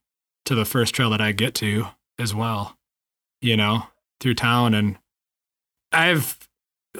to 0.45 0.55
the 0.55 0.65
first 0.65 0.93
trail 0.93 1.09
that 1.09 1.21
I 1.21 1.31
get 1.31 1.55
to 1.55 1.87
as 2.19 2.35
well, 2.35 2.77
you 3.41 3.57
know, 3.57 3.83
through 4.19 4.35
town. 4.35 4.73
And 4.73 4.97
I've 5.91 6.37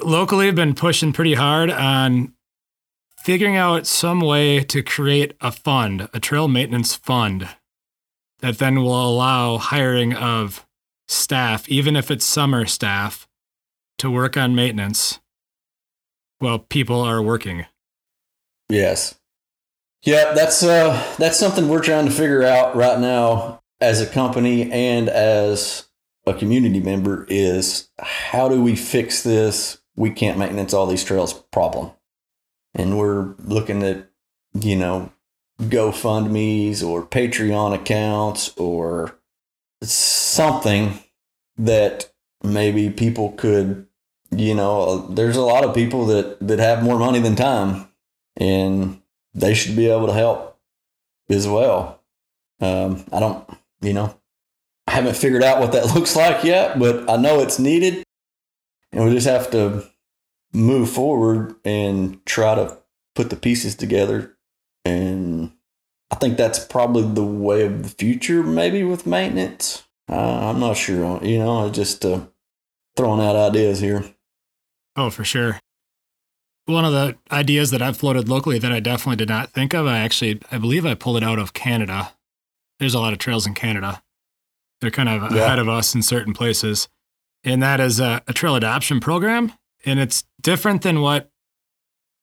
locally 0.02 0.46
have 0.46 0.54
been 0.54 0.74
pushing 0.74 1.12
pretty 1.12 1.34
hard 1.34 1.70
on 1.70 2.34
figuring 3.18 3.56
out 3.56 3.86
some 3.86 4.20
way 4.20 4.60
to 4.64 4.82
create 4.82 5.34
a 5.40 5.52
fund, 5.52 6.08
a 6.14 6.20
trail 6.20 6.48
maintenance 6.48 6.94
fund 6.94 7.48
that 8.40 8.58
then 8.58 8.82
will 8.82 9.08
allow 9.08 9.58
hiring 9.58 10.14
of 10.14 10.66
staff, 11.08 11.68
even 11.68 11.96
if 11.96 12.10
it's 12.10 12.24
summer 12.24 12.64
staff, 12.64 13.28
to 13.98 14.10
work 14.10 14.36
on 14.36 14.54
maintenance 14.54 15.20
while 16.38 16.58
people 16.58 17.00
are 17.00 17.20
working. 17.20 17.66
Yes. 18.68 19.16
Yeah, 20.02 20.32
that's 20.32 20.62
uh 20.62 21.14
that's 21.18 21.38
something 21.38 21.68
we're 21.68 21.82
trying 21.82 22.06
to 22.06 22.10
figure 22.10 22.42
out 22.42 22.74
right 22.74 22.98
now 22.98 23.60
as 23.80 24.00
a 24.00 24.06
company 24.06 24.70
and 24.70 25.10
as 25.10 25.88
a 26.26 26.32
community 26.32 26.80
member 26.80 27.26
is 27.28 27.88
how 27.98 28.48
do 28.48 28.62
we 28.62 28.76
fix 28.76 29.22
this 29.22 29.79
we 30.00 30.10
can't 30.10 30.38
maintenance 30.38 30.72
all 30.72 30.86
these 30.86 31.04
trails 31.04 31.34
problem. 31.34 31.90
And 32.74 32.96
we're 32.96 33.34
looking 33.44 33.82
at, 33.82 34.08
you 34.54 34.74
know, 34.74 35.12
GoFundMe's 35.60 36.82
or 36.82 37.04
Patreon 37.04 37.74
accounts 37.74 38.56
or 38.56 39.18
something 39.82 41.00
that 41.58 42.10
maybe 42.42 42.88
people 42.88 43.32
could, 43.32 43.86
you 44.30 44.54
know, 44.54 45.06
there's 45.08 45.36
a 45.36 45.42
lot 45.42 45.64
of 45.64 45.74
people 45.74 46.06
that, 46.06 46.38
that 46.48 46.58
have 46.58 46.82
more 46.82 46.98
money 46.98 47.18
than 47.18 47.36
time 47.36 47.86
and 48.38 49.02
they 49.34 49.52
should 49.52 49.76
be 49.76 49.90
able 49.90 50.06
to 50.06 50.14
help 50.14 50.58
as 51.28 51.46
well. 51.46 52.00
Um, 52.58 53.04
I 53.12 53.20
don't, 53.20 53.46
you 53.82 53.92
know, 53.92 54.18
I 54.86 54.92
haven't 54.92 55.16
figured 55.16 55.42
out 55.42 55.60
what 55.60 55.72
that 55.72 55.86
looks 55.94 56.16
like 56.16 56.42
yet, 56.42 56.78
but 56.78 57.10
I 57.10 57.16
know 57.16 57.40
it's 57.40 57.58
needed. 57.58 58.02
And 58.92 59.04
we 59.04 59.12
just 59.12 59.26
have 59.26 59.50
to 59.52 59.88
move 60.52 60.90
forward 60.90 61.54
and 61.64 62.24
try 62.26 62.54
to 62.56 62.78
put 63.14 63.30
the 63.30 63.36
pieces 63.36 63.74
together. 63.74 64.36
And 64.84 65.52
I 66.10 66.16
think 66.16 66.36
that's 66.36 66.58
probably 66.64 67.02
the 67.04 67.24
way 67.24 67.64
of 67.66 67.82
the 67.82 67.88
future, 67.88 68.42
maybe 68.42 68.82
with 68.82 69.06
maintenance. 69.06 69.84
Uh, 70.10 70.50
I'm 70.50 70.58
not 70.58 70.76
sure. 70.76 71.24
You 71.24 71.38
know, 71.38 71.66
I 71.66 71.70
just 71.70 72.04
uh, 72.04 72.26
throwing 72.96 73.20
out 73.20 73.36
ideas 73.36 73.78
here. 73.80 74.04
Oh, 74.96 75.08
for 75.10 75.22
sure. 75.24 75.60
One 76.66 76.84
of 76.84 76.92
the 76.92 77.16
ideas 77.30 77.70
that 77.70 77.82
I've 77.82 77.96
floated 77.96 78.28
locally 78.28 78.58
that 78.58 78.72
I 78.72 78.80
definitely 78.80 79.16
did 79.16 79.28
not 79.28 79.50
think 79.52 79.72
of, 79.72 79.86
I 79.86 79.98
actually, 79.98 80.40
I 80.50 80.58
believe 80.58 80.84
I 80.84 80.94
pulled 80.94 81.16
it 81.16 81.22
out 81.22 81.38
of 81.38 81.52
Canada. 81.52 82.12
There's 82.80 82.94
a 82.94 82.98
lot 83.00 83.12
of 83.12 83.18
trails 83.20 83.46
in 83.46 83.54
Canada. 83.54 84.02
They're 84.80 84.90
kind 84.90 85.08
of 85.08 85.32
Yeah. 85.32 85.44
ahead 85.44 85.58
of 85.58 85.68
us 85.68 85.94
in 85.94 86.02
certain 86.02 86.32
places. 86.32 86.88
And 87.44 87.62
that 87.62 87.80
is 87.80 88.00
a, 88.00 88.22
a 88.28 88.32
trail 88.32 88.54
adoption 88.56 89.00
program. 89.00 89.52
And 89.84 89.98
it's 89.98 90.24
different 90.42 90.82
than 90.82 91.00
what 91.00 91.30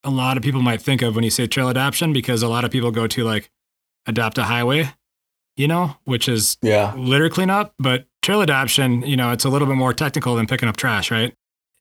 a 0.04 0.10
lot 0.12 0.38
of 0.38 0.44
people 0.44 0.62
might 0.62 0.82
think 0.82 1.02
of 1.02 1.16
when 1.16 1.24
you 1.24 1.30
say 1.32 1.48
trail 1.48 1.70
adoption, 1.70 2.14
because 2.14 2.44
a 2.44 2.48
lot 2.48 2.64
of 2.64 2.72
people 2.72 2.92
go 2.92 3.08
to 3.08 3.24
like 3.24 3.50
adopt 4.06 4.38
a 4.38 4.44
highway 4.44 4.92
you 5.58 5.68
know, 5.68 5.96
which 6.04 6.30
is 6.30 6.56
Yeah. 6.62 6.94
litter 6.96 7.30
cleanup, 7.30 7.74
but 7.80 8.06
trail 8.22 8.42
adoption, 8.44 9.02
you 9.02 9.18
know, 9.18 9.32
it's 9.32 9.44
a 9.44 9.50
little 9.50 9.68
bit 9.68 9.76
more 9.76 9.92
technical 9.92 10.36
than 10.36 10.46
picking 10.46 10.70
up 10.70 10.78
trash, 10.78 11.10
right? 11.10 11.34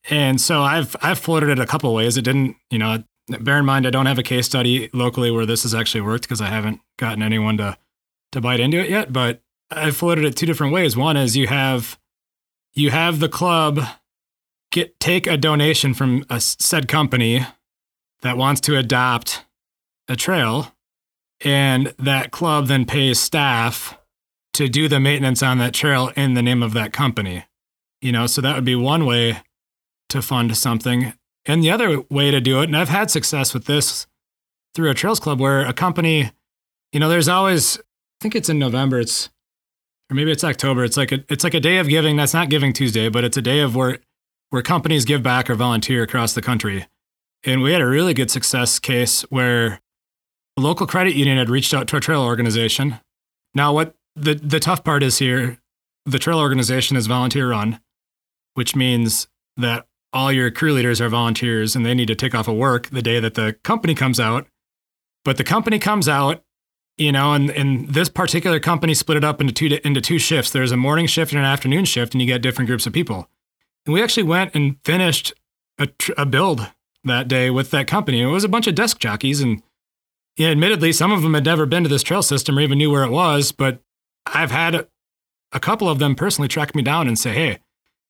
And 0.09 0.41
so 0.41 0.63
I've 0.63 0.95
I've 1.03 1.19
floated 1.19 1.49
it 1.49 1.59
a 1.59 1.65
couple 1.67 1.93
ways. 1.93 2.17
It 2.17 2.23
didn't, 2.23 2.55
you 2.71 2.79
know, 2.79 3.03
bear 3.39 3.59
in 3.59 3.65
mind 3.65 3.85
I 3.85 3.91
don't 3.91 4.07
have 4.07 4.17
a 4.17 4.23
case 4.23 4.47
study 4.47 4.89
locally 4.93 5.29
where 5.29 5.45
this 5.45 5.61
has 5.61 5.75
actually 5.75 6.01
worked 6.01 6.23
because 6.23 6.41
I 6.41 6.47
haven't 6.47 6.81
gotten 6.97 7.21
anyone 7.21 7.57
to 7.57 7.77
to 8.31 8.41
bite 8.41 8.59
into 8.59 8.79
it 8.79 8.89
yet, 8.89 9.13
but 9.13 9.41
I've 9.69 9.95
floated 9.95 10.25
it 10.25 10.35
two 10.35 10.47
different 10.47 10.73
ways. 10.73 10.97
One 10.97 11.15
is 11.15 11.37
you 11.37 11.45
have 11.45 11.99
you 12.77 12.91
have 12.91 13.19
the 13.19 13.29
club 13.29 13.81
get 14.71 14.99
take 14.99 15.25
a 15.25 15.35
donation 15.35 15.93
from 15.93 16.23
a 16.29 16.39
said 16.39 16.87
company 16.87 17.45
that 18.21 18.37
wants 18.37 18.61
to 18.61 18.77
adopt 18.77 19.45
a 20.07 20.15
trail 20.15 20.71
and 21.43 21.93
that 21.97 22.31
club 22.31 22.67
then 22.67 22.85
pays 22.85 23.19
staff 23.19 23.97
to 24.53 24.69
do 24.69 24.87
the 24.87 24.99
maintenance 24.99 25.41
on 25.41 25.57
that 25.57 25.73
trail 25.73 26.11
in 26.15 26.33
the 26.33 26.41
name 26.41 26.63
of 26.63 26.73
that 26.73 26.93
company. 26.93 27.45
You 28.01 28.11
know, 28.11 28.27
so 28.27 28.41
that 28.41 28.55
would 28.55 28.65
be 28.65 28.75
one 28.75 29.05
way 29.05 29.41
to 30.09 30.21
fund 30.21 30.55
something. 30.55 31.13
And 31.45 31.63
the 31.63 31.71
other 31.71 32.01
way 32.09 32.31
to 32.31 32.39
do 32.39 32.61
it, 32.61 32.65
and 32.65 32.77
I've 32.77 32.89
had 32.89 33.09
success 33.09 33.53
with 33.53 33.65
this 33.65 34.05
through 34.75 34.89
a 34.89 34.93
trails 34.93 35.19
club 35.19 35.39
where 35.39 35.65
a 35.65 35.73
company, 35.73 36.31
you 36.91 36.99
know, 36.99 37.09
there's 37.09 37.27
always 37.27 37.77
I 37.77 38.21
think 38.21 38.35
it's 38.35 38.49
in 38.49 38.59
November, 38.59 38.99
it's 38.99 39.29
or 40.09 40.15
maybe 40.15 40.31
it's 40.31 40.43
October. 40.43 40.83
It's 40.83 40.97
like 40.97 41.11
a 41.11 41.23
it's 41.29 41.43
like 41.43 41.53
a 41.53 41.59
day 41.59 41.77
of 41.77 41.87
giving. 41.87 42.15
That's 42.15 42.33
not 42.33 42.49
Giving 42.49 42.73
Tuesday, 42.73 43.09
but 43.09 43.23
it's 43.23 43.37
a 43.37 43.41
day 43.41 43.59
of 43.59 43.75
where 43.75 43.99
where 44.49 44.61
companies 44.61 45.05
give 45.05 45.21
back 45.21 45.49
or 45.49 45.55
volunteer 45.55 46.03
across 46.03 46.33
the 46.33 46.41
country. 46.41 46.87
And 47.43 47.61
we 47.61 47.71
had 47.71 47.81
a 47.81 47.87
really 47.87 48.13
good 48.13 48.31
success 48.31 48.79
case 48.79 49.21
where 49.23 49.81
a 50.57 50.61
local 50.61 50.87
credit 50.87 51.15
union 51.15 51.37
had 51.37 51.49
reached 51.49 51.73
out 51.73 51.87
to 51.89 51.97
a 51.97 51.99
trail 51.99 52.21
organization. 52.21 52.99
Now, 53.53 53.73
what 53.73 53.95
the, 54.15 54.33
the 54.35 54.59
tough 54.59 54.83
part 54.83 55.03
is 55.03 55.19
here 55.19 55.59
the 56.07 56.19
trail 56.19 56.39
organization 56.39 56.95
is 56.95 57.05
volunteer 57.05 57.49
run, 57.49 57.81
which 58.53 58.75
means 58.75 59.27
that 59.57 59.85
all 60.13 60.31
your 60.31 60.49
crew 60.49 60.71
leaders 60.71 61.01
are 61.01 61.09
volunteers 61.09 61.75
and 61.75 61.85
they 61.85 61.93
need 61.93 62.07
to 62.07 62.15
take 62.15 62.33
off 62.33 62.47
of 62.47 62.55
work 62.55 62.87
the 62.87 63.01
day 63.01 63.19
that 63.19 63.33
the 63.33 63.57
company 63.63 63.93
comes 63.93 64.19
out. 64.19 64.47
But 65.25 65.35
the 65.35 65.43
company 65.43 65.79
comes 65.79 66.07
out, 66.07 66.43
you 66.97 67.11
know, 67.11 67.33
and, 67.33 67.49
and 67.51 67.89
this 67.89 68.09
particular 68.09 68.59
company 68.59 68.93
split 68.93 69.17
it 69.17 69.23
up 69.23 69.39
into 69.39 69.53
two, 69.53 69.79
into 69.83 70.01
two 70.01 70.19
shifts. 70.19 70.51
There's 70.51 70.71
a 70.71 70.77
morning 70.77 71.07
shift 71.07 71.31
and 71.31 71.39
an 71.39 71.45
afternoon 71.45 71.85
shift, 71.85 72.13
and 72.13 72.21
you 72.21 72.27
get 72.27 72.41
different 72.41 72.67
groups 72.67 72.85
of 72.85 72.93
people. 72.93 73.29
And 73.85 73.93
we 73.93 74.01
actually 74.01 74.23
went 74.23 74.55
and 74.55 74.77
finished 74.83 75.33
a, 75.79 75.87
a 76.17 76.25
build 76.25 76.67
that 77.03 77.27
day 77.27 77.49
with 77.49 77.71
that 77.71 77.87
company. 77.87 78.21
It 78.21 78.27
was 78.27 78.43
a 78.43 78.49
bunch 78.49 78.67
of 78.67 78.75
desk 78.75 78.99
jockeys 78.99 79.41
and 79.41 79.61
admittedly, 80.39 80.91
some 80.91 81.11
of 81.11 81.21
them 81.21 81.33
had 81.33 81.45
never 81.45 81.65
been 81.65 81.83
to 81.83 81.89
this 81.89 82.03
trail 82.03 82.21
system 82.21 82.57
or 82.57 82.61
even 82.61 82.77
knew 82.77 82.91
where 82.91 83.03
it 83.03 83.11
was, 83.11 83.51
but 83.51 83.79
I've 84.25 84.51
had 84.51 84.87
a 85.51 85.59
couple 85.59 85.89
of 85.89 85.99
them 85.99 86.15
personally 86.15 86.47
track 86.47 86.75
me 86.75 86.83
down 86.83 87.07
and 87.07 87.17
say, 87.17 87.33
hey, 87.33 87.59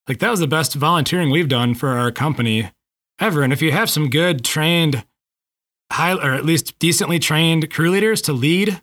like 0.07 0.19
that 0.19 0.31
was 0.31 0.39
the 0.39 0.47
best 0.47 0.73
volunteering 0.75 1.29
we've 1.29 1.47
done 1.47 1.75
for 1.75 1.89
our 1.89 2.11
company 2.11 2.71
ever. 3.19 3.43
And 3.43 3.53
if 3.53 3.61
you 3.61 3.71
have 3.71 3.89
some 3.89 4.09
good 4.09 4.43
trained, 4.43 5.05
high 5.91 6.13
or 6.13 6.33
at 6.33 6.45
least 6.45 6.77
decently 6.79 7.19
trained 7.19 7.71
crew 7.71 7.89
leaders 7.89 8.21
to 8.23 8.33
lead 8.33 8.81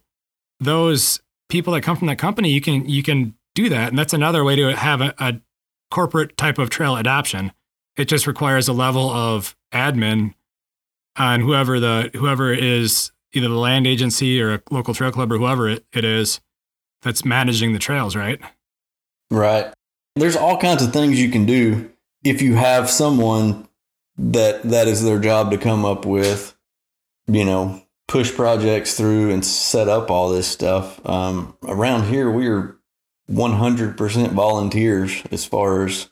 those 0.60 1.20
people 1.48 1.72
that 1.74 1.82
come 1.82 1.96
from 1.96 2.08
that 2.08 2.18
company, 2.18 2.50
you 2.50 2.60
can 2.60 2.88
you 2.88 3.02
can 3.02 3.34
do 3.54 3.68
that. 3.68 3.88
And 3.88 3.98
that's 3.98 4.12
another 4.12 4.44
way 4.44 4.56
to 4.56 4.74
have 4.74 5.00
a, 5.00 5.14
a 5.18 5.40
corporate 5.90 6.36
type 6.36 6.58
of 6.58 6.70
trail 6.70 6.96
adoption. 6.96 7.52
It 7.96 8.06
just 8.06 8.26
requires 8.26 8.68
a 8.68 8.72
level 8.72 9.10
of 9.10 9.56
admin 9.72 10.34
on 11.16 11.40
whoever 11.40 11.78
the 11.78 12.10
whoever 12.14 12.52
is 12.52 13.12
either 13.32 13.48
the 13.48 13.54
land 13.54 13.86
agency 13.86 14.40
or 14.40 14.54
a 14.54 14.62
local 14.70 14.94
trail 14.94 15.12
club 15.12 15.32
or 15.32 15.38
whoever 15.38 15.68
it, 15.68 15.84
it 15.92 16.04
is 16.04 16.40
that's 17.02 17.24
managing 17.24 17.72
the 17.72 17.78
trails, 17.78 18.16
right? 18.16 18.40
Right. 19.30 19.72
There's 20.16 20.36
all 20.36 20.56
kinds 20.58 20.82
of 20.82 20.92
things 20.92 21.20
you 21.20 21.30
can 21.30 21.44
do 21.44 21.90
if 22.22 22.40
you 22.40 22.54
have 22.54 22.88
someone 22.88 23.68
that 24.16 24.62
that 24.62 24.88
is 24.88 25.02
their 25.02 25.18
job 25.18 25.50
to 25.50 25.58
come 25.58 25.84
up 25.84 26.06
with, 26.06 26.56
you 27.26 27.44
know, 27.44 27.82
push 28.08 28.34
projects 28.34 28.96
through 28.96 29.30
and 29.30 29.44
set 29.44 29.88
up 29.88 30.10
all 30.10 30.30
this 30.30 30.46
stuff. 30.46 31.04
Um, 31.06 31.56
around 31.64 32.04
here, 32.04 32.30
we're 32.30 32.76
100% 33.30 34.32
volunteers 34.32 35.22
as 35.30 35.44
far 35.44 35.87
as 35.87 36.10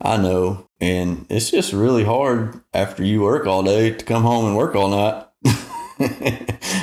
I 0.00 0.16
know. 0.16 0.68
And 0.80 1.26
it's 1.30 1.50
just 1.50 1.72
really 1.72 2.04
hard 2.04 2.60
after 2.72 3.04
you 3.04 3.22
work 3.22 3.46
all 3.46 3.62
day 3.62 3.90
to 3.92 4.04
come 4.04 4.22
home 4.22 4.46
and 4.46 4.56
work 4.56 4.74
all 4.74 4.88
night 4.88 5.26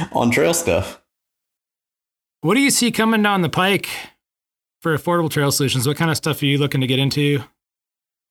on 0.13 0.31
trail 0.31 0.53
stuff. 0.53 1.01
What 2.41 2.55
do 2.55 2.61
you 2.61 2.71
see 2.71 2.91
coming 2.91 3.21
down 3.21 3.41
the 3.41 3.49
pike 3.49 3.89
for 4.81 4.97
affordable 4.97 5.29
trail 5.29 5.51
solutions? 5.51 5.85
What 5.85 5.97
kind 5.97 6.09
of 6.09 6.15
stuff 6.15 6.41
are 6.41 6.45
you 6.45 6.57
looking 6.57 6.79
to 6.79 6.87
get 6.87 6.99
into? 6.99 7.43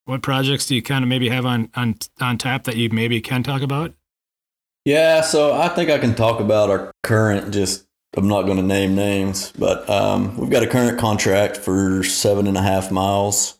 What 0.05 0.23
projects 0.23 0.65
do 0.65 0.73
you 0.73 0.81
kind 0.81 1.03
of 1.03 1.07
maybe 1.07 1.29
have 1.29 1.45
on 1.45 1.69
on 1.75 1.95
on 2.19 2.39
tap 2.39 2.63
that 2.63 2.75
you 2.75 2.89
maybe 2.89 3.21
can 3.21 3.43
talk 3.43 3.61
about? 3.61 3.93
Yeah, 4.85 5.21
so 5.21 5.53
I 5.53 5.67
think 5.69 5.89
I 5.89 5.97
can 5.97 6.15
talk 6.15 6.39
about 6.39 6.69
our 6.69 6.91
current. 7.03 7.53
Just 7.53 7.85
I'm 8.15 8.27
not 8.27 8.43
going 8.43 8.57
to 8.57 8.63
name 8.63 8.95
names, 8.95 9.51
but 9.57 9.87
um, 9.89 10.37
we've 10.37 10.49
got 10.49 10.63
a 10.63 10.67
current 10.67 10.97
contract 10.97 11.57
for 11.57 12.03
seven 12.03 12.47
and 12.47 12.57
a 12.57 12.61
half 12.61 12.91
miles. 12.91 13.59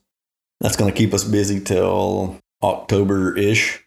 That's 0.62 0.75
going 0.75 0.91
to 0.91 0.97
keep 0.97 1.13
us 1.13 1.23
busy 1.23 1.60
till 1.60 2.39
October 2.63 3.38
ish, 3.38 3.84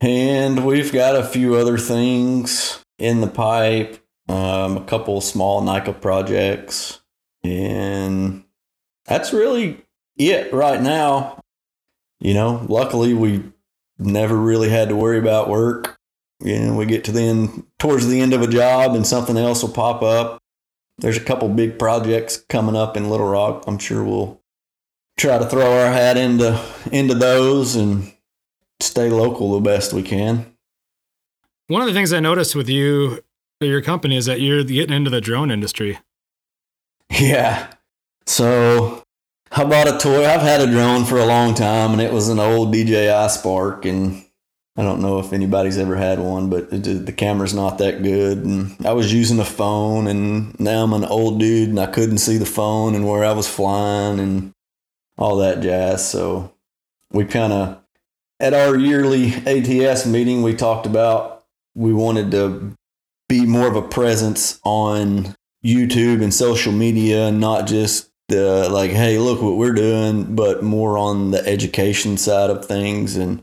and 0.00 0.64
we've 0.64 0.92
got 0.92 1.16
a 1.16 1.24
few 1.24 1.56
other 1.56 1.78
things 1.78 2.82
in 2.98 3.20
the 3.20 3.26
pipe. 3.26 3.98
Um, 4.28 4.76
a 4.76 4.84
couple 4.84 5.20
small 5.20 5.60
NICA 5.62 5.94
projects, 5.94 7.00
and 7.42 8.44
that's 9.04 9.32
really 9.32 9.84
it 10.16 10.52
right 10.52 10.80
now. 10.80 11.40
You 12.20 12.34
know, 12.34 12.64
luckily 12.68 13.14
we 13.14 13.42
never 13.98 14.36
really 14.36 14.68
had 14.68 14.88
to 14.88 14.96
worry 14.96 15.18
about 15.18 15.48
work 15.48 15.98
you 16.44 16.58
know, 16.58 16.74
we 16.74 16.86
get 16.86 17.04
to 17.04 17.12
the 17.12 17.22
end 17.22 17.64
towards 17.78 18.06
the 18.08 18.20
end 18.20 18.32
of 18.34 18.42
a 18.42 18.46
job 18.46 18.94
and 18.94 19.06
something 19.06 19.36
else 19.36 19.62
will 19.62 19.70
pop 19.70 20.02
up. 20.02 20.42
There's 20.98 21.16
a 21.16 21.24
couple 21.24 21.48
big 21.48 21.78
projects 21.78 22.36
coming 22.48 22.76
up 22.76 22.96
in 22.96 23.08
Little 23.08 23.28
Rock. 23.28 23.64
I'm 23.66 23.78
sure 23.78 24.04
we'll 24.04 24.40
try 25.16 25.38
to 25.38 25.46
throw 25.46 25.80
our 25.80 25.92
hat 25.92 26.16
into 26.16 26.60
into 26.90 27.14
those 27.14 27.76
and 27.76 28.12
stay 28.80 29.08
local 29.08 29.52
the 29.54 29.60
best 29.60 29.92
we 29.92 30.02
can. 30.02 30.46
One 31.68 31.80
of 31.80 31.88
the 31.88 31.94
things 31.94 32.12
I 32.12 32.20
noticed 32.20 32.54
with 32.54 32.68
you, 32.68 33.20
your 33.60 33.82
company, 33.82 34.16
is 34.16 34.26
that 34.26 34.40
you're 34.40 34.64
getting 34.64 34.94
into 34.94 35.10
the 35.10 35.20
drone 35.20 35.50
industry. 35.50 35.98
Yeah. 37.10 37.72
So 38.26 39.02
I 39.50 39.64
bought 39.64 39.88
a 39.88 39.98
toy. 39.98 40.26
I've 40.26 40.42
had 40.42 40.60
a 40.60 40.66
drone 40.66 41.04
for 41.04 41.18
a 41.18 41.26
long 41.26 41.54
time, 41.54 41.92
and 41.92 42.00
it 42.00 42.12
was 42.12 42.28
an 42.28 42.38
old 42.38 42.72
DJI 42.72 43.28
Spark, 43.28 43.84
and 43.84 44.24
I 44.74 44.82
don't 44.82 45.02
know 45.02 45.18
if 45.18 45.34
anybody's 45.34 45.76
ever 45.76 45.96
had 45.96 46.18
one, 46.18 46.48
but 46.48 46.70
the 46.70 47.14
camera's 47.14 47.52
not 47.52 47.76
that 47.78 48.02
good. 48.02 48.38
And 48.38 48.74
I 48.86 48.92
was 48.92 49.12
using 49.12 49.38
a 49.38 49.44
phone, 49.44 50.06
and 50.06 50.58
now 50.58 50.84
I'm 50.84 50.94
an 50.94 51.04
old 51.04 51.38
dude, 51.38 51.68
and 51.68 51.78
I 51.78 51.86
couldn't 51.86 52.18
see 52.18 52.38
the 52.38 52.46
phone 52.46 52.94
and 52.94 53.06
where 53.06 53.22
I 53.22 53.32
was 53.32 53.46
flying 53.46 54.18
and 54.18 54.54
all 55.18 55.36
that 55.36 55.60
jazz. 55.60 56.08
So 56.08 56.54
we 57.10 57.26
kind 57.26 57.52
of, 57.52 57.78
at 58.40 58.54
our 58.54 58.74
yearly 58.74 59.34
ATS 59.46 60.06
meeting, 60.06 60.42
we 60.42 60.54
talked 60.54 60.86
about 60.86 61.44
we 61.74 61.92
wanted 61.92 62.30
to 62.30 62.74
be 63.28 63.44
more 63.44 63.68
of 63.68 63.76
a 63.76 63.82
presence 63.82 64.58
on 64.64 65.34
YouTube 65.62 66.22
and 66.22 66.32
social 66.32 66.72
media, 66.72 67.28
and 67.28 67.40
not 67.40 67.66
just 67.66 68.08
the 68.28 68.70
like, 68.70 68.90
hey, 68.90 69.18
look 69.18 69.42
what 69.42 69.58
we're 69.58 69.72
doing, 69.72 70.34
but 70.34 70.62
more 70.62 70.96
on 70.96 71.30
the 71.30 71.46
education 71.46 72.16
side 72.16 72.48
of 72.48 72.64
things 72.64 73.16
and 73.16 73.42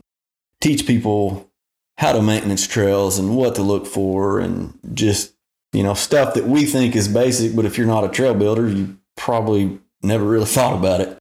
teach 0.60 0.86
people 0.86 1.50
how 1.98 2.12
to 2.12 2.22
maintenance 2.22 2.66
trails 2.66 3.18
and 3.18 3.36
what 3.36 3.54
to 3.54 3.62
look 3.62 3.86
for 3.86 4.40
and 4.40 4.78
just 4.94 5.34
you 5.72 5.82
know 5.82 5.94
stuff 5.94 6.34
that 6.34 6.46
we 6.46 6.64
think 6.64 6.96
is 6.96 7.08
basic 7.08 7.54
but 7.54 7.64
if 7.64 7.76
you're 7.76 7.86
not 7.86 8.04
a 8.04 8.08
trail 8.08 8.34
builder 8.34 8.68
you 8.68 8.96
probably 9.16 9.78
never 10.02 10.24
really 10.24 10.46
thought 10.46 10.76
about 10.76 11.00
it. 11.00 11.18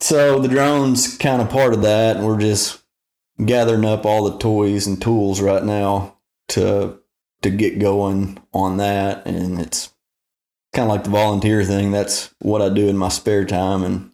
So 0.00 0.38
the 0.40 0.48
drone's 0.48 1.16
kind 1.16 1.40
of 1.40 1.48
part 1.48 1.72
of 1.72 1.82
that 1.82 2.16
and 2.16 2.26
we're 2.26 2.38
just 2.38 2.82
gathering 3.44 3.84
up 3.84 4.04
all 4.04 4.30
the 4.30 4.38
toys 4.38 4.86
and 4.86 5.00
tools 5.00 5.40
right 5.40 5.64
now 5.64 6.16
to 6.48 6.98
to 7.42 7.50
get 7.50 7.78
going 7.78 8.38
on 8.52 8.78
that 8.78 9.26
and 9.26 9.60
it's 9.60 9.92
kind 10.74 10.88
of 10.90 10.94
like 10.94 11.04
the 11.04 11.10
volunteer 11.10 11.64
thing. 11.64 11.90
That's 11.90 12.34
what 12.40 12.62
i 12.62 12.68
do 12.68 12.88
in 12.88 12.96
my 12.96 13.08
spare 13.08 13.44
time 13.44 13.82
and 13.82 14.10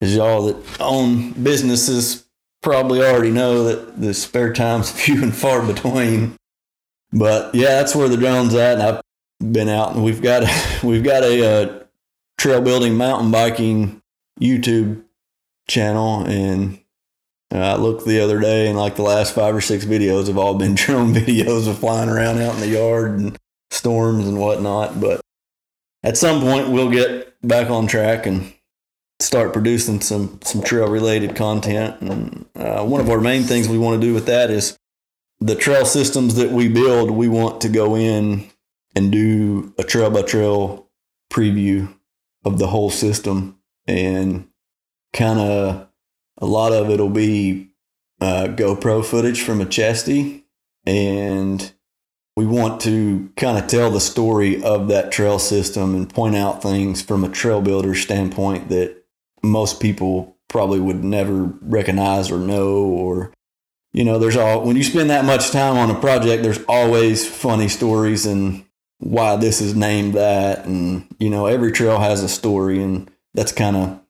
as 0.00 0.16
y'all 0.16 0.46
that 0.46 0.80
own 0.80 1.32
businesses 1.32 2.21
probably 2.62 3.02
already 3.02 3.30
know 3.30 3.64
that 3.64 4.00
the 4.00 4.14
spare 4.14 4.52
time's 4.52 4.90
few 5.04 5.22
and 5.22 5.34
far 5.34 5.64
between. 5.66 6.36
But 7.12 7.54
yeah, 7.54 7.76
that's 7.76 7.94
where 7.94 8.08
the 8.08 8.16
drone's 8.16 8.54
at. 8.54 8.78
And 8.78 8.82
I've 8.82 9.52
been 9.52 9.68
out 9.68 9.94
and 9.94 10.04
we've 10.04 10.22
got 10.22 10.44
a, 10.44 10.86
we've 10.86 11.04
got 11.04 11.22
a, 11.22 11.44
uh 11.44 11.82
trail 12.42 12.60
building 12.60 12.96
mountain 12.96 13.30
biking 13.30 14.02
YouTube 14.40 15.00
channel 15.68 16.24
and 16.24 16.80
uh, 17.54 17.58
I 17.58 17.76
looked 17.76 18.04
the 18.04 18.18
other 18.18 18.40
day 18.40 18.66
and 18.66 18.76
like 18.76 18.96
the 18.96 19.02
last 19.02 19.32
five 19.32 19.54
or 19.54 19.60
six 19.60 19.84
videos 19.84 20.26
have 20.26 20.38
all 20.38 20.54
been 20.54 20.74
drone 20.76 21.14
videos 21.14 21.68
of 21.68 21.78
flying 21.78 22.08
around 22.08 22.40
out 22.40 22.54
in 22.54 22.60
the 22.60 22.66
yard 22.66 23.12
and 23.12 23.38
storms 23.70 24.26
and 24.26 24.40
whatnot. 24.40 25.00
But 25.00 25.20
at 26.02 26.16
some 26.16 26.40
point 26.40 26.70
we'll 26.70 26.90
get 26.90 27.36
back 27.46 27.70
on 27.70 27.86
track 27.86 28.26
and 28.26 28.52
start 29.22 29.52
producing 29.52 30.00
some 30.00 30.40
some 30.42 30.62
trail 30.62 30.88
related 30.88 31.36
content. 31.36 32.00
And 32.00 32.46
uh, 32.54 32.84
one 32.84 33.00
of 33.00 33.08
our 33.08 33.20
main 33.20 33.42
things 33.42 33.68
we 33.68 33.78
want 33.78 34.00
to 34.00 34.06
do 34.06 34.14
with 34.14 34.26
that 34.26 34.50
is 34.50 34.78
the 35.40 35.54
trail 35.54 35.84
systems 35.84 36.34
that 36.36 36.50
we 36.50 36.68
build. 36.68 37.10
We 37.10 37.28
want 37.28 37.60
to 37.62 37.68
go 37.68 37.96
in 37.96 38.50
and 38.94 39.10
do 39.10 39.74
a 39.78 39.84
trail 39.84 40.10
by 40.10 40.22
trail 40.22 40.88
preview 41.32 41.92
of 42.44 42.58
the 42.58 42.66
whole 42.66 42.90
system 42.90 43.58
and 43.86 44.48
kind 45.12 45.38
of 45.38 45.88
a 46.38 46.46
lot 46.46 46.72
of 46.72 46.90
it'll 46.90 47.08
be 47.08 47.68
uh, 48.20 48.48
GoPro 48.48 49.04
footage 49.04 49.42
from 49.42 49.60
a 49.60 49.66
chesty 49.66 50.44
and 50.84 51.72
we 52.36 52.46
want 52.46 52.80
to 52.82 53.30
kind 53.36 53.58
of 53.58 53.66
tell 53.66 53.90
the 53.90 54.00
story 54.00 54.62
of 54.62 54.88
that 54.88 55.12
trail 55.12 55.38
system 55.38 55.94
and 55.94 56.12
point 56.12 56.34
out 56.34 56.62
things 56.62 57.02
from 57.02 57.24
a 57.24 57.28
trail 57.28 57.60
builder 57.60 57.94
standpoint 57.94 58.68
that 58.68 59.01
most 59.42 59.80
people 59.80 60.36
probably 60.48 60.80
would 60.80 61.02
never 61.02 61.44
recognize 61.62 62.30
or 62.30 62.38
know 62.38 62.76
or 62.76 63.32
you 63.92 64.04
know 64.04 64.18
there's 64.18 64.36
all 64.36 64.64
when 64.64 64.76
you 64.76 64.84
spend 64.84 65.10
that 65.10 65.24
much 65.24 65.50
time 65.50 65.76
on 65.76 65.90
a 65.90 65.98
project 65.98 66.42
there's 66.42 66.62
always 66.68 67.26
funny 67.26 67.68
stories 67.68 68.26
and 68.26 68.64
why 68.98 69.36
this 69.36 69.60
is 69.60 69.74
named 69.74 70.14
that 70.14 70.64
and 70.66 71.06
you 71.18 71.30
know 71.30 71.46
every 71.46 71.72
trail 71.72 71.98
has 71.98 72.22
a 72.22 72.28
story 72.28 72.82
and 72.82 73.10
that's 73.34 73.52
kind 73.52 73.76
of 73.76 74.00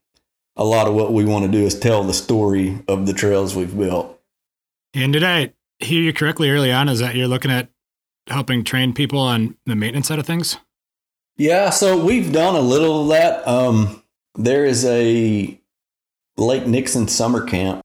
a 0.57 0.64
lot 0.64 0.87
of 0.87 0.95
what 0.95 1.12
we 1.12 1.25
want 1.25 1.45
to 1.45 1.51
do 1.51 1.64
is 1.64 1.79
tell 1.79 2.03
the 2.03 2.12
story 2.12 2.83
of 2.88 3.07
the 3.07 3.12
trails 3.12 3.55
we've 3.55 3.77
built 3.77 4.21
and 4.95 5.12
did 5.12 5.23
i 5.23 5.53
hear 5.79 6.03
you 6.03 6.12
correctly 6.12 6.51
early 6.51 6.73
on 6.73 6.88
is 6.88 6.99
that 6.99 7.14
you're 7.14 7.29
looking 7.29 7.51
at 7.51 7.68
helping 8.29 8.64
train 8.64 8.92
people 8.92 9.18
on 9.18 9.57
the 9.66 9.77
maintenance 9.77 10.09
side 10.09 10.18
of 10.18 10.27
things? 10.27 10.59
Yeah, 11.37 11.71
so 11.71 12.03
we've 12.03 12.33
done 12.33 12.55
a 12.55 12.61
little 12.61 13.03
of 13.03 13.09
that. 13.09 13.47
Um, 13.49 14.02
there 14.35 14.64
is 14.64 14.85
a 14.85 15.59
Lake 16.37 16.66
Nixon 16.66 17.09
summer 17.09 17.45
camp, 17.47 17.83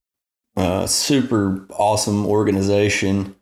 uh, 0.56 0.86
super 0.86 1.66
awesome 1.70 2.26
organization. 2.26 3.36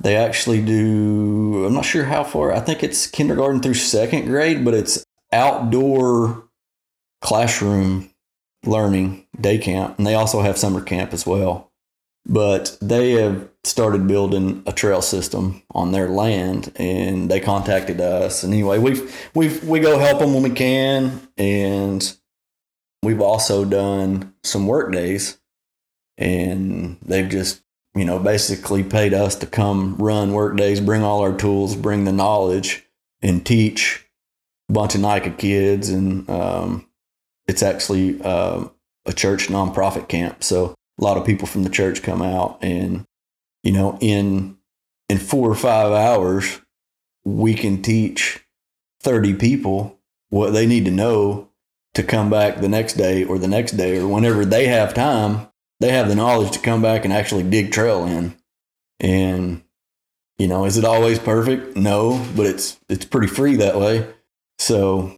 They 0.00 0.16
actually 0.16 0.62
do, 0.62 1.64
I'm 1.66 1.74
not 1.74 1.84
sure 1.84 2.04
how 2.04 2.24
far, 2.24 2.52
I 2.52 2.60
think 2.60 2.82
it's 2.82 3.06
kindergarten 3.06 3.60
through 3.60 3.74
second 3.74 4.26
grade, 4.26 4.64
but 4.64 4.74
it's 4.74 5.04
outdoor 5.32 6.48
classroom 7.20 8.10
learning 8.64 9.26
day 9.40 9.58
camp. 9.58 9.98
And 9.98 10.06
they 10.06 10.14
also 10.14 10.42
have 10.42 10.58
summer 10.58 10.80
camp 10.80 11.12
as 11.12 11.26
well 11.26 11.70
but 12.26 12.76
they 12.80 13.12
have 13.12 13.48
started 13.64 14.06
building 14.06 14.62
a 14.66 14.72
trail 14.72 15.02
system 15.02 15.62
on 15.72 15.92
their 15.92 16.08
land 16.08 16.72
and 16.76 17.30
they 17.30 17.40
contacted 17.40 18.00
us 18.00 18.42
and 18.42 18.52
anyway 18.52 18.78
we've 18.78 19.30
we've 19.34 19.62
we 19.64 19.80
go 19.80 19.98
help 19.98 20.18
them 20.18 20.34
when 20.34 20.42
we 20.42 20.50
can 20.50 21.20
and 21.36 22.16
we've 23.04 23.20
also 23.20 23.64
done 23.64 24.34
some 24.42 24.66
work 24.66 24.92
days 24.92 25.38
and 26.16 26.98
they've 27.02 27.28
just 27.28 27.62
you 27.94 28.04
know 28.04 28.18
basically 28.18 28.82
paid 28.82 29.14
us 29.14 29.34
to 29.36 29.46
come 29.46 29.96
run 29.96 30.32
work 30.32 30.56
days 30.56 30.80
bring 30.80 31.02
all 31.02 31.20
our 31.20 31.36
tools 31.36 31.76
bring 31.76 32.04
the 32.04 32.12
knowledge 32.12 32.84
and 33.24 33.46
teach 33.46 34.04
a 34.68 34.72
bunch 34.72 34.94
of 34.94 35.00
NICA 35.00 35.30
kids. 35.30 35.88
And 35.88 36.28
um, 36.28 36.86
it's 37.46 37.62
actually 37.62 38.20
uh, 38.22 38.66
a 39.06 39.12
church 39.12 39.48
nonprofit 39.48 40.08
camp. 40.08 40.44
So 40.44 40.74
a 40.98 41.04
lot 41.04 41.16
of 41.16 41.26
people 41.26 41.48
from 41.48 41.64
the 41.64 41.70
church 41.70 42.02
come 42.02 42.22
out 42.22 42.58
and 42.62 43.04
you 43.64 43.72
know 43.72 43.98
in 44.00 44.56
in 45.08 45.18
four 45.18 45.50
or 45.50 45.56
five 45.56 45.90
hours 45.90 46.60
we 47.24 47.54
can 47.54 47.82
teach 47.82 48.46
30 49.00 49.34
people 49.34 49.98
what 50.28 50.50
they 50.50 50.66
need 50.66 50.84
to 50.84 50.90
know 50.90 51.48
to 51.94 52.02
come 52.02 52.30
back 52.30 52.60
the 52.60 52.68
next 52.68 52.94
day 52.94 53.24
or 53.24 53.38
the 53.38 53.48
next 53.48 53.72
day 53.72 53.98
or 53.98 54.08
whenever 54.08 54.44
they 54.44 54.66
have 54.66 54.94
time 54.94 55.48
they 55.80 55.90
have 55.90 56.08
the 56.08 56.14
knowledge 56.14 56.52
to 56.52 56.58
come 56.58 56.82
back 56.82 57.04
and 57.04 57.12
actually 57.12 57.42
dig 57.42 57.72
trail 57.72 58.04
in 58.04 58.34
and 59.00 59.62
you 60.38 60.46
know 60.46 60.64
is 60.64 60.76
it 60.76 60.84
always 60.84 61.18
perfect 61.18 61.76
no 61.76 62.24
but 62.36 62.46
it's 62.46 62.78
it's 62.88 63.04
pretty 63.04 63.26
free 63.26 63.56
that 63.56 63.78
way 63.78 64.06
so 64.58 65.16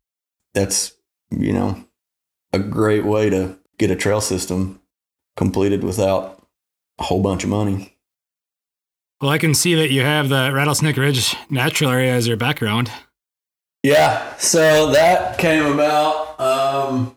that's 0.55 0.93
you 1.31 1.53
know 1.53 1.85
a 2.53 2.59
great 2.59 3.05
way 3.05 3.31
to 3.31 3.59
get 3.79 3.91
a 3.91 3.97
trail 3.97 4.21
system 4.21 4.81
completed 5.37 5.85
without 5.85 6.47
a 6.99 7.05
whole 7.05 7.23
bunch 7.23 7.45
of 7.45 7.51
money. 7.51 7.97
Well, 9.21 9.31
I 9.31 9.39
can 9.39 9.55
see 9.55 9.75
that 9.75 9.91
you 9.91 10.03
have 10.03 10.29
the 10.29 10.51
Rattlesnake 10.53 10.97
Ridge 10.97 11.37
natural 11.49 11.91
area 11.91 12.15
as 12.15 12.27
your 12.27 12.37
background. 12.37 12.91
Yeah, 13.87 14.37
so 14.39 14.91
that 14.91 15.39
came 15.39 15.65
about. 15.65 16.41
Um, 16.41 17.17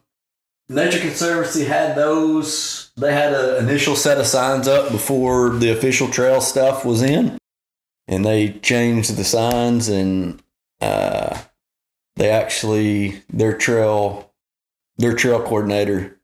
Nature 0.70 1.00
Conservancy 1.00 1.66
had 1.66 1.96
those. 1.96 2.92
They 2.96 3.12
had 3.12 3.34
an 3.34 3.68
initial 3.68 3.96
set 3.96 4.20
of 4.20 4.28
signs 4.28 4.68
up 4.68 4.92
before 4.92 5.50
the 5.50 5.72
official 5.72 6.10
trail 6.10 6.42
stuff 6.42 6.86
was 6.86 7.02
in, 7.02 7.40
and 8.08 8.24
they 8.24 8.52
changed 8.52 9.16
the 9.16 9.24
signs 9.24 9.90
and 9.90 10.44
uh, 10.80 11.42
they 12.18 12.30
actually 12.30 13.24
their 13.30 13.58
trail 13.58 14.32
their 15.00 15.16
trail 15.16 15.42
coordinator 15.42 16.20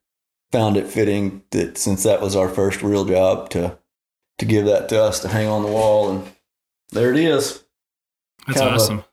found 0.51 0.77
it 0.77 0.85
fitting 0.85 1.41
that 1.49 1.79
since 1.79 2.03
that 2.03 2.21
was 2.21 2.35
our 2.35 2.49
first 2.49 2.83
real 2.83 3.05
job 3.05 3.49
to 3.49 3.79
to 4.37 4.45
give 4.45 4.65
that 4.65 4.89
to 4.89 5.01
us 5.01 5.21
to 5.21 5.27
hang 5.27 5.47
on 5.47 5.63
the 5.63 5.71
wall 5.71 6.11
and 6.11 6.31
there 6.91 7.11
it 7.11 7.17
is 7.17 7.63
that's 8.45 8.59
kind 8.59 8.75
awesome 8.75 9.03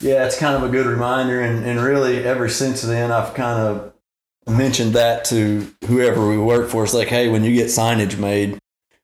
yeah 0.00 0.24
it's 0.24 0.38
kind 0.38 0.56
of 0.56 0.62
a 0.62 0.72
good 0.72 0.86
reminder 0.86 1.40
and, 1.40 1.64
and 1.64 1.80
really 1.80 2.24
ever 2.24 2.48
since 2.48 2.82
then 2.82 3.10
i've 3.10 3.34
kind 3.34 3.60
of 3.60 3.92
mentioned 4.46 4.94
that 4.94 5.24
to 5.24 5.72
whoever 5.86 6.28
we 6.28 6.38
work 6.38 6.68
for 6.68 6.82
it's 6.82 6.94
like 6.94 7.08
hey 7.08 7.28
when 7.28 7.44
you 7.44 7.54
get 7.54 7.66
signage 7.66 8.18
made 8.18 8.58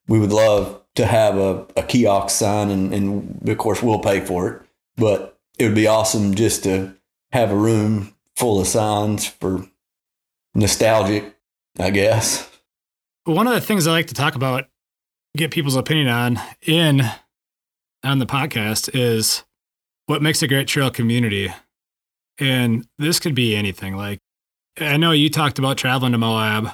we 0.07 0.19
would 0.19 0.31
love 0.31 0.81
to 0.95 1.05
have 1.05 1.37
a, 1.37 1.65
a 1.75 1.83
kiosk 1.83 2.35
sign 2.35 2.69
and, 2.69 2.93
and 2.93 3.47
of 3.49 3.57
course 3.57 3.81
we'll 3.81 3.99
pay 3.99 4.19
for 4.19 4.49
it 4.49 4.61
but 4.97 5.37
it 5.57 5.65
would 5.65 5.75
be 5.75 5.87
awesome 5.87 6.35
just 6.35 6.63
to 6.63 6.93
have 7.31 7.51
a 7.51 7.55
room 7.55 8.13
full 8.35 8.59
of 8.59 8.67
signs 8.67 9.25
for 9.27 9.65
nostalgic 10.53 11.37
I 11.79 11.91
guess. 11.91 12.49
One 13.25 13.47
of 13.47 13.53
the 13.53 13.61
things 13.61 13.87
I 13.87 13.91
like 13.91 14.07
to 14.07 14.13
talk 14.13 14.35
about, 14.35 14.65
get 15.35 15.51
people's 15.51 15.75
opinion 15.75 16.07
on 16.07 16.39
in 16.65 17.01
on 18.03 18.19
the 18.19 18.25
podcast 18.25 18.89
is 18.93 19.43
what 20.07 20.21
makes 20.21 20.41
a 20.41 20.47
great 20.47 20.67
trail 20.67 20.89
community. 20.89 21.53
And 22.39 22.87
this 22.97 23.19
could 23.19 23.35
be 23.35 23.55
anything. 23.55 23.95
Like 23.95 24.19
I 24.79 24.97
know 24.97 25.11
you 25.11 25.29
talked 25.29 25.59
about 25.59 25.77
traveling 25.77 26.11
to 26.13 26.17
Moab. 26.17 26.71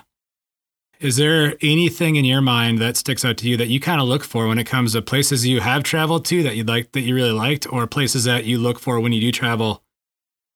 Is 0.99 1.17
there 1.17 1.55
anything 1.61 2.15
in 2.15 2.23
your 2.23 2.41
mind 2.41 2.79
that 2.79 2.95
sticks 2.95 3.25
out 3.25 3.37
to 3.37 3.49
you 3.49 3.57
that 3.57 3.67
you 3.67 3.79
kind 3.79 3.99
of 3.99 4.07
look 4.07 4.23
for 4.23 4.47
when 4.47 4.57
it 4.57 4.65
comes 4.65 4.93
to 4.93 5.01
places 5.01 5.45
you 5.45 5.59
have 5.59 5.83
traveled 5.83 6.23
to 6.25 6.43
that 6.43 6.55
you 6.55 6.63
like 6.63 6.93
that 6.93 7.01
you 7.01 7.13
really 7.13 7.31
liked, 7.31 7.71
or 7.71 7.85
places 7.87 8.23
that 8.23 8.45
you 8.45 8.57
look 8.57 8.79
for 8.79 8.99
when 9.01 9.11
you 9.11 9.19
do 9.19 9.31
travel, 9.31 9.83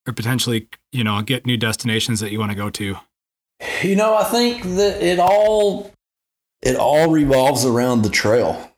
or 0.08 0.14
potentially, 0.14 0.70
you 0.94 1.04
know, 1.04 1.22
get 1.22 1.46
new 1.46 1.58
destinations 1.58 2.22
that 2.22 2.32
you 2.32 2.40
want 2.40 2.52
to 2.52 2.56
go 2.56 2.70
to? 2.70 2.96
You 3.84 3.96
know, 3.96 4.16
I 4.16 4.24
think 4.24 4.64
that 4.64 5.02
it 5.02 5.20
all 5.20 5.92
it 6.62 6.78
all 6.78 7.10
revolves 7.10 7.66
around 7.66 8.04
the 8.04 8.10
trail. 8.10 8.72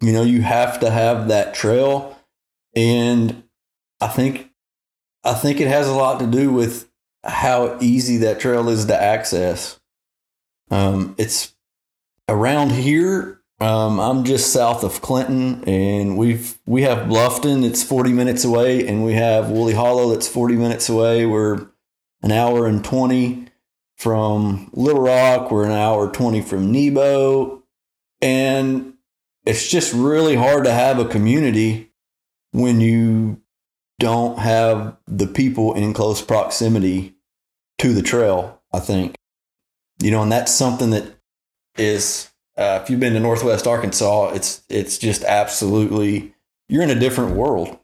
You 0.00 0.12
know, 0.12 0.22
you 0.22 0.42
have 0.42 0.80
to 0.80 0.90
have 0.90 1.28
that 1.28 1.54
trail 1.54 2.18
and 2.76 3.42
I 4.00 4.08
think 4.08 4.50
I 5.22 5.34
think 5.34 5.60
it 5.60 5.68
has 5.68 5.88
a 5.88 5.94
lot 5.94 6.20
to 6.20 6.26
do 6.26 6.52
with 6.52 6.88
how 7.22 7.78
easy 7.80 8.18
that 8.18 8.40
trail 8.40 8.68
is 8.68 8.86
to 8.86 9.00
access. 9.00 9.80
Um, 10.70 11.14
it's 11.18 11.54
around 12.28 12.72
here. 12.72 13.40
Um, 13.60 14.00
I'm 14.00 14.24
just 14.24 14.52
south 14.52 14.82
of 14.82 15.00
Clinton, 15.00 15.64
and 15.64 16.18
we've 16.18 16.58
we 16.66 16.82
have 16.82 17.08
Bluffton. 17.08 17.64
It's 17.64 17.82
40 17.82 18.12
minutes 18.12 18.44
away, 18.44 18.86
and 18.86 19.04
we 19.04 19.14
have 19.14 19.50
Woolly 19.50 19.74
Hollow. 19.74 20.10
That's 20.10 20.28
40 20.28 20.56
minutes 20.56 20.88
away. 20.88 21.24
We're 21.24 21.66
an 22.22 22.32
hour 22.32 22.66
and 22.66 22.84
20 22.84 23.48
from 23.96 24.70
Little 24.72 25.02
Rock. 25.02 25.50
We're 25.50 25.66
an 25.66 25.72
hour 25.72 26.10
20 26.10 26.40
from 26.40 26.72
Nebo. 26.72 27.62
And 28.20 28.94
it's 29.44 29.68
just 29.68 29.92
really 29.92 30.34
hard 30.34 30.64
to 30.64 30.72
have 30.72 30.98
a 30.98 31.04
community 31.04 31.92
when 32.54 32.80
you 32.80 33.40
don't 33.98 34.38
have 34.38 34.96
the 35.08 35.26
people 35.26 35.74
in 35.74 35.92
close 35.92 36.22
proximity 36.22 37.16
to 37.78 37.92
the 37.92 38.02
trail, 38.02 38.62
I 38.72 38.78
think. 38.78 39.16
You 40.00 40.12
know, 40.12 40.22
and 40.22 40.30
that's 40.30 40.54
something 40.54 40.90
that 40.90 41.16
is 41.76 42.30
uh, 42.56 42.78
if 42.80 42.88
you've 42.88 43.00
been 43.00 43.14
to 43.14 43.20
Northwest 43.20 43.66
Arkansas, 43.66 44.30
it's 44.34 44.62
it's 44.68 44.98
just 44.98 45.24
absolutely 45.24 46.32
you're 46.68 46.82
in 46.82 46.90
a 46.90 46.98
different 46.98 47.34
world 47.34 47.76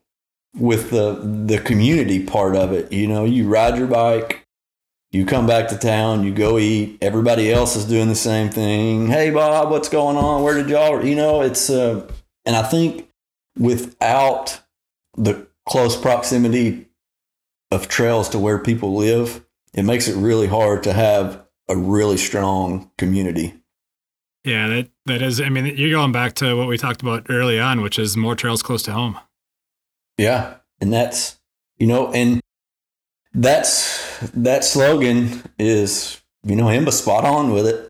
with 0.56 0.90
the 0.90 1.14
the 1.46 1.58
community 1.58 2.24
part 2.24 2.54
of 2.54 2.72
it. 2.72 2.92
You 2.92 3.08
know, 3.08 3.24
you 3.24 3.48
ride 3.48 3.76
your 3.76 3.88
bike, 3.88 4.46
you 5.10 5.26
come 5.26 5.48
back 5.48 5.68
to 5.68 5.78
town, 5.78 6.22
you 6.22 6.32
go 6.32 6.58
eat. 6.58 6.98
Everybody 7.00 7.52
else 7.52 7.74
is 7.74 7.84
doing 7.86 8.08
the 8.08 8.14
same 8.14 8.50
thing. 8.50 9.08
Hey, 9.08 9.30
Bob, 9.30 9.70
what's 9.70 9.88
going 9.88 10.16
on? 10.16 10.44
Where 10.44 10.54
did 10.54 10.68
y'all? 10.68 11.04
You 11.04 11.16
know, 11.16 11.40
it's 11.40 11.68
uh, 11.70 12.08
and 12.44 12.54
I 12.54 12.62
think 12.62 13.09
without 13.61 14.61
the 15.16 15.46
close 15.68 15.96
proximity 15.96 16.88
of 17.70 17.86
trails 17.86 18.28
to 18.30 18.38
where 18.38 18.58
people 18.58 18.96
live, 18.96 19.44
it 19.74 19.84
makes 19.84 20.08
it 20.08 20.16
really 20.16 20.48
hard 20.48 20.82
to 20.82 20.92
have 20.92 21.44
a 21.68 21.76
really 21.76 22.16
strong 22.16 22.90
community. 22.98 23.54
Yeah, 24.42 24.68
that 24.68 24.88
that 25.06 25.22
is. 25.22 25.40
I 25.40 25.50
mean, 25.50 25.66
you're 25.76 25.90
going 25.90 26.12
back 26.12 26.34
to 26.36 26.56
what 26.56 26.66
we 26.66 26.78
talked 26.78 27.02
about 27.02 27.26
early 27.28 27.61
on, 27.61 27.82
which 27.82 27.98
is 27.98 28.16
more 28.16 28.34
trails 28.34 28.62
close 28.62 28.82
to 28.84 28.92
home. 28.92 29.18
Yeah, 30.16 30.56
and 30.80 30.92
that's 30.92 31.38
you 31.78 31.86
know, 31.86 32.11
and 32.12 32.40
that's 33.34 34.18
that 34.34 34.64
slogan 34.64 35.42
is 35.58 36.22
you 36.42 36.56
know 36.56 36.64
IMBA 36.66 36.92
spot 36.92 37.24
on 37.24 37.52
with 37.52 37.66
it, 37.66 37.88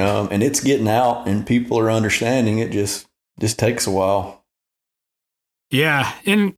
um, 0.00 0.28
and 0.30 0.42
it's 0.42 0.60
getting 0.60 0.88
out, 0.88 1.26
and 1.26 1.46
people 1.46 1.78
are 1.78 1.90
understanding 1.90 2.58
it. 2.58 2.70
Just 2.70 3.08
just 3.40 3.58
takes 3.58 3.86
a 3.86 3.90
while. 3.90 4.37
Yeah, 5.70 6.12
and 6.24 6.54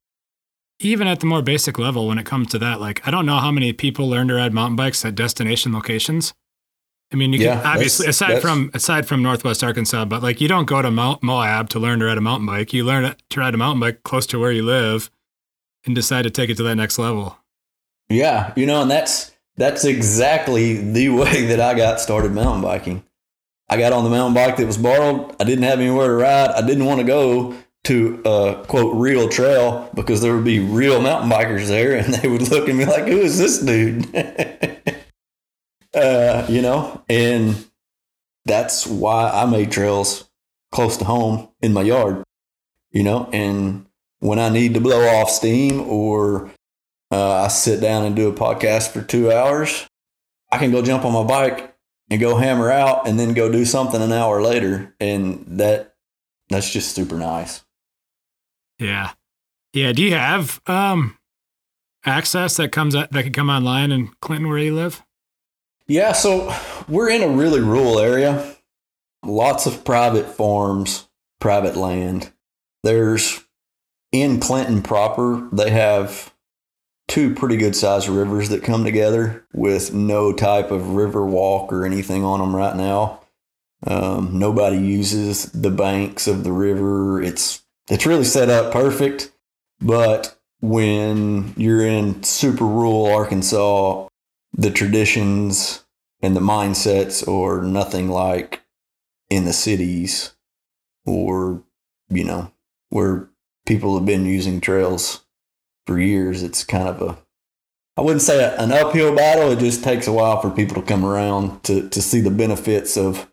even 0.78 1.06
at 1.06 1.20
the 1.20 1.26
more 1.26 1.42
basic 1.42 1.78
level, 1.78 2.08
when 2.08 2.18
it 2.18 2.26
comes 2.26 2.48
to 2.48 2.58
that, 2.58 2.80
like 2.80 3.06
I 3.06 3.10
don't 3.10 3.26
know 3.26 3.38
how 3.38 3.50
many 3.50 3.72
people 3.72 4.08
learn 4.08 4.28
to 4.28 4.34
ride 4.34 4.52
mountain 4.52 4.76
bikes 4.76 5.04
at 5.04 5.14
destination 5.14 5.72
locations. 5.72 6.32
I 7.12 7.16
mean, 7.16 7.32
you 7.32 7.40
yeah, 7.40 7.60
can 7.60 7.66
obviously 7.66 8.06
that's, 8.06 8.16
aside 8.16 8.34
that's, 8.34 8.42
from 8.42 8.70
aside 8.72 9.06
from 9.06 9.22
Northwest 9.22 9.64
Arkansas, 9.64 10.04
but 10.04 10.22
like 10.22 10.40
you 10.40 10.48
don't 10.48 10.66
go 10.66 10.80
to 10.80 10.90
Mount 10.90 11.22
Moab 11.22 11.68
to 11.70 11.78
learn 11.78 11.98
to 11.98 12.06
ride 12.06 12.18
a 12.18 12.20
mountain 12.20 12.46
bike. 12.46 12.72
You 12.72 12.84
learn 12.84 13.14
to 13.30 13.40
ride 13.40 13.54
a 13.54 13.58
mountain 13.58 13.80
bike 13.80 14.02
close 14.04 14.26
to 14.28 14.38
where 14.38 14.52
you 14.52 14.62
live, 14.62 15.10
and 15.84 15.94
decide 15.94 16.22
to 16.22 16.30
take 16.30 16.50
it 16.50 16.56
to 16.58 16.62
that 16.62 16.76
next 16.76 16.98
level. 16.98 17.36
Yeah, 18.08 18.52
you 18.56 18.64
know, 18.64 18.82
and 18.82 18.90
that's 18.90 19.32
that's 19.56 19.84
exactly 19.84 20.76
the 20.76 21.08
way 21.10 21.46
that 21.46 21.60
I 21.60 21.74
got 21.74 22.00
started 22.00 22.32
mountain 22.32 22.62
biking. 22.62 23.04
I 23.68 23.76
got 23.76 23.92
on 23.92 24.04
the 24.04 24.10
mountain 24.10 24.34
bike 24.34 24.56
that 24.56 24.66
was 24.66 24.78
borrowed. 24.78 25.34
I 25.40 25.44
didn't 25.44 25.64
have 25.64 25.78
anywhere 25.78 26.08
to 26.08 26.14
ride. 26.14 26.50
I 26.50 26.64
didn't 26.64 26.86
want 26.86 27.00
to 27.00 27.06
go 27.06 27.54
to 27.84 28.20
a 28.24 28.64
quote 28.66 28.94
real 28.96 29.28
trail 29.28 29.90
because 29.94 30.20
there 30.20 30.34
would 30.34 30.44
be 30.44 30.58
real 30.58 31.00
mountain 31.00 31.30
bikers 31.30 31.68
there, 31.68 31.94
and 31.96 32.14
they 32.14 32.28
would 32.28 32.50
look 32.50 32.68
at 32.68 32.74
me 32.74 32.84
like, 32.84 33.06
"Who 33.06 33.18
is 33.18 33.38
this 33.38 33.58
dude?" 33.58 34.14
uh, 35.94 36.46
you 36.48 36.62
know, 36.62 37.02
and 37.08 37.66
that's 38.44 38.86
why 38.86 39.30
I 39.30 39.46
made 39.46 39.72
trails 39.72 40.30
close 40.72 40.96
to 40.98 41.04
home 41.04 41.48
in 41.60 41.72
my 41.72 41.82
yard, 41.82 42.22
you 42.90 43.02
know, 43.02 43.28
and 43.32 43.86
when 44.20 44.38
I 44.38 44.48
need 44.50 44.74
to 44.74 44.80
blow 44.80 45.00
off 45.00 45.30
steam 45.30 45.80
or 45.80 46.50
uh, 47.10 47.42
I 47.42 47.48
sit 47.48 47.80
down 47.80 48.04
and 48.04 48.14
do 48.14 48.28
a 48.28 48.32
podcast 48.32 48.92
for 48.92 49.02
two 49.02 49.32
hours, 49.32 49.86
I 50.52 50.58
can 50.58 50.70
go 50.70 50.82
jump 50.82 51.04
on 51.04 51.12
my 51.12 51.24
bike 51.24 51.74
and 52.10 52.20
go 52.20 52.36
hammer 52.36 52.70
out 52.70 53.08
and 53.08 53.18
then 53.18 53.34
go 53.34 53.50
do 53.50 53.64
something 53.64 54.00
an 54.00 54.12
hour 54.12 54.42
later. 54.42 54.94
And 55.00 55.44
that, 55.58 55.94
that's 56.48 56.70
just 56.70 56.94
super 56.94 57.16
nice. 57.16 57.62
Yeah. 58.80 59.12
Yeah. 59.72 59.92
Do 59.92 60.02
you 60.02 60.14
have, 60.14 60.60
um, 60.66 61.16
access 62.04 62.56
that 62.56 62.72
comes 62.72 62.94
that 62.94 63.10
could 63.12 63.34
come 63.34 63.50
online 63.50 63.92
in 63.92 64.08
Clinton 64.20 64.48
where 64.48 64.58
you 64.58 64.74
live? 64.74 65.02
Yeah, 65.86 66.12
so 66.12 66.54
we're 66.88 67.10
in 67.10 67.22
a 67.22 67.28
really 67.28 67.60
rural 67.60 67.98
area. 67.98 68.56
Lots 69.24 69.66
of 69.66 69.84
private 69.84 70.26
farms, 70.26 71.08
private 71.40 71.76
land. 71.76 72.32
There's 72.82 73.44
in 74.12 74.40
Clinton 74.40 74.82
proper, 74.82 75.48
they 75.52 75.70
have 75.70 76.32
two 77.08 77.34
pretty 77.34 77.56
good 77.56 77.74
sized 77.74 78.08
rivers 78.08 78.48
that 78.48 78.62
come 78.62 78.84
together 78.84 79.44
with 79.52 79.92
no 79.92 80.32
type 80.32 80.70
of 80.70 80.90
river 80.90 81.26
walk 81.26 81.72
or 81.72 81.84
anything 81.84 82.24
on 82.24 82.40
them 82.40 82.54
right 82.54 82.76
now. 82.76 83.20
Um, 83.86 84.38
nobody 84.38 84.78
uses 84.78 85.46
the 85.46 85.70
banks 85.70 86.26
of 86.26 86.44
the 86.44 86.52
river. 86.52 87.20
It's 87.20 87.62
it's 87.88 88.06
really 88.06 88.24
set 88.24 88.48
up 88.48 88.72
perfect, 88.72 89.32
but 89.80 90.36
when 90.60 91.54
you're 91.56 91.86
in 91.86 92.22
super 92.22 92.64
rural 92.66 93.06
Arkansas, 93.06 94.08
the 94.52 94.70
traditions 94.70 95.84
and 96.22 96.36
the 96.36 96.40
mindsets 96.40 97.26
are 97.26 97.62
nothing 97.62 98.08
like 98.08 98.62
in 99.30 99.44
the 99.44 99.52
cities 99.52 100.34
or, 101.06 101.62
you 102.10 102.24
know, 102.24 102.52
where 102.90 103.28
people 103.66 103.94
have 103.96 104.04
been 104.04 104.26
using 104.26 104.60
trails 104.60 105.24
for 105.86 105.98
years. 105.98 106.42
It's 106.42 106.64
kind 106.64 106.88
of 106.88 107.00
a, 107.00 107.18
I 107.96 108.02
wouldn't 108.02 108.22
say 108.22 108.54
an 108.58 108.72
uphill 108.72 109.14
battle. 109.14 109.50
It 109.50 109.60
just 109.60 109.82
takes 109.82 110.06
a 110.06 110.12
while 110.12 110.40
for 110.40 110.50
people 110.50 110.80
to 110.80 110.86
come 110.86 111.04
around 111.04 111.62
to, 111.64 111.88
to 111.88 112.02
see 112.02 112.20
the 112.20 112.30
benefits 112.30 112.96
of 112.96 113.30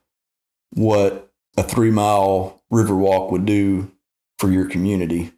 what 0.72 1.32
a 1.58 1.64
three 1.64 1.92
mile 1.92 2.62
river 2.70 2.96
walk 2.96 3.32
would 3.32 3.46
do 3.46 3.92
for 4.40 4.52
your 4.52 4.66
community. 4.66 5.34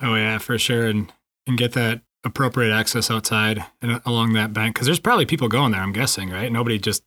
Oh 0.00 0.14
yeah, 0.14 0.38
for 0.38 0.58
sure. 0.58 0.86
And, 0.86 1.12
and 1.46 1.58
get 1.58 1.72
that 1.72 2.02
appropriate 2.24 2.72
access 2.72 3.10
outside 3.10 3.64
and 3.80 4.00
along 4.04 4.32
that 4.34 4.52
bank? 4.52 4.74
Because 4.74 4.86
there's 4.86 5.00
probably 5.00 5.26
people 5.26 5.48
going 5.48 5.72
there. 5.72 5.80
I'm 5.80 5.92
guessing, 5.92 6.30
right? 6.30 6.50
Nobody 6.50 6.78
just. 6.78 7.02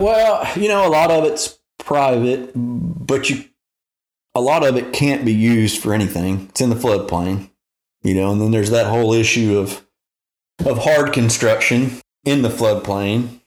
Well, 0.00 0.46
you 0.56 0.68
know, 0.68 0.86
a 0.86 0.90
lot 0.90 1.10
of 1.10 1.24
it's 1.24 1.58
private, 1.78 2.50
but 2.54 3.30
you, 3.30 3.44
a 4.34 4.40
lot 4.40 4.66
of 4.66 4.76
it 4.76 4.92
can't 4.92 5.24
be 5.24 5.32
used 5.32 5.80
for 5.80 5.94
anything. 5.94 6.46
It's 6.50 6.60
in 6.60 6.70
the 6.70 6.76
floodplain, 6.76 7.50
you 8.02 8.14
know, 8.14 8.32
and 8.32 8.40
then 8.40 8.50
there's 8.50 8.70
that 8.70 8.86
whole 8.86 9.12
issue 9.12 9.58
of 9.58 9.86
of 10.64 10.78
hard 10.78 11.12
construction 11.12 12.00
in 12.24 12.42
the 12.42 12.48
floodplain. 12.48 13.40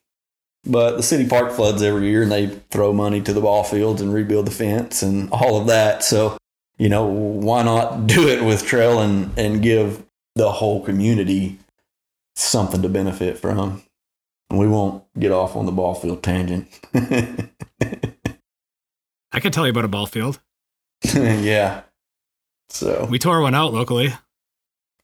But 0.66 0.98
the 0.98 1.04
city 1.04 1.28
park 1.28 1.52
floods 1.52 1.82
every 1.82 2.10
year, 2.10 2.24
and 2.24 2.32
they 2.32 2.48
throw 2.70 2.94
money 2.94 3.22
to 3.22 3.34
the 3.34 3.42
ball 3.42 3.64
fields 3.64 4.02
and 4.02 4.14
rebuild 4.14 4.48
the 4.48 4.52
fence 4.52 5.02
and 5.02 5.30
all 5.32 5.60
of 5.60 5.68
that. 5.68 6.04
So 6.04 6.38
you 6.80 6.90
know, 6.90 7.06
why 7.06 7.62
not 7.62 8.08
do 8.08 8.28
it 8.28 8.44
with 8.44 8.66
trail 8.66 9.00
and, 9.00 9.38
and 9.38 9.62
give 9.62 10.04
the 10.36 10.50
whole 10.50 10.84
community 10.84 11.60
something 12.36 12.82
to 12.82 12.90
benefit 12.90 13.38
from? 13.38 13.84
And 14.50 14.58
we 14.58 14.68
won't 14.68 15.04
get 15.20 15.32
off 15.32 15.56
on 15.56 15.68
the 15.68 15.72
ball 15.72 15.94
field 15.94 16.24
tangent. 16.24 16.68
I 19.32 19.40
can 19.40 19.52
tell 19.52 19.66
you 19.66 19.72
about 19.72 19.86
a 19.86 19.90
ball 19.90 20.08
field. 20.08 20.40
yeah. 21.14 21.82
So 22.70 23.08
we 23.10 23.20
tore 23.20 23.42
one 23.42 23.54
out 23.54 23.74
locally. 23.74 24.14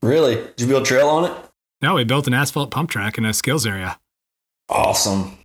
Really? 0.01 0.35
Did 0.35 0.61
you 0.61 0.67
build 0.67 0.83
a 0.83 0.85
trail 0.85 1.09
on 1.09 1.25
it? 1.25 1.33
No, 1.81 1.95
we 1.95 2.05
built 2.05 2.25
an 2.25 2.33
asphalt 2.33 2.71
pump 2.71 2.89
track 2.89 3.17
in 3.17 3.25
a 3.25 3.33
skills 3.33 3.65
area. 3.65 3.99
Awesome. 4.69 5.37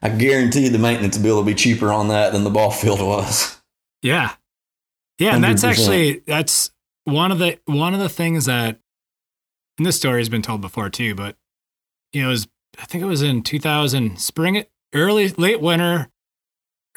I 0.00 0.10
guarantee 0.10 0.68
the 0.68 0.78
maintenance 0.78 1.18
bill 1.18 1.36
will 1.36 1.44
be 1.44 1.54
cheaper 1.54 1.92
on 1.92 2.08
that 2.08 2.32
than 2.32 2.44
the 2.44 2.50
ball 2.50 2.70
field 2.70 3.00
was. 3.00 3.60
Yeah. 4.02 4.34
Yeah, 5.18 5.34
and 5.34 5.42
that's 5.42 5.64
actually 5.64 6.22
that's 6.26 6.70
one 7.04 7.32
of 7.32 7.40
the 7.40 7.58
one 7.64 7.94
of 7.94 8.00
the 8.00 8.08
things 8.08 8.44
that 8.44 8.78
and 9.76 9.86
this 9.86 9.96
story 9.96 10.20
has 10.20 10.28
been 10.28 10.42
told 10.42 10.60
before 10.60 10.90
too, 10.90 11.16
but 11.16 11.36
you 12.12 12.22
know, 12.22 12.28
it 12.28 12.30
was 12.30 12.48
I 12.80 12.84
think 12.84 13.02
it 13.02 13.08
was 13.08 13.22
in 13.22 13.42
2000 13.42 14.20
spring 14.20 14.64
early 14.94 15.28
late 15.30 15.60
winter 15.60 16.08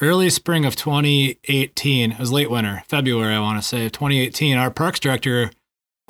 early 0.00 0.28
spring 0.28 0.64
of 0.64 0.76
2018. 0.76 2.12
It 2.12 2.18
was 2.18 2.32
late 2.32 2.50
winter, 2.50 2.82
February 2.88 3.34
I 3.34 3.40
want 3.40 3.62
to 3.62 3.66
say, 3.66 3.88
2018. 3.88 4.56
Our 4.56 4.70
parks 4.70 5.00
director 5.00 5.50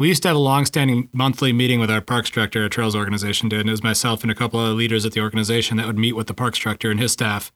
we 0.03 0.09
used 0.09 0.22
to 0.22 0.28
have 0.28 0.36
a 0.36 0.40
long-standing 0.40 1.09
monthly 1.12 1.53
meeting 1.53 1.78
with 1.78 1.88
our 1.88 2.00
parks 2.00 2.28
director, 2.28 2.64
a 2.64 2.68
trails 2.68 2.96
organization 2.96 3.48
did, 3.48 3.61
and 3.61 3.68
it 3.68 3.72
was 3.72 3.84
myself 3.84 4.22
and 4.22 4.32
a 4.32 4.34
couple 4.34 4.59
of 4.59 4.76
leaders 4.76 5.07
at 5.07 5.12
the 5.12 5.20
organization 5.20 5.76
that 5.76 5.86
would 5.86 5.96
meet 5.96 6.14
with 6.14 6.26
the 6.26 6.34
parks 6.34 6.59
director 6.59 6.90
and 6.90 6.98
his 6.98 7.12
staff. 7.12 7.53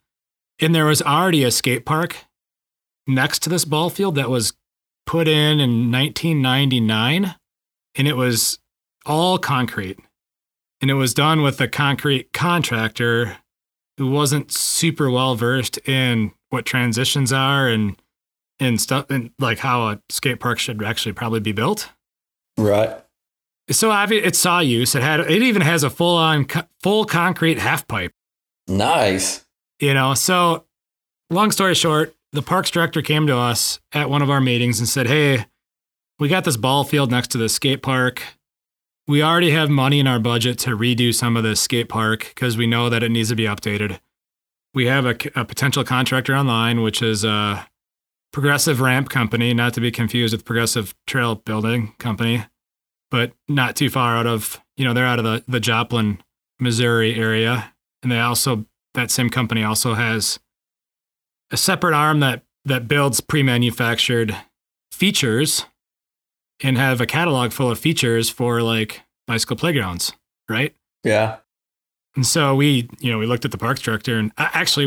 And 0.61 0.73
there 0.73 0.85
was 0.85 1.03
already 1.03 1.43
a 1.43 1.51
skate 1.51 1.85
park 1.85 2.19
next 3.05 3.41
to 3.43 3.51
this 3.51 3.65
ball 3.65 3.91
field 3.91 4.15
that 4.15 4.31
was 4.31 4.53
put 5.07 5.27
in 5.27 5.59
in 5.59 5.91
1999 5.91 7.35
and 7.97 8.07
it 8.07 8.17
was 8.17 8.61
all 9.05 9.39
concrete 9.39 9.99
and 10.81 10.89
it 10.89 10.95
was 10.95 11.15
done 11.15 11.43
with 11.43 11.61
a 11.61 11.67
concrete 11.67 12.33
contractor 12.33 13.39
who 13.99 14.09
wasn't 14.09 14.53
super 14.53 15.11
well 15.11 15.35
versed 15.35 15.79
in 15.79 16.31
what 16.51 16.65
transitions 16.65 17.33
are 17.33 17.67
and 17.67 18.01
and 18.61 18.81
stuff 18.81 19.07
and 19.11 19.33
like 19.41 19.59
how 19.59 19.89
a 19.89 20.01
skate 20.11 20.39
park 20.39 20.61
should 20.61 20.81
actually 20.85 21.13
probably 21.13 21.41
be 21.41 21.51
built 21.51 21.91
right 22.57 23.03
so 23.71 23.91
it 24.11 24.37
saw 24.37 24.61
use 24.61 24.95
it 24.95 25.03
had 25.03 25.21
it 25.21 25.43
even 25.43 25.63
has 25.63 25.83
a 25.83 25.91
full 25.91 26.17
on 26.17 26.47
full 26.83 27.05
concrete 27.05 27.59
half 27.59 27.87
pipe 27.89 28.13
nice 28.69 29.45
you 29.81 29.93
know 29.93 30.15
so 30.15 30.65
long 31.31 31.51
story 31.51 31.75
short 31.75 32.17
the 32.37 32.43
parks 32.43 32.71
director 32.71 33.03
came 33.03 33.27
to 33.27 33.37
us 33.37 33.81
at 33.93 34.11
one 34.11 34.23
of 34.23 34.31
our 34.31 34.41
meetings 34.41 34.79
and 34.79 34.89
said, 34.89 35.07
Hey, 35.07 35.47
we 36.19 36.29
got 36.29 36.45
this 36.45 36.57
ball 36.57 36.85
field 36.85 37.11
next 37.11 37.29
to 37.29 37.39
the 37.39 37.49
skate 37.49 37.83
park. 37.83 38.23
We 39.09 39.23
already 39.23 39.51
have 39.51 39.71
money 39.71 40.01
in 40.01 40.07
our 40.07 40.19
budget 40.19 40.59
to 40.61 40.77
redo 40.77 41.15
some 41.15 41.37
of 41.37 41.45
the 41.45 41.57
skate 41.57 41.89
park 41.89 42.33
because 42.35 42.57
we 42.57 42.67
know 42.67 42.89
that 42.91 43.03
it 43.03 43.11
needs 43.11 43.29
to 43.29 43.37
be 43.37 43.45
updated. 43.45 44.01
We 44.75 44.87
have 44.87 45.07
a, 45.07 45.17
a, 45.35 45.45
potential 45.45 45.85
contractor 45.85 46.35
online, 46.35 46.83
which 46.83 47.01
is 47.01 47.25
a 47.25 47.67
progressive 48.37 48.83
ramp 48.83 49.09
company, 49.09 49.55
not 49.55 49.73
to 49.73 49.81
be 49.81 49.91
confused 49.91 50.35
with 50.35 50.45
progressive 50.45 50.95
trail 51.07 51.37
building 51.37 51.95
company, 51.99 52.45
but 53.11 53.33
not 53.49 53.75
too 53.75 53.89
far 53.89 54.15
out 54.15 54.27
of, 54.27 54.61
you 54.77 54.85
know, 54.85 54.93
they're 54.93 55.07
out 55.07 55.19
of 55.19 55.25
the, 55.25 55.43
the 55.49 55.59
Joplin, 55.59 56.23
Missouri 56.61 57.15
area. 57.15 57.73
And 58.03 58.13
they 58.13 58.21
also, 58.21 58.67
that 58.93 59.11
same 59.11 59.31
company 59.31 59.65
also 59.65 59.95
has 59.95 60.39
a 61.51 61.57
separate 61.57 61.95
arm 61.95 62.21
that 62.21 62.43
that 62.67 62.87
builds 62.87 63.23
pre-manufactured 63.23 64.37
features 64.93 65.65
and 66.63 66.77
have 66.77 67.01
a 67.01 67.07
catalog 67.07 67.53
full 67.53 67.71
of 67.71 67.79
features 67.79 68.29
for 68.29 68.61
like 68.61 69.01
bicycle 69.27 69.57
playgrounds, 69.57 70.13
right? 70.47 70.77
Yeah. 71.05 71.39
And 72.15 72.27
so 72.27 72.55
we, 72.55 72.91
you 73.01 73.11
know, 73.11 73.17
we 73.17 73.25
looked 73.25 73.47
at 73.47 73.51
the 73.51 73.57
parks 73.57 73.81
director 73.81 74.19
and 74.19 74.31
actually 74.37 74.85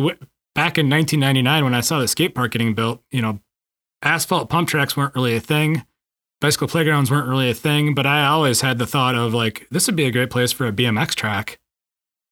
back 0.59 0.77
in 0.77 0.89
1999 0.89 1.63
when 1.63 1.73
I 1.73 1.79
saw 1.79 2.01
the 2.01 2.07
skate 2.09 2.35
park 2.35 2.51
getting 2.51 2.73
built, 2.73 3.01
you 3.11 3.21
know, 3.21 3.39
asphalt 4.01 4.49
pump 4.49 4.67
tracks 4.67 4.97
weren't 4.97 5.15
really 5.15 5.33
a 5.33 5.39
thing. 5.39 5.85
Bicycle 6.41 6.67
playgrounds 6.67 7.09
weren't 7.09 7.29
really 7.29 7.49
a 7.49 7.53
thing, 7.53 7.95
but 7.95 8.05
I 8.05 8.25
always 8.25 8.59
had 8.59 8.77
the 8.77 8.85
thought 8.85 9.15
of 9.15 9.33
like, 9.33 9.67
this 9.71 9.87
would 9.87 9.95
be 9.95 10.03
a 10.03 10.11
great 10.11 10.29
place 10.29 10.51
for 10.51 10.67
a 10.67 10.73
BMX 10.73 11.15
track. 11.15 11.59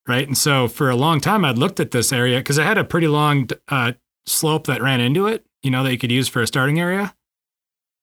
Right. 0.09 0.27
And 0.27 0.37
so 0.37 0.67
for 0.67 0.89
a 0.89 0.95
long 0.97 1.21
time, 1.21 1.45
I'd 1.45 1.57
looked 1.57 1.79
at 1.79 1.91
this 1.91 2.11
area 2.11 2.39
because 2.39 2.57
it 2.57 2.65
had 2.65 2.77
a 2.77 2.83
pretty 2.83 3.07
long 3.07 3.47
uh, 3.69 3.93
slope 4.25 4.67
that 4.67 4.81
ran 4.81 4.99
into 4.99 5.27
it, 5.27 5.45
you 5.63 5.71
know, 5.71 5.85
that 5.85 5.93
you 5.93 5.97
could 5.97 6.11
use 6.11 6.27
for 6.27 6.41
a 6.41 6.47
starting 6.47 6.81
area. 6.81 7.15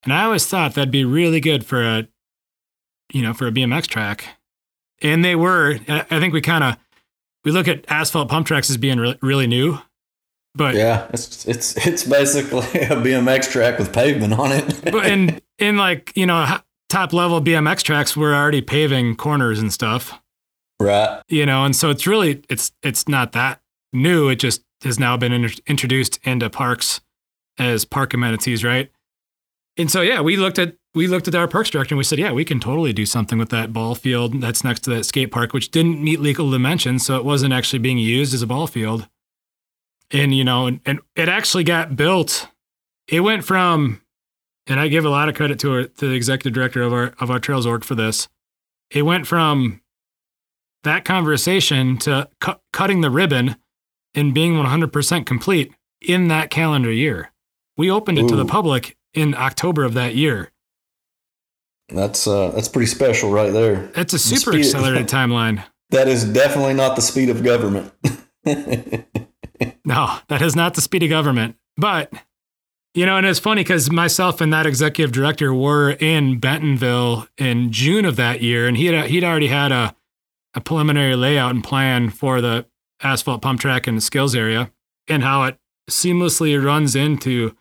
And 0.04 0.12
I 0.14 0.24
always 0.24 0.46
thought 0.46 0.72
that'd 0.72 0.90
be 0.90 1.04
really 1.04 1.40
good 1.40 1.66
for 1.66 1.82
a, 1.82 2.08
you 3.12 3.20
know, 3.20 3.34
for 3.34 3.46
a 3.46 3.52
BMX 3.52 3.86
track. 3.88 4.24
And 5.02 5.22
they 5.22 5.36
were, 5.36 5.80
I 5.86 6.18
think 6.18 6.32
we 6.32 6.40
kind 6.40 6.64
of, 6.64 6.76
we 7.44 7.50
look 7.50 7.68
at 7.68 7.84
asphalt 7.88 8.30
pump 8.30 8.46
tracks 8.46 8.70
as 8.70 8.78
being 8.78 8.98
re- 8.98 9.18
really 9.20 9.46
new, 9.46 9.80
but 10.54 10.74
yeah, 10.74 11.08
it's 11.12 11.46
it's 11.46 11.86
it's 11.86 12.04
basically 12.04 12.58
a 12.80 12.96
BMX 12.96 13.50
track 13.50 13.78
with 13.78 13.92
pavement 13.92 14.32
on 14.34 14.52
it. 14.52 14.80
but 14.92 15.06
in 15.06 15.40
in 15.58 15.76
like 15.76 16.12
you 16.16 16.26
know 16.26 16.58
top 16.88 17.12
level 17.12 17.40
BMX 17.40 17.82
tracks, 17.82 18.16
we're 18.16 18.34
already 18.34 18.60
paving 18.60 19.16
corners 19.16 19.58
and 19.58 19.72
stuff, 19.72 20.20
right? 20.80 21.22
You 21.28 21.46
know, 21.46 21.64
and 21.64 21.74
so 21.74 21.90
it's 21.90 22.06
really 22.06 22.42
it's 22.48 22.72
it's 22.82 23.08
not 23.08 23.32
that 23.32 23.60
new. 23.92 24.28
It 24.28 24.36
just 24.36 24.62
has 24.82 24.98
now 24.98 25.16
been 25.16 25.32
in, 25.32 25.50
introduced 25.66 26.18
into 26.24 26.48
parks 26.50 27.00
as 27.58 27.84
park 27.84 28.14
amenities, 28.14 28.62
right? 28.62 28.90
And 29.76 29.90
so 29.90 30.02
yeah, 30.02 30.20
we 30.20 30.36
looked 30.36 30.58
at 30.58 30.76
we 30.94 31.08
looked 31.08 31.26
at 31.26 31.34
our 31.34 31.48
park 31.48 31.66
structure 31.66 31.94
and 31.94 31.98
we 31.98 32.04
said, 32.04 32.20
yeah, 32.20 32.30
we 32.30 32.44
can 32.44 32.60
totally 32.60 32.92
do 32.92 33.04
something 33.04 33.38
with 33.38 33.48
that 33.48 33.72
ball 33.72 33.96
field 33.96 34.40
that's 34.40 34.62
next 34.62 34.80
to 34.80 34.90
that 34.90 35.04
skate 35.04 35.32
park, 35.32 35.52
which 35.52 35.72
didn't 35.72 36.02
meet 36.02 36.20
legal 36.20 36.48
dimensions, 36.50 37.04
so 37.04 37.16
it 37.16 37.24
wasn't 37.24 37.52
actually 37.52 37.80
being 37.80 37.98
used 37.98 38.32
as 38.32 38.42
a 38.42 38.46
ball 38.46 38.68
field. 38.68 39.08
And 40.10 40.34
you 40.34 40.44
know, 40.44 40.66
and, 40.66 40.80
and 40.86 41.00
it 41.16 41.28
actually 41.28 41.64
got 41.64 41.96
built. 41.96 42.48
It 43.08 43.20
went 43.20 43.44
from, 43.44 44.00
and 44.66 44.80
I 44.80 44.88
give 44.88 45.04
a 45.04 45.10
lot 45.10 45.28
of 45.28 45.34
credit 45.34 45.58
to, 45.60 45.72
our, 45.72 45.84
to 45.84 46.08
the 46.08 46.14
executive 46.14 46.52
director 46.52 46.82
of 46.82 46.92
our 46.92 47.14
of 47.18 47.30
our 47.30 47.38
trails 47.38 47.66
org 47.66 47.84
for 47.84 47.94
this. 47.94 48.28
It 48.90 49.02
went 49.02 49.26
from 49.26 49.80
that 50.84 51.04
conversation 51.04 51.98
to 51.98 52.28
cu- 52.40 52.60
cutting 52.72 53.00
the 53.00 53.10
ribbon 53.10 53.56
and 54.14 54.32
being 54.32 54.54
100% 54.54 55.26
complete 55.26 55.72
in 56.00 56.28
that 56.28 56.50
calendar 56.50 56.92
year. 56.92 57.32
We 57.76 57.90
opened 57.90 58.18
it 58.18 58.24
Ooh. 58.24 58.28
to 58.28 58.36
the 58.36 58.44
public 58.44 58.96
in 59.12 59.34
October 59.34 59.84
of 59.84 59.94
that 59.94 60.14
year. 60.14 60.52
That's 61.88 62.26
uh, 62.26 62.50
that's 62.50 62.68
pretty 62.68 62.86
special 62.86 63.30
right 63.30 63.52
there. 63.52 63.90
That's 63.94 64.14
a 64.14 64.18
super 64.18 64.52
the 64.52 64.60
accelerated 64.60 65.08
timeline. 65.08 65.64
That 65.90 66.08
is 66.08 66.24
definitely 66.24 66.74
not 66.74 66.96
the 66.96 67.02
speed 67.02 67.28
of 67.28 67.42
government. 67.42 67.92
no, 69.84 70.18
that 70.28 70.42
is 70.42 70.56
not 70.56 70.74
the 70.74 70.80
speed 70.80 71.02
of 71.02 71.10
government. 71.10 71.56
But 71.76 72.12
you 72.94 73.06
know, 73.06 73.16
and 73.16 73.26
it's 73.26 73.40
funny 73.40 73.62
because 73.62 73.90
myself 73.90 74.40
and 74.40 74.52
that 74.52 74.66
executive 74.66 75.10
director 75.10 75.52
were 75.52 75.90
in 75.92 76.38
Bentonville 76.38 77.26
in 77.36 77.72
June 77.72 78.04
of 78.04 78.14
that 78.16 78.40
year, 78.40 78.68
and 78.68 78.76
he 78.76 78.86
had 78.86 79.10
he'd 79.10 79.24
already 79.24 79.48
had 79.48 79.72
a 79.72 79.96
a 80.54 80.60
preliminary 80.60 81.16
layout 81.16 81.50
and 81.50 81.64
plan 81.64 82.10
for 82.10 82.40
the 82.40 82.66
asphalt 83.02 83.42
pump 83.42 83.60
track 83.60 83.88
and 83.88 83.96
the 83.96 84.02
skills 84.02 84.34
area, 84.34 84.70
and 85.08 85.22
how 85.24 85.42
it 85.42 85.58
seamlessly 85.90 86.62
runs 86.62 86.94
into 86.94 87.56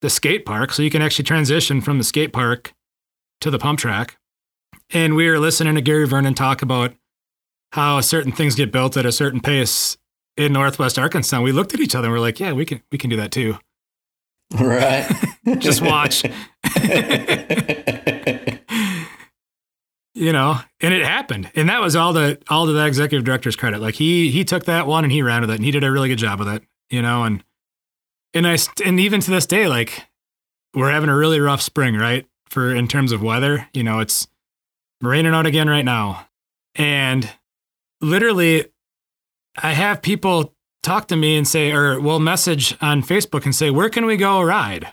the 0.00 0.08
skate 0.08 0.46
park, 0.46 0.72
so 0.72 0.82
you 0.82 0.90
can 0.90 1.02
actually 1.02 1.24
transition 1.24 1.80
from 1.80 1.98
the 1.98 2.04
skate 2.04 2.32
park 2.32 2.72
to 3.40 3.50
the 3.50 3.58
pump 3.58 3.80
track. 3.80 4.16
And 4.90 5.16
we 5.16 5.28
were 5.28 5.40
listening 5.40 5.74
to 5.74 5.80
Gary 5.80 6.06
Vernon 6.06 6.34
talk 6.34 6.62
about 6.62 6.94
how 7.72 8.00
certain 8.00 8.32
things 8.32 8.54
get 8.54 8.72
built 8.72 8.96
at 8.96 9.04
a 9.04 9.12
certain 9.12 9.40
pace 9.40 9.98
in 10.38 10.52
Northwest 10.52 10.98
Arkansas. 10.98 11.40
We 11.40 11.52
looked 11.52 11.74
at 11.74 11.80
each 11.80 11.94
other 11.94 12.06
and 12.06 12.14
we're 12.14 12.20
like, 12.20 12.40
yeah, 12.40 12.52
we 12.52 12.64
can 12.64 12.82
we 12.90 12.98
can 12.98 13.10
do 13.10 13.16
that 13.16 13.32
too. 13.32 13.58
Right. 14.58 15.06
Just 15.58 15.82
watch. 15.82 16.24
you 20.14 20.32
know, 20.32 20.60
and 20.80 20.94
it 20.94 21.04
happened. 21.04 21.50
And 21.54 21.68
that 21.68 21.82
was 21.82 21.94
all 21.94 22.14
the 22.14 22.38
all 22.48 22.66
to 22.66 22.72
that 22.72 22.86
executive 22.86 23.24
director's 23.24 23.56
credit. 23.56 23.80
Like 23.80 23.96
he 23.96 24.30
he 24.30 24.44
took 24.44 24.64
that 24.64 24.86
one 24.86 25.04
and 25.04 25.12
he 25.12 25.22
ran 25.22 25.42
with 25.42 25.50
it 25.50 25.56
and 25.56 25.64
he 25.64 25.70
did 25.70 25.84
a 25.84 25.92
really 25.92 26.08
good 26.08 26.18
job 26.18 26.38
with 26.38 26.48
it, 26.48 26.62
you 26.88 27.02
know, 27.02 27.24
and 27.24 27.44
and 28.32 28.46
I 28.46 28.56
and 28.84 28.98
even 28.98 29.20
to 29.20 29.30
this 29.30 29.46
day 29.46 29.66
like 29.66 30.06
we're 30.74 30.90
having 30.90 31.10
a 31.10 31.16
really 31.16 31.40
rough 31.40 31.60
spring, 31.60 31.94
right? 31.94 32.26
for 32.48 32.74
in 32.74 32.88
terms 32.88 33.12
of 33.12 33.22
weather. 33.22 33.68
You 33.72 33.84
know, 33.84 34.00
it's 34.00 34.26
raining 35.00 35.34
out 35.34 35.46
again 35.46 35.68
right 35.68 35.84
now. 35.84 36.26
And 36.74 37.28
literally, 38.00 38.66
I 39.62 39.72
have 39.72 40.02
people 40.02 40.54
talk 40.82 41.08
to 41.08 41.16
me 41.16 41.36
and 41.36 41.46
say, 41.46 41.72
or 41.72 42.00
will 42.00 42.20
message 42.20 42.76
on 42.80 43.02
Facebook 43.02 43.44
and 43.44 43.54
say, 43.54 43.70
Where 43.70 43.90
can 43.90 44.06
we 44.06 44.16
go 44.16 44.42
ride? 44.42 44.88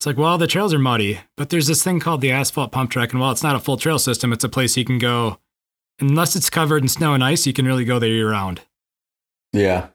It's 0.00 0.06
like, 0.06 0.16
well, 0.16 0.38
the 0.38 0.46
trails 0.46 0.72
are 0.72 0.78
muddy, 0.78 1.20
but 1.36 1.50
there's 1.50 1.66
this 1.66 1.84
thing 1.84 2.00
called 2.00 2.22
the 2.22 2.32
asphalt 2.32 2.72
pump 2.72 2.90
track. 2.90 3.12
And 3.12 3.20
while 3.20 3.32
it's 3.32 3.42
not 3.42 3.54
a 3.54 3.60
full 3.60 3.76
trail 3.76 3.98
system, 3.98 4.32
it's 4.32 4.42
a 4.42 4.48
place 4.48 4.74
you 4.74 4.84
can 4.86 4.98
go. 4.98 5.38
Unless 6.00 6.36
it's 6.36 6.48
covered 6.48 6.82
in 6.82 6.88
snow 6.88 7.12
and 7.12 7.22
ice, 7.22 7.46
you 7.46 7.52
can 7.52 7.66
really 7.66 7.84
go 7.84 7.98
there 7.98 8.08
year 8.08 8.30
round. 8.30 8.62
Yeah. 9.52 9.88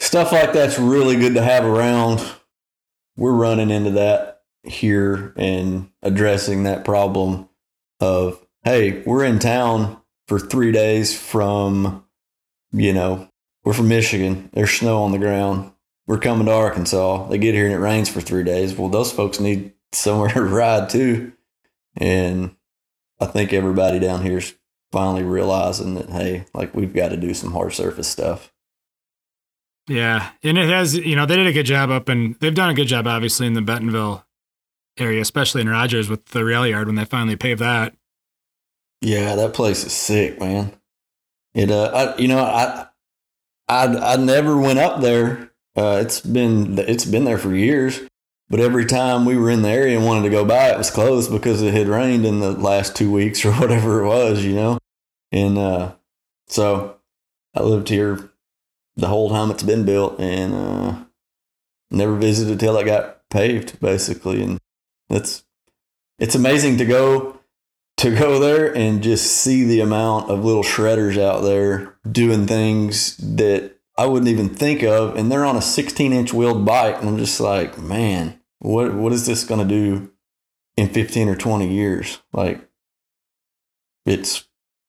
Stuff 0.00 0.32
like 0.32 0.54
that's 0.54 0.78
really 0.78 1.16
good 1.16 1.34
to 1.34 1.42
have 1.42 1.66
around. 1.66 2.26
We're 3.18 3.34
running 3.34 3.68
into 3.68 3.90
that 3.90 4.44
here 4.62 5.34
and 5.36 5.90
addressing 6.02 6.62
that 6.62 6.86
problem 6.86 7.50
of, 8.00 8.42
hey, 8.64 9.02
we're 9.02 9.24
in 9.24 9.38
town 9.38 10.00
for 10.28 10.38
three 10.38 10.72
days 10.72 11.14
from, 11.14 12.05
you 12.76 12.92
know, 12.92 13.28
we're 13.64 13.72
from 13.72 13.88
Michigan. 13.88 14.50
There's 14.52 14.70
snow 14.70 15.02
on 15.02 15.12
the 15.12 15.18
ground. 15.18 15.72
We're 16.06 16.18
coming 16.18 16.46
to 16.46 16.52
Arkansas. 16.52 17.26
They 17.28 17.38
get 17.38 17.54
here 17.54 17.64
and 17.64 17.74
it 17.74 17.78
rains 17.78 18.08
for 18.08 18.20
three 18.20 18.44
days. 18.44 18.76
Well, 18.76 18.88
those 18.88 19.10
folks 19.10 19.40
need 19.40 19.72
somewhere 19.92 20.30
to 20.30 20.42
ride 20.42 20.90
too. 20.90 21.32
And 21.96 22.54
I 23.18 23.26
think 23.26 23.52
everybody 23.52 23.98
down 23.98 24.22
here 24.22 24.38
is 24.38 24.54
finally 24.92 25.22
realizing 25.22 25.94
that, 25.94 26.10
hey, 26.10 26.44
like 26.54 26.74
we've 26.74 26.94
got 26.94 27.08
to 27.08 27.16
do 27.16 27.34
some 27.34 27.52
hard 27.52 27.72
surface 27.72 28.08
stuff. 28.08 28.52
Yeah. 29.88 30.30
And 30.42 30.58
it 30.58 30.68
has, 30.68 30.94
you 30.94 31.16
know, 31.16 31.26
they 31.26 31.36
did 31.36 31.46
a 31.46 31.52
good 31.52 31.66
job 31.66 31.90
up 31.90 32.08
and 32.08 32.36
they've 32.40 32.54
done 32.54 32.70
a 32.70 32.74
good 32.74 32.88
job, 32.88 33.06
obviously, 33.06 33.46
in 33.46 33.54
the 33.54 33.62
Bentonville 33.62 34.24
area, 34.98 35.20
especially 35.20 35.62
in 35.62 35.68
Rogers 35.68 36.08
with 36.08 36.26
the 36.26 36.44
rail 36.44 36.66
yard 36.66 36.88
when 36.88 36.96
they 36.96 37.04
finally 37.04 37.36
paved 37.36 37.60
that. 37.60 37.94
Yeah, 39.00 39.34
that 39.36 39.54
place 39.54 39.84
is 39.84 39.92
sick, 39.92 40.38
man. 40.40 40.72
It, 41.56 41.70
uh, 41.70 41.84
I, 41.86 42.18
you 42.18 42.28
know, 42.28 42.38
I, 42.38 42.86
I, 43.66 44.12
I 44.12 44.16
never 44.16 44.56
went 44.58 44.78
up 44.78 45.00
there. 45.00 45.52
Uh, 45.74 46.00
it's 46.02 46.20
been, 46.20 46.78
it's 46.78 47.06
been 47.06 47.24
there 47.24 47.38
for 47.38 47.54
years. 47.54 48.02
But 48.48 48.60
every 48.60 48.84
time 48.84 49.24
we 49.24 49.36
were 49.36 49.50
in 49.50 49.62
the 49.62 49.70
area 49.70 49.96
and 49.96 50.06
wanted 50.06 50.22
to 50.24 50.30
go 50.30 50.44
by, 50.44 50.70
it 50.70 50.78
was 50.78 50.90
closed 50.90 51.32
because 51.32 51.62
it 51.62 51.74
had 51.74 51.88
rained 51.88 52.24
in 52.24 52.40
the 52.40 52.52
last 52.52 52.94
two 52.94 53.10
weeks 53.10 53.44
or 53.44 53.52
whatever 53.54 54.02
it 54.02 54.06
was, 54.06 54.44
you 54.44 54.54
know. 54.54 54.78
And 55.32 55.56
uh, 55.56 55.94
so 56.46 56.98
I 57.54 57.62
lived 57.62 57.88
here 57.88 58.30
the 58.96 59.08
whole 59.08 59.30
time 59.30 59.50
it's 59.50 59.62
been 59.62 59.84
built 59.84 60.20
and 60.20 60.54
uh, 60.54 60.96
never 61.90 62.16
visited 62.16 62.60
till 62.60 62.76
it 62.76 62.84
got 62.84 63.28
paved, 63.30 63.80
basically. 63.80 64.42
And 64.42 64.58
that's 65.08 65.42
it's 66.18 66.34
amazing 66.34 66.76
to 66.78 66.84
go 66.84 67.35
to 67.98 68.14
go 68.14 68.38
there 68.38 68.74
and 68.76 69.02
just 69.02 69.26
see 69.26 69.64
the 69.64 69.80
amount 69.80 70.30
of 70.30 70.44
little 70.44 70.62
shredders 70.62 71.20
out 71.20 71.40
there 71.40 71.96
doing 72.10 72.46
things 72.46 73.16
that 73.16 73.78
I 73.96 74.06
wouldn't 74.06 74.28
even 74.28 74.50
think 74.50 74.82
of, 74.82 75.16
and 75.16 75.32
they're 75.32 75.44
on 75.44 75.56
a 75.56 75.62
16 75.62 76.12
inch 76.12 76.32
wheeled 76.32 76.66
bike, 76.66 76.98
and 76.98 77.08
I'm 77.08 77.18
just 77.18 77.40
like, 77.40 77.78
man, 77.78 78.38
what 78.58 78.94
what 78.94 79.12
is 79.12 79.26
this 79.26 79.44
going 79.44 79.66
to 79.66 79.74
do 79.74 80.10
in 80.76 80.88
15 80.88 81.28
or 81.28 81.36
20 81.36 81.72
years? 81.72 82.20
Like, 82.32 82.60
it's 84.04 84.46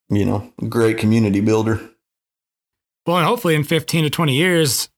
you 0.10 0.26
know, 0.26 0.54
great 0.70 0.98
community 0.98 1.42
builder. 1.42 1.90
Well, 3.06 3.18
and 3.18 3.26
hopefully 3.26 3.56
in 3.56 3.64
15 3.64 4.04
to 4.04 4.10
20 4.10 4.34
years, 4.34 4.90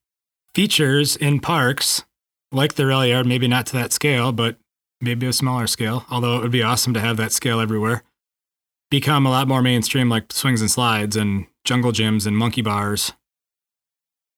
features 0.53 1.15
in 1.15 1.39
parks 1.39 2.03
like 2.51 2.73
the 2.73 2.85
rail 2.85 3.05
yard, 3.05 3.27
maybe 3.27 3.47
not 3.47 3.65
to 3.67 3.73
that 3.73 3.93
scale, 3.93 4.31
but 4.31 4.57
maybe 5.01 5.25
a 5.27 5.33
smaller 5.33 5.67
scale, 5.67 6.05
although 6.09 6.37
it 6.37 6.41
would 6.41 6.51
be 6.51 6.63
awesome 6.63 6.93
to 6.93 6.99
have 6.99 7.17
that 7.17 7.31
scale 7.31 7.59
everywhere, 7.59 8.03
become 8.89 9.25
a 9.25 9.29
lot 9.29 9.47
more 9.47 9.61
mainstream 9.61 10.09
like 10.09 10.31
swings 10.31 10.61
and 10.61 10.71
slides 10.71 11.15
and 11.15 11.45
jungle 11.63 11.91
gyms 11.91 12.25
and 12.25 12.37
monkey 12.37 12.61
bars. 12.61 13.13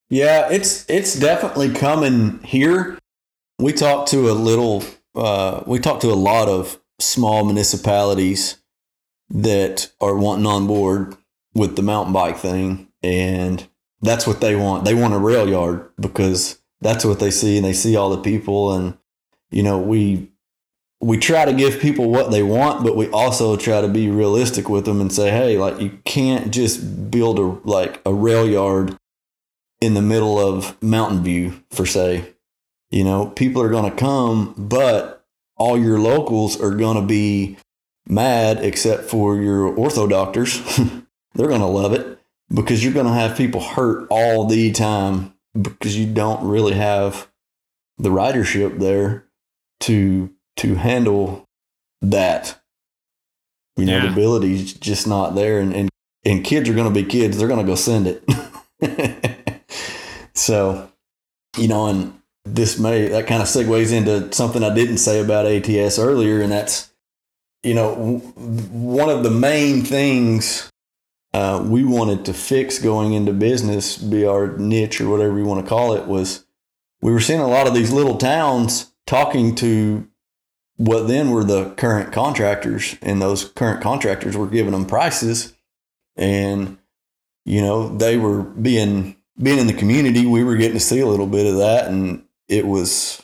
Yeah, 0.10 0.50
it's 0.52 0.88
it's 0.90 1.18
definitely 1.18 1.74
coming 1.74 2.44
here. 2.44 2.98
We 3.60 3.72
talked 3.72 4.10
to 4.10 4.30
a 4.30 4.34
little 4.34 4.84
uh, 5.16 5.64
we 5.66 5.80
talked 5.80 6.02
to 6.02 6.12
a 6.12 6.16
lot 6.16 6.50
of 6.50 6.80
small 7.00 7.46
municipalities 7.46 8.58
that 9.30 9.92
are 10.02 10.16
wanting 10.16 10.46
on 10.46 10.68
board 10.68 11.16
with 11.54 11.76
the 11.76 11.82
mountain 11.82 12.14
bike 12.14 12.38
thing 12.38 12.90
and 13.02 13.68
that's 14.02 14.28
what 14.28 14.42
they 14.42 14.56
want. 14.56 14.84
They 14.84 14.94
want 14.94 15.14
a 15.14 15.18
rail 15.18 15.48
yard 15.48 15.90
because 16.00 16.60
that's 16.82 17.06
what 17.06 17.20
they 17.20 17.32
see 17.32 17.56
and 17.56 17.66
they 17.66 17.74
see 17.74 17.96
all 17.96 18.10
the 18.10 18.22
people 18.22 18.74
and 18.74 18.98
you 19.52 19.64
know, 19.64 19.78
we 19.78 20.31
we 21.02 21.18
try 21.18 21.46
to 21.46 21.54
give 21.54 21.80
people 21.80 22.12
what 22.12 22.30
they 22.30 22.44
want, 22.44 22.84
but 22.84 22.96
we 22.96 23.10
also 23.10 23.58
try 23.58 23.82
to 23.82 23.88
be 23.88 24.10
realistic 24.10 24.70
with 24.70 24.86
them 24.86 25.02
and 25.02 25.12
say, 25.12 25.32
hey, 25.32 25.58
like 25.58 25.82
you 25.82 25.98
can't 26.06 26.52
just 26.52 27.10
build 27.10 27.40
a 27.40 27.68
like 27.68 28.02
a 28.06 28.14
rail 28.14 28.48
yard 28.48 28.96
in 29.82 29.96
the 29.96 30.02
middle 30.02 30.38
of 30.38 30.82
Mountain 30.82 31.24
View, 31.24 31.64
for 31.72 31.86
say. 31.86 32.34
You 32.92 33.04
know, 33.04 33.28
people 33.28 33.62
are 33.64 33.70
to 33.90 33.98
come, 33.98 34.54
but 34.58 35.26
all 35.58 35.78
your 35.78 35.98
locals 35.98 36.60
are 36.62 36.76
to 36.98 37.08
be 37.08 37.58
mad, 38.08 38.64
except 38.64 39.04
for 39.04 39.38
your 39.38 39.74
ortho 39.76 40.10
doctors. 40.10 40.60
They're 41.34 41.48
to 41.62 41.68
love 41.68 41.94
it 41.94 42.20
because 42.54 42.84
you're 42.84 42.94
to 43.06 43.14
have 43.14 43.38
people 43.38 43.62
hurt 43.62 44.08
all 44.10 44.46
the 44.46 44.72
time 44.72 45.34
because 45.60 45.98
you 45.98 46.14
don't 46.14 46.48
really 46.48 46.74
have 46.74 47.30
the 47.98 48.10
ridership 48.10 48.80
there 48.80 49.26
to 49.82 50.30
to 50.58 50.76
handle 50.76 51.46
that. 52.02 52.58
You 53.78 53.86
know, 53.86 53.98
Yeah. 53.98 54.06
the 54.08 54.12
ability's 54.12 54.74
just 54.74 55.08
not 55.08 55.34
there, 55.36 55.60
and 55.60 55.74
and, 55.74 55.90
and 56.26 56.44
kids 56.44 56.70
are 56.70 56.74
going 56.74 56.94
to 56.94 57.04
be 57.04 57.08
kids. 57.08 57.38
They're 57.38 57.48
going 57.48 57.66
to 57.66 57.72
go 57.72 57.76
send 57.76 58.08
it. 58.08 58.24
so, 60.34 60.90
you 61.58 61.68
know, 61.68 61.88
and 61.88 62.20
this 62.46 62.80
may 62.80 63.08
that 63.10 63.28
kind 63.28 63.42
of 63.42 63.48
segues 63.48 63.92
into 63.92 64.32
something 64.34 64.64
I 64.64 64.74
didn't 64.74 64.98
say 64.98 65.20
about 65.20 65.46
ATS 65.46 66.00
earlier, 66.00 66.42
and 66.42 66.52
that's 66.52 66.92
you 67.64 67.74
know 67.74 67.96
w- 67.96 68.18
one 68.72 69.10
of 69.10 69.24
the 69.24 69.30
main 69.32 69.84
things 69.84 70.70
uh, 71.34 71.64
we 71.66 71.84
wanted 71.84 72.26
to 72.26 72.34
fix 72.34 72.80
going 72.80 73.14
into 73.14 73.32
business, 73.34 73.98
be 73.98 74.26
our 74.26 74.58
niche 74.58 75.00
or 75.00 75.10
whatever 75.10 75.38
you 75.38 75.46
want 75.46 75.64
to 75.64 75.70
call 75.70 75.94
it, 75.94 76.08
was 76.08 76.46
we 77.02 77.12
were 77.12 77.20
seeing 77.22 77.40
a 77.40 77.48
lot 77.48 77.68
of 77.68 77.74
these 77.74 77.92
little 77.92 78.18
towns 78.18 78.92
talking 79.08 79.56
to 79.56 80.08
what 80.82 81.08
then 81.08 81.30
were 81.30 81.44
the 81.44 81.70
current 81.72 82.12
contractors, 82.12 82.96
and 83.04 83.22
those 83.22 83.46
current 83.46 83.84
contractors 83.84 84.36
were 84.36 84.48
giving 84.48 84.72
them 84.72 84.88
prices, 84.88 85.54
and 86.16 86.80
you 87.46 87.62
know 87.62 87.96
they 87.96 88.18
were 88.18 88.42
being 88.42 89.16
being 89.42 89.60
in 89.60 89.68
the 89.68 89.74
community. 89.74 90.26
We 90.26 90.44
were 90.44 90.56
getting 90.56 90.78
to 90.78 90.84
see 90.84 91.00
a 91.00 91.06
little 91.06 91.28
bit 91.28 91.46
of 91.46 91.58
that, 91.58 91.88
and 91.88 92.24
it 92.48 92.66
was 92.66 93.22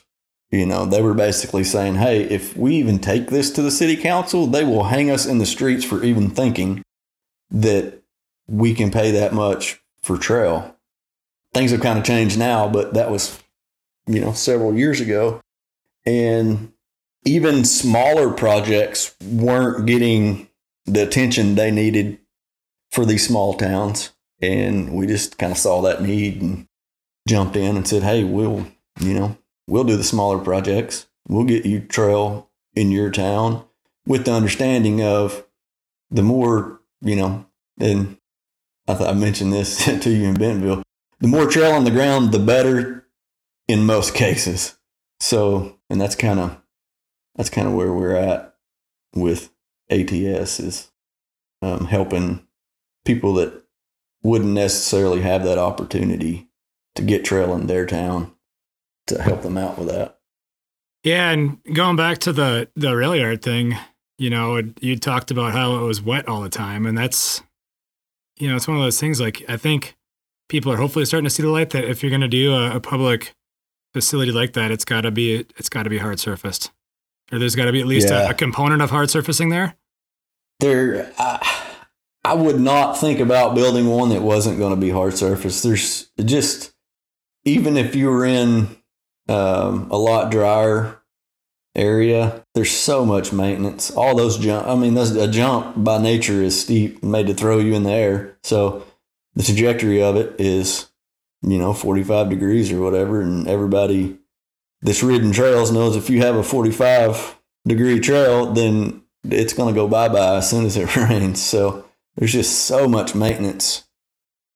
you 0.52 0.68
know 0.68 0.86
they 0.86 1.02
were 1.02 1.16
basically 1.16 1.64
saying, 1.64 1.96
"Hey, 1.96 2.22
if 2.22 2.56
we 2.56 2.76
even 2.76 3.00
take 3.00 3.32
this 3.32 3.50
to 3.54 3.64
the 3.64 3.72
city 3.72 3.96
council, 3.96 4.46
they 4.46 4.64
will 4.64 4.84
hang 4.84 5.10
us 5.10 5.26
in 5.26 5.40
the 5.40 5.46
streets 5.48 5.84
for 5.84 6.04
even 6.04 6.30
thinking 6.30 6.84
that 7.50 8.04
we 8.46 8.76
can 8.76 8.92
pay 8.92 9.10
that 9.12 9.34
much 9.34 9.82
for 10.04 10.16
trail." 10.16 10.76
Things 11.56 11.72
have 11.72 11.82
kind 11.82 11.98
of 11.98 12.06
changed 12.06 12.38
now, 12.38 12.70
but 12.70 12.94
that 12.94 13.10
was 13.10 13.40
you 14.06 14.22
know 14.22 14.34
several 14.34 14.78
years 14.78 15.02
ago, 15.02 15.42
and 16.06 16.72
even 17.28 17.66
smaller 17.66 18.32
projects 18.32 19.16
weren't 19.22 19.86
getting 19.86 20.48
the 20.86 21.04
attention 21.04 21.56
they 21.56 21.72
needed 21.72 22.20
for 22.92 23.06
these 23.06 23.28
small 23.28 23.54
towns. 23.54 24.12
And 24.42 24.94
we 24.94 25.08
just 25.08 25.38
kind 25.38 25.52
of 25.52 25.58
saw 25.58 25.82
that 25.82 26.02
need 26.02 26.42
and 26.42 26.68
jumped 27.28 27.58
in 27.58 27.76
and 27.76 27.88
said, 27.88 28.04
Hey, 28.04 28.24
we'll, 28.24 28.68
you 29.02 29.14
know, 29.14 29.38
we'll 29.68 29.84
do 29.84 29.98
the 29.98 30.04
smaller 30.04 30.40
projects. 30.40 31.08
We'll 31.28 31.44
get 31.44 31.66
you 31.66 31.82
trail 31.82 32.50
in 32.76 32.92
your 32.92 33.12
town 33.12 33.66
with 34.06 34.26
the 34.26 34.32
understanding 34.32 35.02
of 35.02 35.46
the 36.10 36.24
more, 36.24 36.80
you 37.02 37.18
know, 37.18 37.46
and 37.80 38.18
I, 38.88 38.96
th- 38.96 39.10
I 39.10 39.14
mentioned 39.14 39.52
this 39.52 39.84
to 40.04 40.10
you 40.10 40.30
in 40.30 40.36
Bentonville, 40.36 40.84
the 41.20 41.28
more 41.28 41.46
trail 41.46 41.74
on 41.74 41.84
the 41.84 41.92
ground, 41.92 42.32
the 42.32 42.40
better 42.40 43.06
in 43.68 43.86
most 43.86 44.16
cases. 44.16 44.78
So, 45.20 45.78
and 45.90 46.00
that's 46.00 46.16
kind 46.16 46.40
of 46.40 46.62
that's 47.38 47.50
kind 47.50 47.68
of 47.68 47.74
where 47.74 47.94
we're 47.94 48.16
at 48.16 48.56
with 49.16 49.52
ATS 49.90 50.60
is 50.60 50.92
um, 51.62 51.86
helping 51.86 52.46
people 53.06 53.34
that 53.36 53.64
wouldn't 54.24 54.52
necessarily 54.52 55.22
have 55.22 55.44
that 55.44 55.58
opportunity 55.58 56.50
to 56.96 57.02
get 57.02 57.24
trail 57.24 57.54
in 57.54 57.68
their 57.68 57.86
town 57.86 58.34
to 59.06 59.22
help 59.22 59.42
them 59.44 59.58
out 59.58 59.78
with 59.78 59.88
that. 59.88 60.20
Yeah, 61.04 61.32
and 61.32 61.60
going 61.74 61.96
back 61.96 62.18
to 62.20 62.34
the 62.34 62.70
the 62.76 62.96
rail 62.96 63.16
yard 63.16 63.42
thing, 63.42 63.78
you 64.18 64.30
know, 64.30 64.62
you 64.82 64.98
talked 64.98 65.32
about 65.32 65.54
how 65.54 65.78
it 65.78 65.84
was 65.84 66.02
wet 66.02 66.28
all 66.28 66.42
the 66.42 66.50
time, 66.50 66.86
and 66.86 66.98
that's, 66.98 67.42
you 68.38 68.50
know, 68.50 68.56
it's 68.56 68.68
one 68.68 68.78
of 68.78 68.84
those 68.84 69.00
things. 69.00 69.22
Like 69.22 69.46
I 69.48 69.56
think 69.56 69.96
people 70.50 70.72
are 70.72 70.78
hopefully 70.78 71.06
starting 71.06 71.26
to 71.26 71.30
see 71.30 71.44
the 71.44 71.50
light 71.50 71.70
that 71.70 71.86
if 71.86 72.02
you're 72.02 72.10
going 72.10 72.22
to 72.22 72.28
do 72.28 72.54
a, 72.54 72.76
a 72.76 72.80
public 72.82 73.36
facility 73.94 74.32
like 74.32 74.54
that, 74.54 74.72
it's 74.72 74.86
got 74.86 75.02
to 75.02 75.12
be 75.12 75.46
it's 75.56 75.70
got 75.70 75.84
to 75.84 75.90
be 75.90 76.00
hard 76.00 76.20
surfaced, 76.20 76.72
or 77.32 77.40
there's 77.40 77.56
got 77.56 77.66
to 77.66 77.72
be 77.72 77.82
at 77.82 77.88
least 77.88 78.10
Yeah. 78.10 78.28
a, 78.28 78.32
a 78.32 78.34
component 78.34 78.82
of 78.82 78.90
hard 78.90 79.10
surfacing 79.10 79.50
there. 79.50 79.76
There, 80.60 81.12
I, 81.18 81.66
I 82.24 82.34
would 82.34 82.60
not 82.60 82.98
think 83.00 83.20
about 83.20 83.56
building 83.56 83.88
one 83.88 84.10
that 84.10 84.22
wasn't 84.22 84.58
going 84.58 84.72
to 84.74 84.80
be 84.80 84.90
hard 84.90 85.16
surface. 85.16 85.62
There's 85.62 86.10
just, 86.24 86.74
even 87.46 87.78
if 87.78 87.96
you 87.96 88.10
were 88.10 88.26
in 88.26 88.68
um, 89.30 89.88
a 89.92 89.98
lot 89.98 90.32
drier 90.32 91.00
area, 91.76 92.44
there's 92.56 92.72
so 92.72 93.06
much 93.06 93.32
maintenance. 93.32 93.92
All 93.92 94.16
those 94.16 94.38
jump, 94.38 94.68
I 94.68 94.76
mean, 94.76 94.96
those, 94.96 95.16
a 95.16 95.28
jump 95.30 95.84
by 95.84 96.00
nature 96.02 96.42
is 96.42 96.60
steep, 96.60 97.04
made 97.04 97.28
to 97.28 97.34
throw 97.34 97.60
you 97.60 97.74
in 97.76 97.84
the 97.84 97.92
air. 97.92 98.38
So 98.44 98.84
the 99.36 99.44
trajectory 99.44 100.02
of 100.02 100.16
it 100.16 100.36
is, 100.40 100.90
you 101.44 101.60
know, 101.60 101.74
45 101.74 102.30
degrees 102.30 102.72
or 102.72 102.82
whatever. 102.82 103.22
And 103.22 103.48
everybody 103.48 104.18
that's 104.82 105.04
ridden 105.04 105.32
trails 105.32 105.72
knows 105.72 105.96
if 105.96 106.10
you 106.10 106.20
have 106.22 106.36
a 106.36 106.44
45 106.44 107.40
degree 107.68 108.00
trail, 108.00 108.54
then 108.54 109.04
it's 109.24 109.54
going 109.54 109.74
to 109.74 109.80
go 109.80 109.88
bye 109.88 110.10
bye 110.10 110.38
as 110.38 110.50
soon 110.50 110.66
as 110.66 110.78
it 110.78 110.96
rains. 111.10 111.42
So 111.42 111.86
there's 112.16 112.34
just 112.34 112.66
so 112.66 112.88
much 112.88 113.16
maintenance 113.16 113.84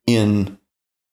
in 0.07 0.57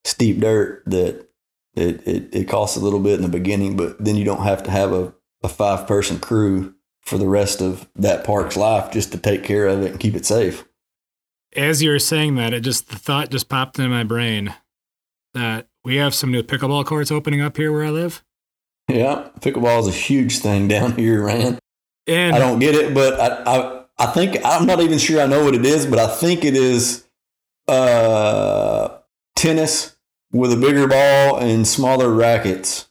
steep 0.04 0.40
dirt 0.40 0.82
that 0.86 1.28
it, 1.74 2.06
it, 2.06 2.34
it 2.34 2.48
costs 2.48 2.76
a 2.76 2.80
little 2.80 3.00
bit 3.00 3.14
in 3.14 3.22
the 3.22 3.28
beginning, 3.28 3.76
but 3.76 4.02
then 4.02 4.16
you 4.16 4.24
don't 4.24 4.42
have 4.42 4.62
to 4.64 4.70
have 4.70 4.92
a, 4.92 5.14
a 5.42 5.48
five 5.48 5.86
person 5.86 6.18
crew 6.18 6.74
for 7.02 7.18
the 7.18 7.28
rest 7.28 7.60
of 7.60 7.88
that 7.96 8.24
park's 8.24 8.56
life 8.56 8.92
just 8.92 9.12
to 9.12 9.18
take 9.18 9.44
care 9.44 9.66
of 9.66 9.82
it 9.82 9.92
and 9.92 10.00
keep 10.00 10.14
it 10.14 10.26
safe. 10.26 10.64
As 11.56 11.82
you 11.82 11.90
were 11.90 11.98
saying 11.98 12.34
that, 12.34 12.52
it 12.52 12.60
just 12.60 12.90
the 12.90 12.96
thought 12.96 13.30
just 13.30 13.48
popped 13.48 13.78
in 13.78 13.90
my 13.90 14.04
brain 14.04 14.54
that 15.34 15.68
we 15.84 15.96
have 15.96 16.14
some 16.14 16.30
new 16.30 16.42
pickleball 16.42 16.84
courts 16.84 17.10
opening 17.10 17.40
up 17.40 17.56
here 17.56 17.72
where 17.72 17.84
I 17.84 17.90
live, 17.90 18.22
Yeah, 18.88 19.28
pickleball 19.40 19.80
is 19.80 19.88
a 19.88 19.92
huge 19.92 20.38
thing 20.38 20.66
down 20.68 20.92
here, 20.96 21.26
man. 21.26 21.58
and 22.06 22.34
I 22.34 22.38
don't 22.38 22.58
get 22.58 22.74
it, 22.74 22.94
but 22.94 23.20
I, 23.20 23.42
I 23.44 23.84
I 23.98 24.06
think 24.06 24.38
I'm 24.44 24.64
not 24.66 24.80
even 24.80 24.98
sure 24.98 25.20
I 25.20 25.26
know 25.26 25.44
what 25.44 25.54
it 25.54 25.66
is, 25.66 25.84
but 25.86 25.98
I 25.98 26.06
think 26.08 26.44
it 26.44 26.54
is 26.54 27.04
uh, 27.66 28.96
tennis 29.36 29.96
with 30.32 30.52
a 30.52 30.56
bigger 30.56 30.86
ball 30.88 31.38
and 31.38 31.66
smaller 31.66 32.10
rackets. 32.10 32.88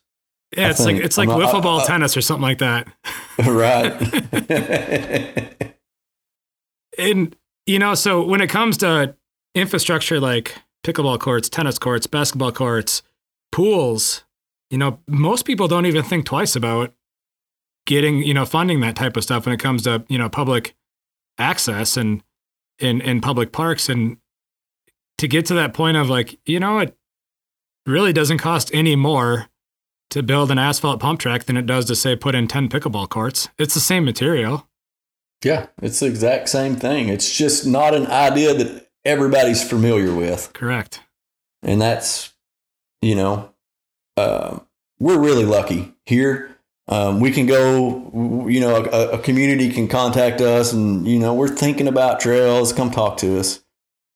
yeah, 0.55 0.67
I 0.67 0.69
it's 0.69 0.85
like 0.85 0.97
it's 0.97 1.17
like 1.17 1.29
not- 1.29 1.39
wiffle 1.39 1.63
ball 1.63 1.79
I- 1.79 1.83
I- 1.83 1.87
tennis 1.87 2.15
or 2.15 2.21
something 2.21 2.43
like 2.43 2.59
that. 2.59 2.87
right. 3.45 3.93
And 6.99 7.35
you 7.67 7.77
know, 7.79 7.93
so 7.93 8.23
when 8.23 8.41
it 8.41 8.49
comes 8.49 8.77
to 8.77 9.15
infrastructure 9.53 10.19
like 10.19 10.55
pickleball 10.83 11.19
courts, 11.19 11.47
tennis 11.47 11.77
courts, 11.77 12.07
basketball 12.07 12.51
courts, 12.51 13.03
pools, 13.51 14.23
you 14.69 14.77
know, 14.77 14.99
most 15.07 15.45
people 15.45 15.67
don't 15.67 15.85
even 15.85 16.03
think 16.03 16.25
twice 16.25 16.55
about 16.55 16.93
getting, 17.85 18.21
you 18.23 18.33
know, 18.33 18.45
funding 18.45 18.81
that 18.81 18.95
type 18.95 19.15
of 19.17 19.23
stuff 19.23 19.45
when 19.45 19.53
it 19.55 19.59
comes 19.59 19.83
to, 19.83 20.03
you 20.09 20.17
know, 20.17 20.29
public 20.29 20.75
access 21.37 21.95
and 21.97 22.23
in 22.79 23.01
in 23.01 23.21
public 23.21 23.51
parks 23.51 23.89
and 23.89 24.17
to 25.17 25.27
get 25.27 25.45
to 25.47 25.53
that 25.55 25.73
point 25.73 25.97
of 25.97 26.09
like, 26.09 26.39
you 26.45 26.59
know, 26.59 26.79
it 26.79 26.95
really 27.85 28.13
doesn't 28.13 28.37
cost 28.39 28.69
any 28.73 28.95
more 28.95 29.47
to 30.09 30.21
build 30.23 30.51
an 30.51 30.59
asphalt 30.59 30.99
pump 30.99 31.19
track 31.19 31.45
than 31.45 31.57
it 31.57 31.65
does 31.65 31.85
to 31.85 31.95
say 31.95 32.15
put 32.15 32.35
in 32.35 32.47
10 32.47 32.69
pickleball 32.69 33.09
courts. 33.09 33.49
It's 33.57 33.73
the 33.73 33.79
same 33.79 34.05
material. 34.05 34.67
yeah, 35.43 35.67
it's 35.81 35.99
the 35.99 36.05
exact 36.05 36.49
same 36.49 36.75
thing. 36.75 37.09
It's 37.09 37.35
just 37.35 37.65
not 37.65 37.93
an 37.93 38.07
idea 38.07 38.53
that 38.53 38.89
everybody's 39.05 39.67
familiar 39.67 40.13
with. 40.13 40.51
Correct. 40.53 41.01
and 41.63 41.79
that's 41.81 42.33
you 43.01 43.15
know 43.15 43.53
uh, 44.17 44.59
we're 44.99 45.19
really 45.19 45.45
lucky 45.45 45.93
here. 46.05 46.57
Um, 46.89 47.19
we 47.19 47.31
can 47.31 47.45
go 47.45 48.45
you 48.47 48.59
know 48.59 48.85
a, 48.85 49.09
a 49.11 49.19
community 49.19 49.69
can 49.69 49.87
contact 49.87 50.41
us 50.41 50.71
and 50.71 51.07
you 51.07 51.19
know 51.19 51.33
we're 51.33 51.49
thinking 51.49 51.87
about 51.87 52.19
trails 52.19 52.73
come 52.73 52.91
talk 52.91 53.17
to 53.17 53.39
us. 53.39 53.63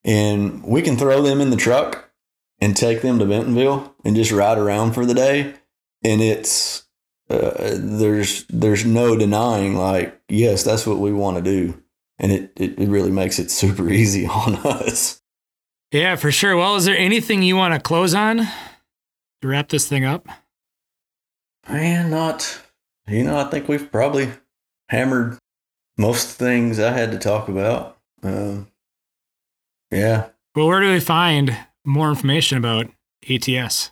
And 0.04 0.64
we 0.64 0.82
can 0.82 0.98
throw 0.98 1.22
them 1.22 1.42
in 1.42 1.52
the 1.52 1.56
truck 1.58 2.10
and 2.60 2.76
take 2.76 3.02
them 3.02 3.20
to 3.20 3.26
bentonville 3.26 3.96
and 4.04 4.16
just 4.16 4.32
ride 4.32 4.58
around 4.58 4.94
for 4.94 5.06
the 5.06 5.14
day. 5.14 5.54
And 6.04 6.22
it's 6.22 6.88
uh, 7.30 7.76
there's 7.76 8.46
there's 8.50 8.84
no 8.84 9.16
denying 9.16 9.76
like 9.76 10.20
yes 10.28 10.64
that's 10.64 10.88
what 10.88 10.98
we 10.98 11.14
want 11.14 11.38
to 11.38 11.44
do. 11.44 11.82
And 12.18 12.32
it, 12.32 12.52
it, 12.56 12.80
it 12.80 12.90
really 12.90 13.12
makes 13.12 13.40
it 13.40 13.52
super 13.52 13.90
easy 13.90 14.26
on 14.26 14.56
us. 14.56 15.22
Yeah, 15.92 16.16
for 16.16 16.32
sure. 16.32 16.56
Well, 16.56 16.78
is 16.78 16.86
there 16.86 16.98
anything 16.98 17.44
you 17.44 17.58
want 17.58 17.74
to 17.74 17.80
close 17.80 18.14
on 18.14 18.48
to 19.42 19.48
wrap 19.48 19.70
this 19.70 19.88
thing 19.88 20.06
up? 20.06 20.28
Man, 21.68 22.10
not. 22.10 22.62
You 23.08 23.24
know, 23.24 23.38
I 23.38 23.46
think 23.46 23.68
we've 23.68 23.92
probably 23.92 24.32
hammered 24.90 25.38
most 25.98 26.38
things 26.38 26.80
I 26.80 26.92
had 26.92 27.12
to 27.12 27.20
talk 27.20 27.48
about. 27.48 27.98
Um, 28.24 28.68
yeah. 29.92 30.30
Well, 30.56 30.68
where 30.68 30.82
do 30.82 30.92
we 30.92 31.00
find 31.00 31.58
more 31.86 32.10
information 32.10 32.58
about 32.58 32.88
ATS? 33.30 33.92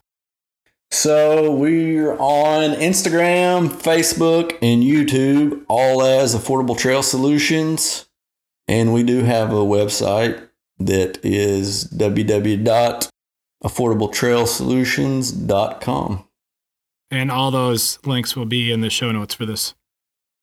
So 0.91 1.53
we're 1.53 2.13
on 2.13 2.75
Instagram, 2.75 3.69
Facebook, 3.69 4.57
and 4.61 4.83
YouTube, 4.83 5.63
all 5.67 6.01
as 6.01 6.35
Affordable 6.35 6.77
Trail 6.77 7.03
Solutions. 7.03 8.07
And 8.67 8.93
we 8.93 9.03
do 9.03 9.23
have 9.23 9.51
a 9.51 9.57
website 9.57 10.47
that 10.79 11.23
is 11.23 11.83
www.affordabletrailsolutions.com. 13.63 16.25
And 17.11 17.31
all 17.31 17.51
those 17.51 17.99
links 18.05 18.35
will 18.35 18.45
be 18.45 18.71
in 18.71 18.81
the 18.81 18.89
show 18.89 19.11
notes 19.11 19.33
for 19.33 19.45
this 19.45 19.73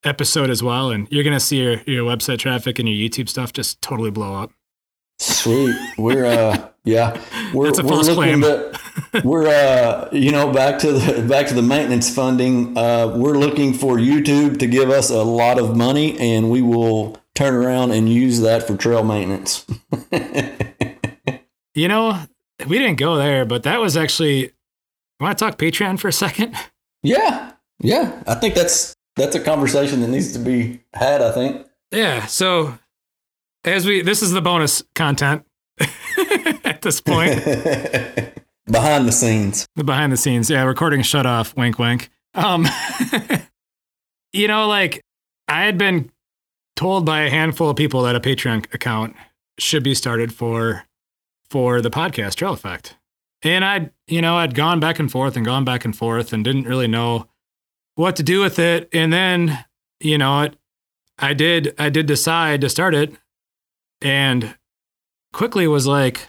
episode 0.03 0.49
as 0.49 0.61
well. 0.61 0.91
And 0.91 1.07
you're 1.09 1.23
going 1.23 1.35
to 1.35 1.39
see 1.39 1.61
your, 1.61 1.81
your 1.85 2.03
website 2.03 2.39
traffic 2.39 2.77
and 2.79 2.89
your 2.89 3.09
YouTube 3.09 3.29
stuff 3.29 3.53
just 3.53 3.81
totally 3.81 4.11
blow 4.11 4.35
up. 4.35 4.51
Sweet. 5.19 5.75
We're, 5.97 6.25
uh, 6.25 6.67
yeah, 6.83 7.19
we're, 7.53 7.67
That's 7.67 7.79
a 7.79 7.83
we're 7.83 7.89
false 7.89 8.07
looking 8.09 8.41
claim. 8.41 8.43
to, 8.43 8.79
we're, 9.23 9.47
uh, 9.47 10.09
you 10.11 10.31
know, 10.31 10.51
back 10.51 10.77
to 10.79 10.91
the, 10.91 11.25
back 11.27 11.47
to 11.47 11.53
the 11.55 11.61
maintenance 11.63 12.13
funding. 12.13 12.77
Uh, 12.77 13.15
we're 13.17 13.37
looking 13.37 13.73
for 13.73 13.95
YouTube 13.97 14.59
to 14.59 14.67
give 14.67 14.89
us 14.89 15.09
a 15.09 15.23
lot 15.23 15.57
of 15.57 15.75
money 15.75 16.19
and 16.19 16.51
we 16.51 16.61
will 16.61 17.17
turn 17.33 17.53
around 17.55 17.91
and 17.91 18.09
use 18.09 18.41
that 18.41 18.67
for 18.67 18.75
trail 18.77 19.03
maintenance. 19.03 19.65
You 21.73 21.87
know, 21.87 22.19
we 22.65 22.79
didn't 22.79 22.97
go 22.97 23.15
there, 23.15 23.45
but 23.45 23.63
that 23.63 23.79
was 23.79 23.95
actually. 23.97 24.51
Want 25.19 25.37
to 25.37 25.45
talk 25.45 25.57
Patreon 25.57 25.99
for 25.99 26.07
a 26.07 26.13
second? 26.13 26.55
Yeah, 27.03 27.53
yeah. 27.79 28.23
I 28.27 28.33
think 28.35 28.55
that's 28.55 28.95
that's 29.15 29.35
a 29.35 29.39
conversation 29.39 30.01
that 30.01 30.07
needs 30.07 30.33
to 30.33 30.39
be 30.39 30.81
had. 30.93 31.21
I 31.21 31.31
think. 31.31 31.65
Yeah. 31.91 32.25
So, 32.25 32.77
as 33.63 33.85
we, 33.85 34.01
this 34.01 34.23
is 34.23 34.31
the 34.31 34.41
bonus 34.41 34.83
content 34.95 35.45
at 36.65 36.81
this 36.81 36.99
point. 36.99 37.43
Behind 38.65 39.07
the 39.07 39.11
scenes. 39.11 39.67
The 39.75 39.83
behind 39.83 40.11
the 40.11 40.17
scenes. 40.17 40.49
Yeah, 40.49 40.63
recording 40.63 41.01
shut 41.03 41.25
off. 41.25 41.55
Wink, 41.55 41.79
wink. 41.79 42.09
Um, 42.33 42.67
you 44.33 44.47
know, 44.49 44.67
like 44.67 45.01
I 45.47 45.63
had 45.63 45.77
been 45.77 46.11
told 46.75 47.05
by 47.05 47.21
a 47.21 47.29
handful 47.29 47.69
of 47.69 47.77
people 47.77 48.01
that 48.03 48.15
a 48.15 48.19
Patreon 48.19 48.73
account 48.73 49.15
should 49.57 49.83
be 49.83 49.95
started 49.95 50.33
for 50.33 50.83
for 51.49 51.81
the 51.81 51.89
podcast 51.89 52.35
Trail 52.35 52.55
EAffect, 52.55 52.93
and 53.43 53.63
I'd 53.63 53.91
you 54.07 54.21
know 54.21 54.37
I'd 54.37 54.55
gone 54.55 54.79
back 54.79 54.99
and 54.99 55.11
forth 55.11 55.35
and 55.35 55.45
gone 55.45 55.65
back 55.65 55.85
and 55.85 55.95
forth 55.95 56.33
and 56.33 56.43
didn't 56.43 56.67
really 56.67 56.87
know 56.87 57.27
what 57.95 58.15
to 58.17 58.23
do 58.23 58.41
with 58.41 58.59
it, 58.59 58.89
and 58.93 59.11
then 59.11 59.65
you 59.99 60.17
know 60.17 60.41
it, 60.41 60.55
I 61.17 61.33
did 61.33 61.73
I 61.77 61.89
did 61.89 62.05
decide 62.05 62.61
to 62.61 62.69
start 62.69 62.93
it, 62.93 63.13
and 64.01 64.55
quickly 65.33 65.67
was 65.67 65.87
like, 65.87 66.27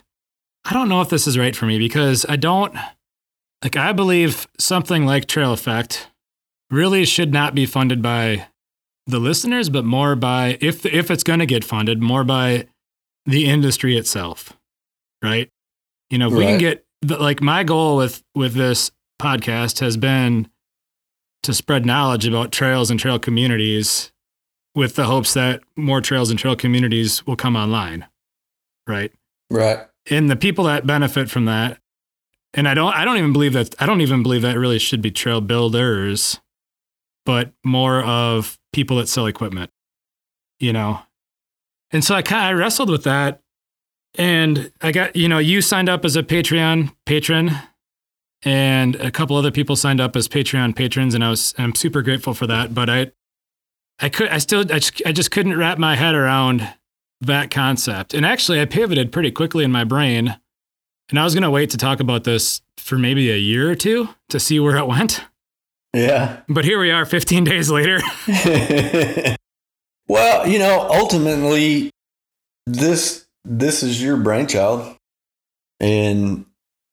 I 0.65 0.73
don't 0.73 0.89
know 0.89 1.01
if 1.01 1.09
this 1.09 1.27
is 1.27 1.39
right 1.39 1.57
for 1.57 1.67
me 1.67 1.79
because 1.79 2.27
I 2.29 2.37
don't 2.37 2.75
like 3.63 3.77
I 3.77 3.93
believe 3.93 4.47
something 4.59 5.07
like 5.07 5.27
Trail 5.27 5.55
EAffect 5.55 6.07
really 6.71 7.05
should 7.05 7.33
not 7.33 7.55
be 7.55 7.67
funded 7.67 8.03
by 8.03 8.47
the 9.07 9.19
listeners, 9.19 9.71
but 9.71 9.85
more 9.85 10.15
by 10.15 10.59
if 10.61 10.85
if 10.87 11.11
it's 11.11 11.25
going 11.25 11.39
to 11.39 11.47
get 11.47 11.65
funded, 11.65 12.03
more 12.03 12.25
by 12.25 12.67
the 13.25 13.47
industry 13.47 13.97
itself, 13.97 14.53
right? 15.23 15.51
You 16.11 16.19
know, 16.19 16.29
if 16.29 16.35
we 16.35 16.45
can 16.45 16.59
get 16.59 16.87
like 17.19 17.41
my 17.41 17.65
goal 17.65 17.97
with 17.97 18.23
with 18.35 18.55
this 18.55 18.91
podcast 19.21 19.81
has 19.81 19.97
been 19.97 20.49
to 21.43 21.55
spread 21.55 21.87
knowledge 21.87 22.27
about 22.27 22.53
trails 22.53 22.91
and 22.91 22.99
trail 22.99 23.19
communities 23.19 24.13
with 24.75 24.95
the 24.97 25.05
hopes 25.05 25.35
that 25.35 25.63
more 25.77 26.01
trails 26.01 26.31
and 26.31 26.39
trail 26.39 26.57
communities 26.57 27.27
will 27.27 27.37
come 27.37 27.57
online, 27.57 28.07
right? 28.87 29.13
Right. 29.51 29.87
and 30.11 30.31
the 30.31 30.37
people 30.37 30.65
that 30.65 30.87
benefit 30.87 31.31
from 31.31 31.47
that 31.47 31.79
and 32.53 32.69
i 32.69 32.75
don't 32.75 32.95
i 32.95 33.03
don't 33.05 33.17
even 33.17 33.33
believe 33.33 33.55
that 33.55 33.75
i 33.79 33.87
don't 33.87 34.03
even 34.03 34.23
believe 34.23 34.43
that 34.43 34.59
really 34.59 34.79
should 34.79 35.01
be 35.01 35.11
trail 35.11 35.41
builders 35.41 36.39
but 37.25 37.53
more 37.65 38.03
of 38.03 38.59
people 38.75 38.99
that 38.99 39.09
sell 39.09 39.25
equipment 39.27 39.71
you 40.61 40.71
know 40.73 41.01
and 41.93 42.05
so 42.05 42.15
i 42.15 42.21
kind 42.21 42.53
of 42.53 42.59
wrestled 42.59 42.91
with 42.91 43.05
that 43.05 43.41
and 44.17 44.73
i 44.81 44.91
got 44.91 45.15
you 45.15 45.29
know 45.29 45.39
you 45.39 45.61
signed 45.61 45.89
up 45.89 46.05
as 46.05 46.17
a 46.17 46.23
patreon 46.23 46.93
patron 47.07 47.51
and 48.43 48.95
a 48.97 49.11
couple 49.11 49.37
other 49.37 49.51
people 49.51 49.77
signed 49.77 50.01
up 50.01 50.17
as 50.17 50.29
patreon 50.29 50.75
patrons 50.75 51.15
and 51.15 51.25
i 51.25 51.31
was 51.31 51.55
i'm 51.59 51.75
super 51.75 52.03
grateful 52.03 52.35
for 52.35 52.47
that 52.47 52.75
but 52.75 52.89
i 52.89 53.11
i 54.01 54.09
could 54.09 54.29
i 54.29 54.39
still 54.39 54.61
i 54.73 54.79
just, 54.79 55.03
I 55.05 55.13
just 55.13 55.31
couldn't 55.31 55.57
wrap 55.57 55.79
my 55.79 55.97
head 55.97 56.15
around 56.15 56.75
that 57.21 57.51
concept. 57.51 58.15
And 58.15 58.25
actually, 58.25 58.61
I 58.61 58.65
pivoted 58.65 59.13
pretty 59.13 59.31
quickly 59.31 59.65
in 59.65 59.73
my 59.73 59.85
brain. 59.85 60.39
And 61.11 61.19
I 61.19 61.25
was 61.25 61.35
going 61.35 61.43
to 61.43 61.51
wait 61.51 61.71
to 61.71 61.77
talk 61.77 62.01
about 62.01 62.25
this 62.25 62.61
for 62.77 62.99
maybe 62.99 63.31
a 63.31 63.37
year 63.37 63.71
or 63.71 63.75
two 63.75 64.11
to 64.29 64.39
see 64.39 64.61
where 64.61 64.77
it 64.77 64.87
went. 64.87 65.25
Yeah. 65.95 66.41
But 66.49 66.65
here 66.65 66.79
we 66.79 66.91
are 66.91 67.07
15 67.07 67.45
days 67.45 67.71
later. 67.71 68.01
well, 70.09 70.47
you 70.47 70.59
know, 70.59 70.87
ultimately, 70.91 71.91
this 72.67 73.27
this 73.49 73.83
is 73.83 74.03
your 74.03 74.19
brainchild, 74.19 74.97
and 75.81 76.45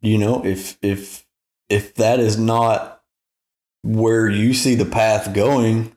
you 0.01 0.17
know, 0.17 0.45
if 0.45 0.77
if 0.81 1.25
if 1.69 1.95
that 1.95 2.19
is 2.19 2.37
not 2.37 3.03
where 3.83 4.29
you 4.29 4.53
see 4.53 4.75
the 4.75 4.85
path 4.85 5.33
going, 5.33 5.95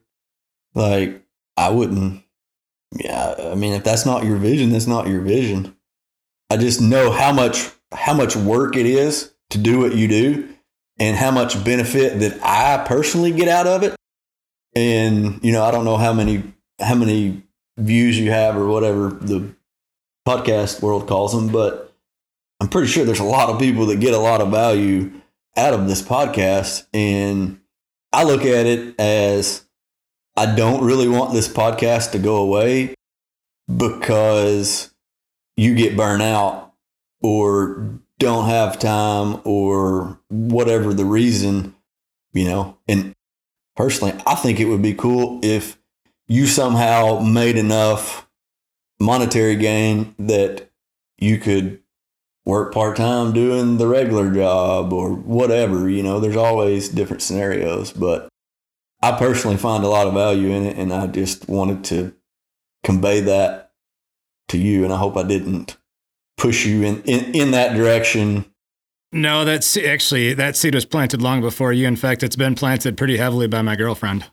like 0.75 1.23
I 1.57 1.71
wouldn't. 1.71 2.23
Yeah, 2.93 3.35
I 3.53 3.55
mean, 3.55 3.75
if 3.75 3.85
that's 3.85 4.05
not 4.05 4.25
your 4.25 4.39
vision, 4.39 4.71
that's 4.71 4.87
not 4.87 5.07
your 5.07 5.21
vision. 5.21 5.77
I 6.51 6.57
just 6.57 6.81
know 6.81 7.13
how 7.13 7.33
much 7.33 7.71
how 7.93 8.15
much 8.15 8.35
work 8.35 8.77
it 8.77 8.87
is 8.87 9.33
to 9.51 9.59
do 9.59 9.79
what 9.79 9.95
you 9.95 10.09
do, 10.09 10.49
and 10.99 11.17
how 11.17 11.31
much 11.31 11.63
benefit 11.65 12.19
that 12.19 12.41
I 12.43 12.85
personally 12.85 13.31
get 13.31 13.49
out 13.49 13.67
of 13.67 13.85
it. 13.85 13.95
And 14.75 15.43
you 15.45 15.53
know, 15.53 15.63
I 15.63 15.71
don't 15.71 15.85
know 15.85 15.99
how 15.99 16.13
many 16.13 16.43
how 16.81 16.97
many 16.97 17.45
views 17.77 18.19
you 18.19 18.33
have 18.33 18.57
or 18.57 18.67
whatever 18.67 19.11
the 19.11 19.55
podcast 20.29 20.83
world 20.83 21.09
calls 21.09 21.33
them, 21.33 21.49
but 21.49 21.95
I'm 22.61 22.69
pretty 22.69 22.89
sure 22.89 23.07
there's 23.07 23.19
a 23.19 23.25
lot 23.25 23.49
of 23.49 23.59
people 23.59 23.87
that 23.87 23.99
get 23.99 24.13
a 24.13 24.19
lot 24.19 24.43
of 24.43 24.51
value 24.51 25.11
out 25.57 25.73
of 25.73 25.89
this 25.89 26.03
podcast. 26.03 26.87
And 26.93 27.61
I 28.13 28.25
look 28.25 28.43
at 28.43 28.67
it 28.67 28.95
as 29.01 29.65
I 30.37 30.55
don't 30.55 30.85
really 30.85 31.09
want 31.09 31.33
this 31.33 31.49
podcast 31.49 32.13
to 32.13 32.19
go 32.19 32.37
away 32.37 32.95
because 33.75 34.93
you 35.57 35.75
get 35.75 35.97
burnt 35.97 36.23
out 36.23 36.75
or 37.23 37.99
don't 38.19 38.49
have 38.49 38.79
time 38.79 39.41
or 39.45 40.21
whatever 40.29 40.93
the 40.93 41.07
reason, 41.07 41.75
you 42.35 42.45
know. 42.45 42.77
And 42.87 43.15
personally, 43.77 44.15
I 44.27 44.35
think 44.35 44.61
it 44.61 44.67
would 44.67 44.83
be 44.83 44.95
cool 44.95 45.41
if 45.43 45.79
you 46.27 46.47
somehow 46.47 47.21
made 47.21 47.57
enough 47.57 48.28
monetary 49.01 49.57
gain 49.57 50.15
that 50.19 50.71
you 51.19 51.39
could 51.39 51.81
work 52.45 52.73
part 52.73 52.97
time 52.97 53.33
doing 53.33 53.77
the 53.77 53.87
regular 53.87 54.33
job 54.33 54.93
or 54.93 55.13
whatever. 55.13 55.89
You 55.89 56.03
know, 56.03 56.19
there's 56.19 56.37
always 56.37 56.89
different 56.89 57.23
scenarios, 57.23 57.93
but 57.93 58.29
I 59.03 59.13
personally 59.13 59.59
find 59.59 59.85
a 59.85 59.89
lot 59.89 60.07
of 60.07 60.15
value 60.15 60.51
in 60.51 60.65
it, 60.65 60.77
and 60.77 60.93
I 60.93 61.07
just 61.07 61.49
wanted 61.49 61.85
to 61.85 62.15
convey 62.83 63.21
that 63.21 63.73
to 64.49 64.59
you, 64.59 64.85
and 64.85 64.93
I 64.93 64.97
hope 64.97 65.17
I 65.17 65.23
didn't 65.23 65.77
push 66.37 66.65
you 66.65 66.83
in, 66.83 67.03
in, 67.03 67.35
in 67.35 67.51
that 67.53 67.77
direction. 67.77 68.47
No, 69.13 69.45
that's 69.45 69.77
actually, 69.77 70.35
that 70.35 70.57
seed 70.57 70.75
was 70.75 70.85
planted 70.85 71.23
long 71.23 71.41
before 71.41 71.73
you. 71.73 71.87
In 71.87 71.97
fact, 71.97 72.23
it's 72.23 72.37
been 72.37 72.55
planted 72.55 72.97
pretty 72.97 73.19
heavily 73.19 73.47
by 73.47 73.63
my 73.63 73.77
girlfriend. 73.77 74.25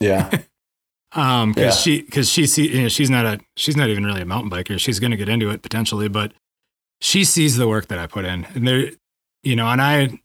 Yeah. 0.00 0.30
Um, 1.12 1.54
cause 1.54 1.62
Yeah. 1.64 1.70
she, 1.72 2.02
cause 2.02 2.28
she 2.30 2.46
see, 2.46 2.68
you 2.74 2.82
know, 2.82 2.88
she's 2.88 3.10
not 3.10 3.26
a, 3.26 3.40
she's 3.56 3.76
not 3.76 3.88
even 3.88 4.04
really 4.04 4.22
a 4.22 4.26
mountain 4.26 4.50
biker. 4.50 4.78
She's 4.78 5.00
going 5.00 5.10
to 5.10 5.16
get 5.16 5.28
into 5.28 5.50
it 5.50 5.62
potentially, 5.62 6.08
but 6.08 6.32
she 7.00 7.24
sees 7.24 7.56
the 7.56 7.66
work 7.66 7.88
that 7.88 7.98
I 7.98 8.06
put 8.06 8.24
in 8.24 8.44
and 8.54 8.66
there, 8.68 8.90
you 9.42 9.56
know, 9.56 9.66
and 9.66 9.80
I, 9.82 10.20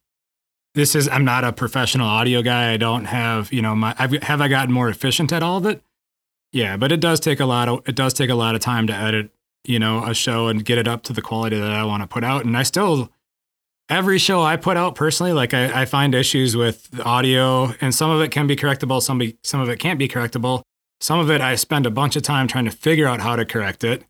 this 0.76 0.94
is, 0.94 1.08
I'm 1.08 1.24
not 1.26 1.44
a 1.44 1.54
professional 1.54 2.06
audio 2.08 2.42
guy. 2.42 2.74
I 2.74 2.78
don't 2.78 3.06
have, 3.06 3.52
you 3.54 3.62
know, 3.62 3.76
my, 3.76 3.96
I've, 3.98 4.12
have 4.24 4.42
I 4.42 4.48
gotten 4.48 4.74
more 4.74 4.90
efficient 4.90 5.32
at 5.32 5.42
all 5.42 5.58
of 5.58 5.66
it? 5.66 5.82
Yeah, 6.52 6.78
but 6.78 6.92
it 6.92 7.00
does 7.00 7.20
take 7.20 7.40
a 7.40 7.46
lot 7.46 7.68
of, 7.70 7.82
it 7.88 7.96
does 7.96 8.14
take 8.14 8.30
a 8.30 8.36
lot 8.36 8.56
of 8.56 8.62
time 8.62 8.86
to 8.88 8.94
edit, 8.94 9.32
you 9.64 9.80
know, 9.80 10.04
a 10.06 10.14
show 10.14 10.48
and 10.48 10.64
get 10.64 10.78
it 10.78 10.88
up 10.88 11.02
to 11.04 11.14
the 11.14 11.22
quality 11.22 11.58
that 11.60 11.72
I 11.72 11.84
want 11.86 12.04
to 12.04 12.08
put 12.08 12.24
out. 12.24 12.46
And 12.46 12.56
I 12.58 12.64
still, 12.64 13.10
every 13.90 14.18
show 14.18 14.42
I 14.44 14.56
put 14.58 14.78
out 14.78 14.96
personally, 14.96 15.34
like 15.34 15.54
I, 15.54 15.82
I 15.82 15.86
find 15.86 16.14
issues 16.14 16.56
with 16.56 16.92
the 16.92 17.04
audio, 17.04 17.74
and 17.82 17.96
some 17.96 18.10
of 18.12 18.22
it 18.22 18.32
can 18.32 18.46
be 18.48 18.56
correctable, 18.56 19.02
some 19.02 19.18
be, 19.18 19.38
some 19.44 19.60
of 19.62 19.70
it 19.70 19.80
can't 19.80 19.98
be 19.98 20.08
correctable. 20.08 20.62
Some 21.00 21.20
of 21.20 21.30
it 21.30 21.41
I 21.41 21.56
spend 21.56 21.86
a 21.86 21.91
bunch 21.91 22.16
of 22.16 22.24
time 22.24 22.48
trying 22.48 22.66
to 22.66 22.72
figure 22.72 23.08
out 23.08 23.20
how 23.22 23.36
to 23.36 23.46
correct 23.46 23.84
it. 23.84 24.04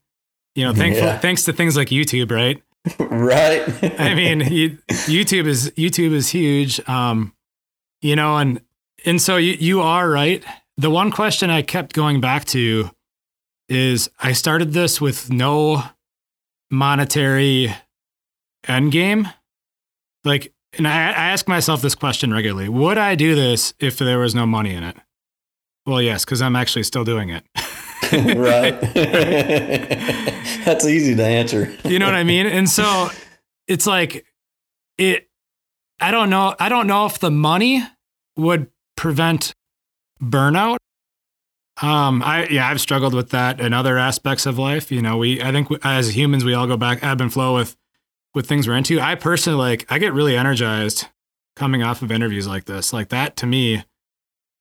You 0.53 0.63
know, 0.63 0.73
thankful, 0.73 1.05
Yeah. 1.05 1.17
thanks 1.17 1.43
to 1.45 1.53
things 1.53 1.75
like 1.75 1.89
YouTube, 1.89 2.31
right? 2.31 2.61
right. 2.99 3.99
I 3.99 4.13
mean, 4.13 4.41
you, 4.41 4.77
YouTube 4.89 5.47
is 5.47 5.71
YouTube 5.71 6.13
is 6.13 6.29
huge. 6.29 6.79
Um, 6.88 7.33
you 8.01 8.15
know, 8.15 8.38
and 8.38 8.61
and 9.05 9.21
so 9.21 9.38
you 9.38 9.53
you 9.59 9.81
are 9.81 10.09
right. 10.09 10.43
the 10.77 10.89
one 10.91 11.11
question 11.11 11.49
I 11.49 11.61
kept 11.63 11.93
going 11.93 12.21
back 12.21 12.45
to 12.45 12.91
is 13.67 14.09
I 14.21 14.33
started 14.33 14.73
this 14.73 15.01
with 15.01 15.31
no 15.31 15.83
monetary 16.69 17.73
end 18.67 18.91
game. 18.91 19.27
Like, 20.23 20.53
and 20.77 20.88
I, 20.88 20.91
I 21.09 21.29
ask 21.31 21.47
myself 21.47 21.81
this 21.81 21.95
question 21.95 22.31
regularly 22.33 22.69
Would 22.69 22.97
I 22.97 23.15
do 23.15 23.36
this 23.36 23.73
if 23.79 23.97
there 23.97 24.19
was 24.19 24.36
no 24.36 24.45
money 24.45 24.73
in 24.73 24.83
it? 24.83 24.95
Well, 25.86 26.01
yes, 26.01 26.25
because 26.25 26.41
I'm 26.41 26.55
actually 26.55 26.83
still 26.83 27.03
doing 27.03 27.29
it. 27.29 27.43
right. 28.36 28.79
That's 30.65 30.86
easy 30.86 31.15
to 31.15 31.23
answer. 31.23 31.75
you 31.83 31.99
know 31.99 32.05
what 32.05 32.15
I 32.15 32.23
mean? 32.23 32.47
And 32.47 32.69
so 32.69 33.09
it's 33.67 33.86
like, 33.86 34.25
it, 34.97 35.29
I 35.99 36.11
don't 36.11 36.29
know. 36.29 36.55
I 36.59 36.69
don't 36.69 36.88
know 36.88 37.05
if 37.05 37.19
the 37.19 37.31
money 37.31 37.83
would 38.36 38.67
prevent 38.97 39.53
burnout. 40.21 40.77
Um, 41.81 42.23
I 42.23 42.47
yeah, 42.47 42.69
I've 42.69 42.79
struggled 42.79 43.13
with 43.13 43.31
that 43.31 43.59
in 43.59 43.73
other 43.73 43.97
aspects 43.97 44.45
of 44.45 44.57
life. 44.57 44.91
You 44.91 45.01
know, 45.01 45.17
we 45.17 45.41
I 45.41 45.51
think 45.51 45.67
as 45.83 46.15
humans 46.15 46.45
we 46.45 46.53
all 46.53 46.67
go 46.67 46.77
back 46.77 47.03
ebb 47.03 47.19
and 47.19 47.31
flow 47.31 47.55
with 47.55 47.75
with 48.33 48.47
things 48.47 48.67
we're 48.67 48.75
into. 48.75 48.99
I 48.99 49.15
personally 49.15 49.59
like 49.59 49.86
I 49.89 49.99
get 49.99 50.13
really 50.13 50.38
energized 50.38 51.07
coming 51.55 51.83
off 51.83 52.01
of 52.01 52.11
interviews 52.11 52.47
like 52.47 52.65
this. 52.65 52.93
Like 52.93 53.09
that 53.09 53.36
to 53.38 53.45
me, 53.45 53.83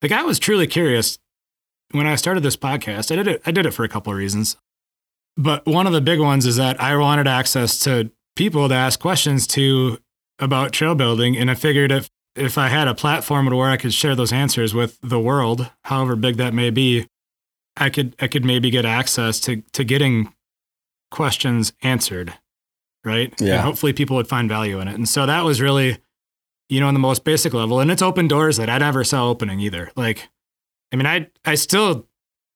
like 0.04 0.12
I 0.12 0.22
was 0.22 0.38
truly 0.38 0.66
curious 0.66 1.18
when 1.92 2.06
I 2.06 2.16
started 2.16 2.42
this 2.42 2.58
podcast. 2.58 3.10
I 3.10 3.16
did 3.16 3.26
it. 3.26 3.42
I 3.46 3.50
did 3.50 3.64
it 3.64 3.70
for 3.70 3.84
a 3.84 3.88
couple 3.88 4.12
of 4.12 4.18
reasons, 4.18 4.58
but 5.34 5.64
one 5.64 5.86
of 5.86 5.94
the 5.94 6.02
big 6.02 6.20
ones 6.20 6.44
is 6.44 6.56
that 6.56 6.78
I 6.78 6.94
wanted 6.96 7.26
access 7.26 7.78
to 7.80 8.10
people 8.36 8.68
to 8.68 8.74
ask 8.74 9.00
questions 9.00 9.46
to 9.46 9.98
about 10.38 10.72
trail 10.72 10.94
building, 10.94 11.38
and 11.38 11.50
I 11.50 11.54
figured 11.54 11.90
if 11.90 12.10
if 12.36 12.58
I 12.58 12.68
had 12.68 12.86
a 12.86 12.94
platform 12.94 13.46
where 13.46 13.70
I 13.70 13.78
could 13.78 13.94
share 13.94 14.14
those 14.14 14.30
answers 14.30 14.74
with 14.74 14.98
the 15.02 15.18
world, 15.18 15.70
however 15.84 16.16
big 16.16 16.36
that 16.36 16.52
may 16.52 16.68
be, 16.68 17.06
I 17.78 17.88
could 17.88 18.14
I 18.20 18.28
could 18.28 18.44
maybe 18.44 18.68
get 18.68 18.84
access 18.84 19.40
to 19.40 19.62
to 19.72 19.84
getting 19.84 20.34
questions 21.10 21.72
answered, 21.82 22.34
right? 23.06 23.32
Yeah. 23.40 23.54
And 23.54 23.60
hopefully 23.62 23.94
people 23.94 24.16
would 24.16 24.28
find 24.28 24.50
value 24.50 24.80
in 24.80 24.88
it. 24.88 24.96
And 24.96 25.08
so 25.08 25.24
that 25.24 25.44
was 25.44 25.62
really, 25.62 25.96
you 26.68 26.80
know, 26.80 26.88
on 26.88 26.94
the 26.94 27.00
most 27.00 27.24
basic 27.24 27.52
level. 27.52 27.80
And 27.80 27.90
it's 27.90 28.02
open 28.02 28.28
doors 28.28 28.56
that 28.56 28.70
I 28.70 28.78
never 28.78 29.04
saw 29.04 29.28
opening 29.28 29.60
either. 29.60 29.90
Like, 29.96 30.28
I 30.92 30.96
mean, 30.96 31.06
I 31.06 31.28
I 31.44 31.54
still 31.54 32.06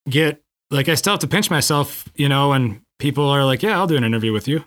get 0.08 0.42
like 0.70 0.88
I 0.88 0.94
still 0.94 1.12
have 1.14 1.20
to 1.20 1.28
pinch 1.28 1.50
myself, 1.50 2.08
you 2.14 2.28
know, 2.28 2.52
and 2.52 2.82
people 2.98 3.28
are 3.28 3.44
like, 3.44 3.62
"Yeah, 3.62 3.78
I'll 3.78 3.86
do 3.86 3.96
an 3.96 4.04
interview 4.04 4.32
with 4.32 4.48
you." 4.48 4.64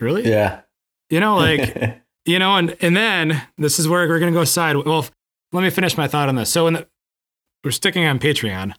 Really? 0.00 0.28
Yeah. 0.28 0.62
You 1.10 1.20
know, 1.20 1.36
like 1.36 2.00
you 2.24 2.38
know, 2.38 2.56
and 2.56 2.76
and 2.80 2.96
then 2.96 3.42
this 3.58 3.78
is 3.78 3.88
where 3.88 4.08
we're 4.08 4.18
gonna 4.18 4.32
go 4.32 4.44
side. 4.44 4.76
Well, 4.76 5.06
let 5.52 5.62
me 5.62 5.70
finish 5.70 5.96
my 5.96 6.08
thought 6.08 6.28
on 6.28 6.36
this. 6.36 6.50
So, 6.50 6.66
in 6.66 6.74
the, 6.74 6.88
we're 7.62 7.70
sticking 7.70 8.04
on 8.04 8.18
Patreon. 8.18 8.74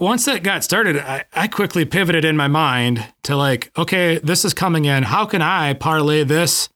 Once 0.00 0.26
that 0.26 0.44
got 0.44 0.62
started, 0.62 0.96
I, 0.96 1.24
I 1.32 1.48
quickly 1.48 1.84
pivoted 1.84 2.24
in 2.24 2.36
my 2.36 2.46
mind 2.46 3.04
to 3.24 3.34
like, 3.34 3.72
okay, 3.76 4.18
this 4.18 4.44
is 4.44 4.54
coming 4.54 4.84
in. 4.84 5.02
How 5.02 5.26
can 5.26 5.42
I 5.42 5.74
parlay 5.74 6.22
this 6.22 6.68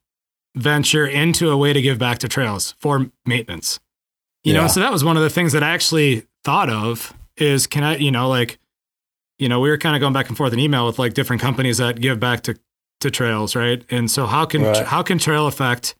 venture 0.54 1.06
into 1.06 1.50
a 1.50 1.56
way 1.56 1.72
to 1.72 1.80
give 1.82 1.98
back 1.98 2.18
to 2.18 2.28
trails 2.28 2.74
for 2.80 3.10
maintenance? 3.26 3.80
You 4.44 4.54
know, 4.54 4.66
so 4.66 4.80
that 4.80 4.90
was 4.92 5.04
one 5.04 5.16
of 5.16 5.22
the 5.22 5.30
things 5.30 5.52
that 5.52 5.62
I 5.62 5.70
actually 5.70 6.26
thought 6.44 6.68
of 6.68 7.14
is 7.36 7.66
can 7.68 7.84
I, 7.84 7.96
you 7.96 8.10
know, 8.10 8.28
like, 8.28 8.58
you 9.38 9.48
know, 9.48 9.60
we 9.60 9.70
were 9.70 9.78
kind 9.78 9.94
of 9.94 10.00
going 10.00 10.12
back 10.12 10.28
and 10.28 10.36
forth 10.36 10.52
in 10.52 10.58
email 10.58 10.84
with 10.86 10.98
like 10.98 11.14
different 11.14 11.40
companies 11.40 11.78
that 11.78 12.00
give 12.00 12.18
back 12.18 12.42
to 12.42 12.58
to 13.00 13.10
trails, 13.10 13.54
right? 13.56 13.84
And 13.90 14.10
so 14.10 14.26
how 14.26 14.44
can 14.44 14.62
Right. 14.62 14.86
how 14.86 15.02
can 15.02 15.18
Trail 15.18 15.48
EAffect 15.50 15.94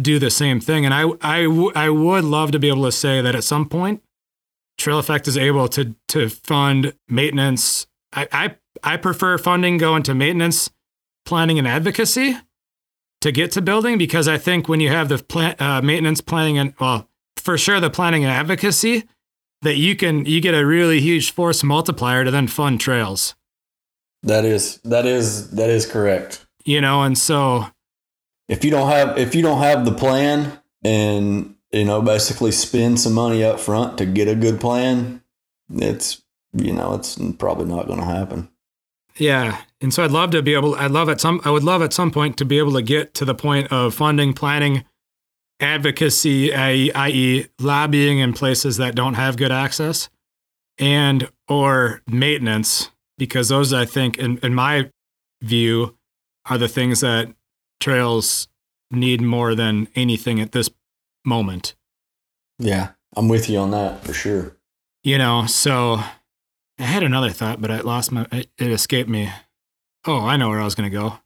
do 0.00 0.18
the 0.18 0.30
same 0.30 0.60
thing? 0.60 0.84
And 0.84 0.92
I 0.94 1.04
I 1.22 1.42
w- 1.44 1.72
I 1.74 1.90
would 1.90 2.24
love 2.24 2.50
to 2.52 2.58
be 2.58 2.68
able 2.68 2.84
to 2.84 2.92
say 2.92 3.20
that 3.20 3.34
at 3.34 3.44
some 3.44 3.68
point, 3.68 4.02
Trail 4.78 5.00
EAffect 5.00 5.28
is 5.28 5.36
able 5.36 5.68
to 5.68 5.94
to 6.08 6.28
fund 6.28 6.92
maintenance. 7.08 7.86
I 8.12 8.28
I, 8.32 8.56
I 8.82 8.96
prefer 8.96 9.38
funding 9.38 9.76
going 9.78 10.02
to 10.04 10.14
maintenance, 10.14 10.70
planning, 11.24 11.58
and 11.58 11.66
advocacy 11.68 12.36
to 13.20 13.32
get 13.32 13.52
to 13.52 13.62
building 13.62 13.98
because 13.98 14.28
I 14.28 14.38
think 14.38 14.68
when 14.68 14.80
you 14.80 14.88
have 14.88 15.08
the 15.08 15.18
plan, 15.18 15.54
uh, 15.58 15.80
maintenance 15.82 16.20
planning 16.20 16.58
and 16.58 16.74
well, 16.80 17.08
for 17.36 17.58
sure 17.58 17.80
the 17.80 17.90
planning 17.90 18.24
and 18.24 18.32
advocacy, 18.32 19.04
that 19.62 19.76
you 19.76 19.96
can 19.96 20.24
you 20.26 20.40
get 20.40 20.54
a 20.54 20.64
really 20.64 21.00
huge 21.00 21.32
force 21.32 21.62
multiplier 21.62 22.24
to 22.24 22.30
then 22.30 22.48
fund 22.48 22.80
trails. 22.80 23.34
That 24.22 24.44
is 24.44 24.78
that 24.84 25.06
is 25.06 25.50
that 25.52 25.70
is 25.70 25.86
correct. 25.86 26.46
You 26.64 26.80
know, 26.80 27.02
and 27.02 27.16
so 27.16 27.66
If 28.48 28.64
you 28.64 28.70
don't 28.70 28.90
have 28.90 29.16
if 29.18 29.34
you 29.34 29.42
don't 29.42 29.62
have 29.62 29.84
the 29.84 29.92
plan 29.92 30.58
and 30.84 31.54
you 31.72 31.84
know 31.84 32.02
basically 32.02 32.52
spend 32.52 33.00
some 33.00 33.14
money 33.14 33.44
up 33.44 33.60
front 33.60 33.96
to 33.98 34.06
get 34.06 34.28
a 34.28 34.34
good 34.34 34.60
plan, 34.60 35.22
it's 35.70 36.22
you 36.52 36.72
know 36.72 36.94
it's 36.94 37.18
probably 37.38 37.66
not 37.66 37.86
going 37.86 38.00
to 38.00 38.04
happen. 38.06 38.49
Yeah, 39.20 39.60
and 39.82 39.92
so 39.92 40.02
I'd 40.02 40.10
love 40.10 40.30
to 40.30 40.40
be 40.40 40.54
able. 40.54 40.74
I'd 40.76 40.90
love 40.90 41.10
at 41.10 41.20
some. 41.20 41.42
I 41.44 41.50
would 41.50 41.62
love 41.62 41.82
at 41.82 41.92
some 41.92 42.10
point 42.10 42.38
to 42.38 42.46
be 42.46 42.58
able 42.58 42.72
to 42.72 42.82
get 42.82 43.12
to 43.14 43.26
the 43.26 43.34
point 43.34 43.70
of 43.70 43.94
funding, 43.94 44.32
planning, 44.32 44.84
advocacy, 45.60 46.54
i.e., 46.54 46.90
i.e., 46.90 47.46
lobbying 47.60 48.18
in 48.18 48.32
places 48.32 48.78
that 48.78 48.94
don't 48.94 49.14
have 49.14 49.36
good 49.36 49.52
access, 49.52 50.08
and 50.78 51.28
or 51.48 52.00
maintenance, 52.06 52.90
because 53.18 53.50
those 53.50 53.74
I 53.74 53.84
think, 53.84 54.16
in, 54.16 54.38
in 54.38 54.54
my 54.54 54.90
view, 55.42 55.98
are 56.48 56.56
the 56.56 56.66
things 56.66 57.00
that 57.00 57.28
trails 57.78 58.48
need 58.90 59.20
more 59.20 59.54
than 59.54 59.88
anything 59.94 60.40
at 60.40 60.52
this 60.52 60.70
moment. 61.26 61.74
Yeah, 62.58 62.92
I'm 63.14 63.28
with 63.28 63.50
you 63.50 63.58
on 63.58 63.70
that 63.72 64.02
for 64.02 64.14
sure. 64.14 64.56
You 65.04 65.18
know, 65.18 65.44
so 65.44 66.00
I 66.80 66.84
had 66.84 67.02
another 67.02 67.28
thought, 67.28 67.60
but 67.60 67.70
I 67.70 67.80
lost 67.80 68.10
my. 68.10 68.26
It, 68.32 68.48
it 68.56 68.70
escaped 68.70 69.08
me. 69.08 69.30
Oh, 70.06 70.20
I 70.20 70.38
know 70.38 70.48
where 70.48 70.60
I 70.60 70.64
was 70.64 70.74
going 70.74 70.90
to 70.90 70.96
go. 70.96 71.18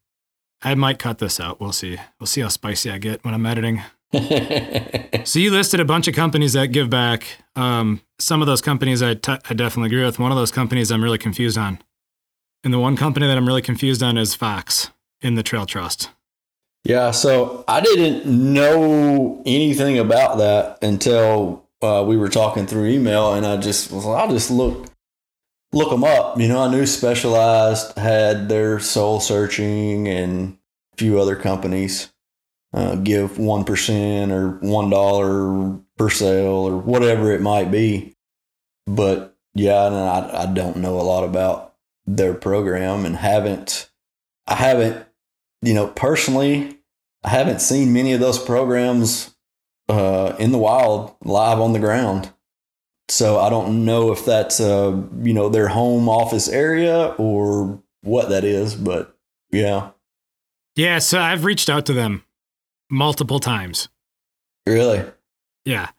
I 0.63 0.75
might 0.75 0.99
cut 0.99 1.19
this 1.19 1.39
out. 1.39 1.61
We'll 1.61 1.73
see. 1.73 1.97
We'll 2.19 2.27
see 2.27 2.41
how 2.41 2.49
spicy 2.49 2.91
I 2.91 2.99
get 2.99 3.25
when 3.25 3.35
I'm 3.35 3.47
editing. 3.47 3.83
So 5.25 5.39
you 5.39 5.51
listed 5.53 5.81
a 5.81 5.87
bunch 5.87 6.07
of 6.07 6.15
companies 6.15 6.53
that 6.53 6.67
give 6.67 6.91
back. 6.91 7.25
Um, 7.57 8.03
some 8.19 8.43
of 8.43 8.47
those 8.47 8.61
companies 8.61 9.03
I 9.03 9.15
t- 9.15 9.33
I 9.33 9.55
definitely 9.55 9.87
agree 9.87 10.05
with. 10.05 10.19
One 10.19 10.31
of 10.31 10.37
those 10.37 10.51
companies 10.51 10.91
I'm 10.91 11.03
really 11.03 11.17
confused 11.17 11.57
on, 11.57 11.79
and 12.63 12.75
the 12.75 12.79
one 12.79 12.95
company 12.95 13.27
that 13.27 13.37
I'm 13.37 13.47
really 13.47 13.63
confused 13.63 14.03
on 14.03 14.19
is 14.19 14.35
Fox 14.35 14.91
in 15.23 15.35
the 15.35 15.43
Trail 15.43 15.65
Trust. 15.65 16.11
Yeah, 16.85 17.11
so 17.11 17.65
I 17.67 17.81
didn't 17.81 18.27
know 18.27 19.43
anything 19.47 19.99
about 19.99 20.37
that 20.39 20.79
until 20.83 21.65
uh, 21.81 22.05
we 22.07 22.19
were 22.19 22.29
talking 22.29 22.67
through 22.67 22.89
email, 22.89 23.33
and 23.33 23.47
I 23.47 23.57
just 23.57 23.91
was 23.91 24.05
I'll 24.05 24.29
just 24.29 24.51
look 24.51 24.89
look 25.75 25.91
them 25.91 26.05
up. 26.05 26.39
You 26.41 26.49
know, 26.49 26.63
I 26.63 26.71
knew 26.71 26.87
Specialized 26.87 27.99
had 27.99 28.49
their 28.49 28.79
Soil 28.81 29.21
Searching, 29.21 30.09
and 30.09 30.57
a 30.95 30.97
few 30.97 31.21
other 31.21 31.37
companies 31.37 32.13
uh, 32.73 32.95
give 32.97 33.39
one 33.39 33.65
percent 33.65 34.33
or 34.33 34.51
one 34.61 34.91
dollar 34.91 35.79
per 35.99 36.11
sale 36.11 36.69
or 36.69 36.79
whatever 36.79 37.33
it 37.33 37.41
might 37.41 37.71
be. 37.71 38.17
But 38.87 39.37
yeah, 39.55 39.87
and 39.87 39.97
I, 39.97 40.43
I 40.43 40.47
don't 40.47 40.77
know 40.79 40.99
a 40.99 41.03
lot 41.03 41.25
about 41.25 41.75
their 42.07 42.35
program, 42.35 43.05
and 43.05 43.17
haven't 43.17 43.91
I 44.47 44.55
haven't 44.55 45.07
you 45.65 45.73
know, 45.73 45.89
personally, 45.89 46.79
I 47.25 47.31
haven't 47.31 47.61
seen 47.61 47.93
many 47.93 48.13
of 48.13 48.21
those 48.21 48.39
programs 48.39 49.35
uh, 49.89 50.37
in 50.39 50.53
the 50.53 50.59
wild, 50.59 51.17
live 51.25 51.59
on 51.59 51.73
the 51.73 51.79
ground. 51.79 52.31
So 53.09 53.39
I 53.39 53.51
don't 53.51 53.85
know 53.85 54.13
if 54.13 54.25
that's 54.25 54.61
uh, 54.61 55.01
you 55.21 55.35
know 55.35 55.49
their 55.49 55.69
home 55.69 56.09
office 56.09 56.49
area 56.49 57.15
or 57.19 57.81
what 58.03 58.29
that 58.31 58.45
is, 58.45 58.75
but 58.75 59.17
yeah, 59.51 59.91
Yeah, 60.77 60.99
so 60.99 61.21
I've 61.21 61.45
reached 61.45 61.69
out 61.71 61.87
to 61.87 61.93
them 61.93 62.25
multiple 62.91 63.41
times. 63.41 63.89
really, 64.67 65.05
Yeah. 65.65 65.91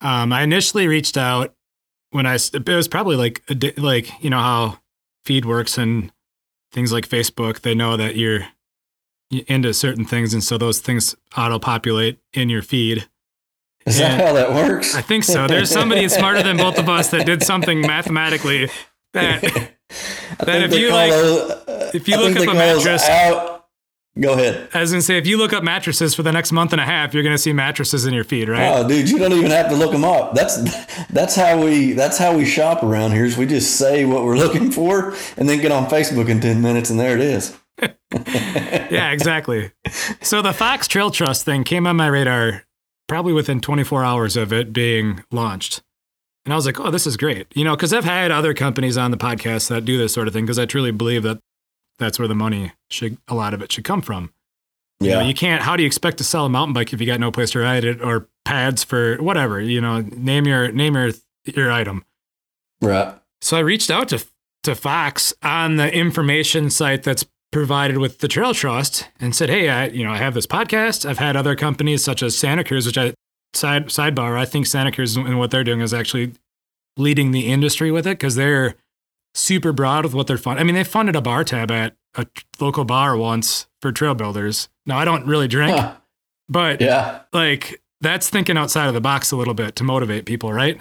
Um, 0.00 0.32
I 0.32 0.42
initially 0.42 0.86
reached 0.86 1.16
out 1.16 1.54
when 2.10 2.24
I 2.26 2.34
it 2.34 2.68
was 2.68 2.88
probably 2.88 3.16
like, 3.16 3.42
a 3.48 3.54
di- 3.54 3.72
like, 3.76 4.22
you 4.22 4.30
know, 4.30 4.38
how 4.38 4.78
feed 5.24 5.44
works 5.44 5.76
and 5.76 6.12
things 6.72 6.92
like 6.92 7.08
Facebook, 7.08 7.60
they 7.60 7.74
know 7.74 7.96
that 7.96 8.16
you're 8.16 8.46
into 9.30 9.74
certain 9.74 10.04
things. 10.04 10.32
And 10.32 10.42
so 10.42 10.56
those 10.56 10.80
things 10.80 11.14
auto 11.36 11.58
populate 11.58 12.18
in 12.32 12.48
your 12.48 12.62
feed. 12.62 13.08
Is 13.88 13.98
that 13.98 14.20
how 14.20 14.32
that 14.34 14.50
works? 14.52 14.94
I 14.94 15.00
think 15.02 15.24
so. 15.24 15.46
There's 15.46 15.70
somebody 15.70 16.08
smarter 16.08 16.42
than 16.42 16.56
both 16.56 16.78
of 16.78 16.88
us 16.88 17.10
that 17.10 17.26
did 17.26 17.42
something 17.42 17.80
mathematically 17.80 18.68
that, 19.14 19.42
that 20.40 20.62
if 20.62 20.74
you, 20.74 20.90
like- 20.90 21.10
those- 21.10 21.50
uh, 21.50 21.90
if 21.94 22.06
you 22.08 22.14
I 22.16 22.18
look 22.20 22.36
up 22.36 22.48
a 22.48 22.54
mattress- 22.54 23.08
out. 23.08 23.54
Go 24.18 24.32
ahead. 24.32 24.68
I 24.74 24.80
was 24.80 24.90
going 24.90 24.98
to 25.00 25.04
say, 25.06 25.16
if 25.16 25.28
you 25.28 25.36
look 25.38 25.52
up 25.52 25.62
mattresses 25.62 26.12
for 26.12 26.24
the 26.24 26.32
next 26.32 26.50
month 26.50 26.72
and 26.72 26.80
a 26.80 26.84
half, 26.84 27.14
you're 27.14 27.22
going 27.22 27.36
to 27.36 27.40
see 27.40 27.52
mattresses 27.52 28.04
in 28.04 28.12
your 28.12 28.24
feed, 28.24 28.48
right? 28.48 28.72
Oh, 28.76 28.88
dude, 28.88 29.08
you 29.08 29.16
don't 29.16 29.32
even 29.32 29.52
have 29.52 29.68
to 29.68 29.76
look 29.76 29.92
them 29.92 30.02
up. 30.04 30.34
That's 30.34 30.56
that's 31.06 31.36
how 31.36 31.62
we 31.62 31.92
that's 31.92 32.18
how 32.18 32.36
we 32.36 32.44
shop 32.44 32.82
around 32.82 33.12
here. 33.12 33.24
Is 33.24 33.36
we 33.36 33.46
just 33.46 33.76
say 33.76 34.04
what 34.04 34.24
we're 34.24 34.36
looking 34.36 34.72
for 34.72 35.14
and 35.36 35.48
then 35.48 35.60
get 35.60 35.70
on 35.70 35.86
Facebook 35.86 36.28
in 36.28 36.40
ten 36.40 36.60
minutes, 36.60 36.90
and 36.90 36.98
there 36.98 37.14
it 37.14 37.20
is. 37.20 37.56
yeah, 38.90 39.12
exactly. 39.12 39.70
So 40.20 40.42
the 40.42 40.52
Fox 40.52 40.88
Trail 40.88 41.12
Trust 41.12 41.44
thing 41.44 41.62
came 41.62 41.86
on 41.86 41.94
my 41.94 42.08
radar 42.08 42.64
probably 43.08 43.32
within 43.32 43.60
24 43.60 44.04
hours 44.04 44.36
of 44.36 44.52
it 44.52 44.72
being 44.72 45.24
launched. 45.32 45.82
And 46.44 46.52
I 46.52 46.56
was 46.56 46.64
like, 46.66 46.78
oh, 46.80 46.90
this 46.90 47.06
is 47.06 47.16
great. 47.16 47.46
You 47.54 47.64
know, 47.64 47.74
because 47.76 47.92
I've 47.92 48.04
had 48.04 48.30
other 48.30 48.54
companies 48.54 48.96
on 48.96 49.10
the 49.10 49.16
podcast 49.16 49.68
that 49.68 49.84
do 49.84 49.98
this 49.98 50.12
sort 50.14 50.28
of 50.28 50.34
thing 50.34 50.44
because 50.44 50.58
I 50.58 50.66
truly 50.66 50.92
believe 50.92 51.22
that 51.24 51.38
that's 51.98 52.18
where 52.18 52.28
the 52.28 52.34
money 52.34 52.72
should, 52.90 53.18
a 53.28 53.34
lot 53.34 53.52
of 53.54 53.60
it 53.62 53.72
should 53.72 53.84
come 53.84 54.00
from. 54.00 54.32
You 55.00 55.10
know, 55.10 55.20
Yeah. 55.20 55.26
you 55.26 55.34
can't, 55.34 55.62
how 55.62 55.76
do 55.76 55.82
you 55.82 55.86
expect 55.86 56.18
to 56.18 56.24
sell 56.24 56.46
a 56.46 56.48
mountain 56.48 56.72
bike 56.72 56.92
if 56.92 57.00
you 57.00 57.06
got 57.06 57.20
no 57.20 57.30
place 57.32 57.50
to 57.52 57.58
ride 57.60 57.84
it 57.84 58.00
or 58.00 58.28
pads 58.44 58.82
for 58.84 59.16
whatever, 59.16 59.60
you 59.60 59.80
know, 59.80 60.00
name 60.00 60.46
your, 60.46 60.70
name 60.72 60.94
your, 60.94 61.10
your 61.44 61.70
item. 61.72 62.04
Right. 62.80 63.14
So 63.40 63.56
I 63.56 63.60
reached 63.60 63.90
out 63.90 64.08
to 64.08 64.24
to 64.64 64.74
Fox 64.74 65.32
on 65.42 65.76
the 65.76 65.92
information 65.94 66.68
site 66.68 67.04
that's 67.04 67.24
provided 67.50 67.98
with 67.98 68.18
the 68.18 68.28
Trail 68.28 68.54
Trust 68.54 69.08
and 69.20 69.34
said, 69.34 69.48
"Hey, 69.48 69.68
I 69.68 69.86
you 69.88 70.04
know 70.04 70.12
I 70.12 70.18
have 70.18 70.34
this 70.34 70.46
podcast. 70.46 71.08
I've 71.08 71.18
had 71.18 71.36
other 71.36 71.54
companies 71.56 72.04
such 72.04 72.22
as 72.22 72.36
Santa 72.36 72.64
Cruz, 72.64 72.86
which 72.86 72.98
I 72.98 73.14
side 73.54 73.86
sidebar. 73.86 74.36
I 74.38 74.44
think 74.44 74.66
Santa 74.66 74.92
Cruz 74.92 75.16
and 75.16 75.38
what 75.38 75.50
they're 75.50 75.64
doing 75.64 75.80
is 75.80 75.94
actually 75.94 76.32
leading 76.96 77.30
the 77.30 77.46
industry 77.46 77.90
with 77.90 78.06
it 78.06 78.18
because 78.18 78.34
they're 78.34 78.74
super 79.34 79.72
broad 79.72 80.04
with 80.04 80.14
what 80.14 80.26
they're 80.26 80.36
fund. 80.38 80.58
I 80.58 80.64
mean, 80.64 80.74
they 80.74 80.84
funded 80.84 81.14
a 81.16 81.20
bar 81.20 81.44
tab 81.44 81.70
at 81.70 81.94
a 82.16 82.26
local 82.60 82.84
bar 82.84 83.16
once 83.16 83.66
for 83.80 83.92
trail 83.92 84.14
builders. 84.14 84.68
Now 84.84 84.98
I 84.98 85.04
don't 85.04 85.26
really 85.26 85.46
drink, 85.48 85.78
Huh. 85.78 85.94
but 86.48 86.80
Yeah. 86.80 87.20
like 87.32 87.80
that's 88.00 88.28
thinking 88.28 88.56
outside 88.56 88.88
of 88.88 88.94
the 88.94 89.00
box 89.00 89.30
a 89.32 89.36
little 89.36 89.54
bit 89.54 89.76
to 89.76 89.84
motivate 89.84 90.24
people, 90.26 90.52
right? 90.52 90.78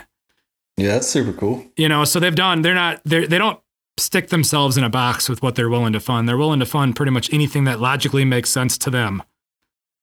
Yeah, 0.75 0.93
that's 0.93 1.07
super 1.07 1.33
cool. 1.33 1.65
you 1.77 1.89
know 1.89 2.03
so 2.03 2.19
they've 2.19 2.35
done 2.35 2.61
they're 2.61 2.75
not 2.75 3.01
they 3.05 3.25
they 3.25 3.37
don't 3.37 3.59
stick 3.97 4.29
themselves 4.29 4.77
in 4.77 4.83
a 4.83 4.89
box 4.89 5.27
with 5.27 5.41
what 5.41 5.55
they're 5.55 5.69
willing 5.69 5.93
to 5.93 5.99
fund. 5.99 6.27
They're 6.27 6.37
willing 6.37 6.59
to 6.59 6.65
fund 6.65 6.95
pretty 6.95 7.11
much 7.11 7.33
anything 7.33 7.63
that 7.63 7.79
logically 7.79 8.25
makes 8.25 8.49
sense 8.49 8.77
to 8.79 8.89
them 8.89 9.23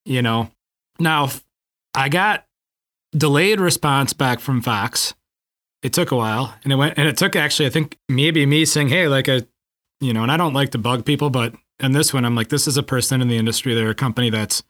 you 0.05 0.21
know? 0.21 0.49
Now 0.99 1.29
i 1.93 2.09
got 2.09 2.45
delayed 3.11 3.59
response 3.59 4.13
back 4.13 4.39
from 4.39 4.61
fox. 4.61 5.13
It 5.81 5.93
took 5.93 6.11
a 6.11 6.15
while 6.15 6.55
and 6.63 6.71
it 6.71 6.75
went 6.77 6.97
and 6.97 7.07
it 7.07 7.17
took 7.17 7.35
actually 7.35 7.67
i 7.67 7.69
think 7.69 7.97
maybe 8.09 8.45
me 8.45 8.65
saying 8.65 8.87
hey 8.87 9.07
like 9.07 9.27
a 9.27 9.45
you 10.01 10.13
know 10.13 10.23
and 10.23 10.31
i 10.31 10.37
don't 10.37 10.53
like 10.53 10.71
to 10.71 10.79
bug 10.79 11.05
people 11.05 11.29
but 11.29 11.53
in 11.79 11.91
this 11.91 12.11
one 12.11 12.25
i'm 12.25 12.33
like 12.33 12.49
this 12.49 12.67
is 12.67 12.75
a 12.75 12.81
person 12.81 13.21
in 13.21 13.27
the 13.27 13.37
industry 13.37 13.75
they're 13.75 13.91
a 13.91 13.95
company 13.95 14.31
that's 14.31 14.63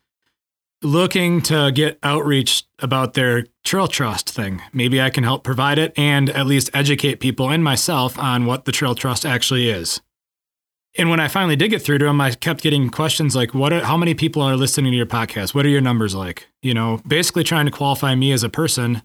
looking 0.81 1.41
to 1.41 1.71
get 1.73 1.97
outreach 2.03 2.63
about 2.79 3.13
their 3.13 3.45
trail 3.63 3.87
trust 3.87 4.29
thing. 4.29 4.61
Maybe 4.73 5.01
I 5.01 5.09
can 5.09 5.23
help 5.23 5.43
provide 5.43 5.79
it 5.79 5.93
and 5.97 6.29
at 6.29 6.45
least 6.45 6.69
educate 6.73 7.19
people 7.19 7.49
and 7.49 7.63
myself 7.63 8.19
on 8.19 8.45
what 8.45 8.65
the 8.65 8.71
trail 8.71 8.95
trust 8.95 9.25
actually 9.25 9.69
is. 9.69 10.01
And 10.97 11.09
when 11.09 11.19
I 11.19 11.27
finally 11.27 11.55
did 11.55 11.69
get 11.69 11.81
through 11.81 11.97
to 11.99 12.05
them, 12.05 12.21
I 12.21 12.31
kept 12.31 12.61
getting 12.61 12.89
questions 12.89 13.35
like, 13.35 13.53
"What? 13.53 13.73
Are, 13.73 13.83
how 13.83 13.97
many 13.97 14.13
people 14.13 14.41
are 14.41 14.55
listening 14.55 14.91
to 14.91 14.97
your 14.97 15.05
podcast? 15.05 15.53
What 15.53 15.65
are 15.65 15.69
your 15.69 15.81
numbers 15.81 16.15
like?" 16.15 16.47
You 16.61 16.73
know, 16.73 17.01
basically 17.05 17.43
trying 17.43 17.65
to 17.65 17.71
qualify 17.71 18.15
me 18.15 18.31
as 18.31 18.43
a 18.43 18.49
person 18.49 19.01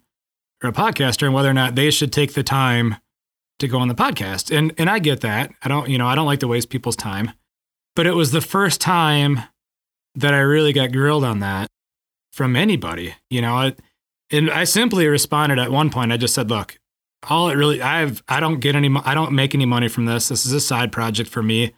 or 0.63 0.71
a 0.71 0.73
podcaster 0.73 1.25
and 1.25 1.35
whether 1.35 1.51
or 1.51 1.55
not 1.55 1.75
they 1.75 1.91
should 1.91 2.13
take 2.13 2.35
the 2.35 2.45
time 2.45 2.97
to 3.59 3.67
go 3.67 3.79
on 3.79 3.89
the 3.89 3.95
podcast. 3.95 4.57
And 4.57 4.73
and 4.79 4.89
I 4.89 5.01
get 5.01 5.21
that. 5.23 5.53
I 5.63 5.69
don't, 5.69 5.89
you 5.89 5.99
know, 5.99 6.07
I 6.07 6.15
don't 6.15 6.27
like 6.27 6.41
to 6.41 6.49
waste 6.49 6.71
people's 6.71 6.97
time. 6.97 7.33
But 7.97 8.07
it 8.07 8.15
was 8.15 8.31
the 8.31 8.41
first 8.41 8.81
time 8.81 9.41
that 10.21 10.35
I 10.35 10.39
really 10.39 10.73
got 10.73 10.93
grilled 10.93 11.25
on 11.25 11.41
that 11.41 11.69
from 12.33 12.57
anybody. 12.57 13.15
You 13.29 13.43
know, 13.43 13.55
I, 13.55 13.75
and 14.31 14.51
I 14.51 14.65
simply 14.65 15.07
responded 15.07 15.59
at 15.59 15.71
one 15.71 15.91
point. 15.91 16.13
I 16.13 16.17
just 16.17 16.35
said, 16.35 16.51
"Look, 16.51 16.79
all 17.29 17.49
it 17.51 17.55
really 17.55 17.83
I've 17.83 18.23
I 18.29 18.41
don't 18.41 18.61
get 18.61 18.75
any 18.75 18.95
I 19.05 19.15
don't 19.15 19.33
make 19.33 19.55
any 19.55 19.67
money 19.67 19.89
from 19.89 20.07
this. 20.07 20.29
This 20.29 20.47
is 20.47 20.53
a 20.53 20.61
side 20.61 20.93
project 20.93 21.29
for 21.29 21.43
me. 21.43 21.73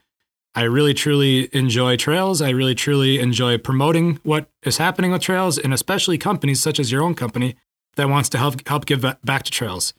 I 0.55 0.64
really 0.64 0.93
truly 0.93 1.49
enjoy 1.55 1.97
trails. 1.97 2.43
I 2.43 2.51
really 2.51 2.74
truly 2.74 3.18
enjoy 3.18 3.57
promoting 3.57 4.20
what 4.22 4.49
is 4.62 4.76
happening 4.76 5.11
with 5.11 5.22
trails 5.22 5.59
and 5.59 5.72
especially 5.72 6.18
companies 6.18 6.61
such 6.61 6.78
as 6.78 6.93
your 6.93 7.03
own 7.03 7.14
company 7.14 7.57
that 7.97 8.09
wants 8.09 8.28
to 8.30 8.38
help 8.38 8.66
help 8.68 8.86
give 8.86 9.03
back 9.24 9.43
to 9.45 9.51
trails. 9.51 9.95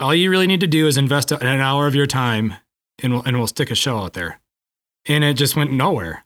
All 0.00 0.14
you 0.14 0.30
really 0.30 0.46
need 0.46 0.60
to 0.60 0.66
do 0.66 0.86
is 0.86 0.96
invest 0.96 1.32
an 1.32 1.60
hour 1.60 1.86
of 1.86 1.94
your 1.94 2.06
time 2.06 2.54
and 3.02 3.14
we'll, 3.14 3.22
and 3.22 3.38
we'll 3.38 3.46
stick 3.46 3.70
a 3.70 3.74
show 3.74 3.98
out 3.98 4.14
there." 4.14 4.40
And 5.08 5.22
it 5.22 5.34
just 5.34 5.54
went 5.54 5.72
nowhere. 5.72 6.25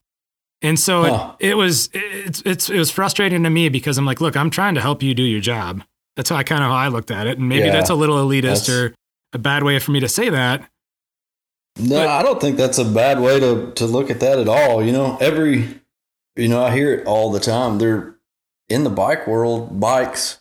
And 0.63 0.79
so 0.79 1.03
Huh. 1.05 1.35
it, 1.39 1.51
it 1.51 1.55
was 1.55 1.89
it's 1.95 2.43
it's 2.45 2.69
it 2.71 2.79
was 2.79 2.91
frustrating 2.91 3.43
to 3.45 3.51
me 3.51 3.69
because 3.69 3.97
I'm 3.99 4.05
like, 4.05 4.21
look, 4.21 4.37
I'm 4.37 4.51
trying 4.51 4.75
to 4.75 4.81
help 4.81 5.03
you 5.03 5.15
do 5.15 5.23
your 5.23 5.41
job. 5.41 5.83
That's 6.17 6.29
how 6.29 6.37
I 6.37 6.43
kind 6.43 6.63
of 6.63 6.71
how 6.71 6.77
I 6.77 6.89
looked 6.89 7.11
at 7.11 7.27
it, 7.27 7.39
and 7.39 7.49
maybe 7.49 7.67
Yeah. 7.67 7.73
that's 7.73 7.91
a 7.91 7.95
little 7.95 8.17
elitist 8.17 8.69
or 8.69 8.95
a 9.33 9.39
bad 9.39 9.63
way 9.63 9.79
for 9.79 9.91
me 9.93 10.01
to 10.01 10.09
say 10.09 10.29
that. 10.29 10.69
No, 11.79 11.97
But- 12.01 12.09
I 12.09 12.23
don't 12.23 12.41
think 12.41 12.57
that's 12.57 12.79
a 12.79 12.85
bad 12.85 13.21
way 13.21 13.41
to 13.41 13.73
to 13.73 13.87
look 13.87 14.11
at 14.11 14.21
that 14.21 14.39
at 14.39 14.49
all. 14.49 14.85
You 14.85 14.93
know, 14.93 15.17
every 15.21 15.81
you 16.37 16.49
know, 16.49 16.63
I 16.63 16.73
hear 16.75 16.93
it 16.95 17.07
all 17.07 17.31
the 17.33 17.41
time. 17.41 17.79
They're 17.79 18.17
in 18.69 18.85
the 18.85 18.91
bike 18.91 19.27
world, 19.27 19.81
bikes 19.81 20.41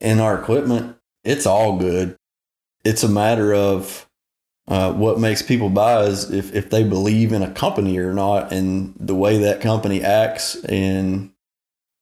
and 0.00 0.20
our 0.20 0.38
equipment, 0.38 0.96
it's 1.24 1.46
all 1.46 1.76
good. 1.78 2.16
It's 2.84 3.02
a 3.02 3.08
matter 3.08 3.54
of 3.54 4.06
uh, 4.66 4.92
what 4.92 5.18
makes 5.20 5.42
people 5.42 5.68
buy 5.68 6.02
is 6.04 6.30
if, 6.30 6.54
if 6.54 6.70
they 6.70 6.82
believe 6.82 7.32
in 7.32 7.42
a 7.42 7.50
company 7.52 7.98
or 7.98 8.14
not 8.14 8.52
and 8.52 8.94
the 8.98 9.14
way 9.14 9.36
that 9.38 9.60
company 9.60 10.02
acts 10.02 10.56
and 10.64 11.30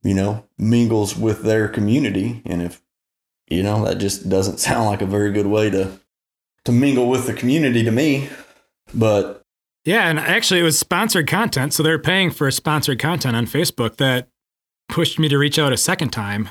you 0.02 0.14
know 0.14 0.44
mingles 0.58 1.16
with 1.16 1.42
their 1.42 1.68
community 1.68 2.40
and 2.46 2.62
if 2.62 2.80
you 3.48 3.62
know 3.62 3.84
that 3.84 3.98
just 3.98 4.28
doesn't 4.28 4.58
sound 4.68 4.86
like 4.86 5.02
a 5.02 5.06
very 5.06 5.32
good 5.32 5.46
way 5.46 5.70
to 5.70 5.98
to 6.64 6.72
mingle 6.72 7.08
with 7.08 7.26
the 7.26 7.34
community 7.34 7.82
to 7.82 7.90
me 7.90 8.28
but 8.94 9.42
Yeah, 9.84 10.08
and 10.08 10.18
actually, 10.18 10.60
it 10.60 10.64
was 10.64 10.78
sponsored 10.78 11.26
content, 11.26 11.72
so 11.74 11.82
they're 11.82 11.98
paying 11.98 12.30
for 12.30 12.48
sponsored 12.52 13.00
content 13.00 13.34
on 13.34 13.46
Facebook 13.46 13.96
that 13.96 14.28
pushed 14.88 15.18
me 15.18 15.28
to 15.28 15.38
reach 15.38 15.58
out 15.58 15.72
a 15.72 15.76
second 15.76 16.10
time. 16.10 16.50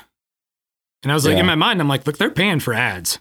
And 1.02 1.10
I 1.10 1.14
was 1.14 1.24
like, 1.24 1.34
Yeah. 1.34 1.40
in 1.40 1.46
my 1.46 1.54
mind, 1.54 1.80
I'm 1.80 1.88
like, 1.88 2.06
look, 2.06 2.18
they're 2.18 2.30
paying 2.30 2.60
for 2.60 2.74
ads. 2.74 3.20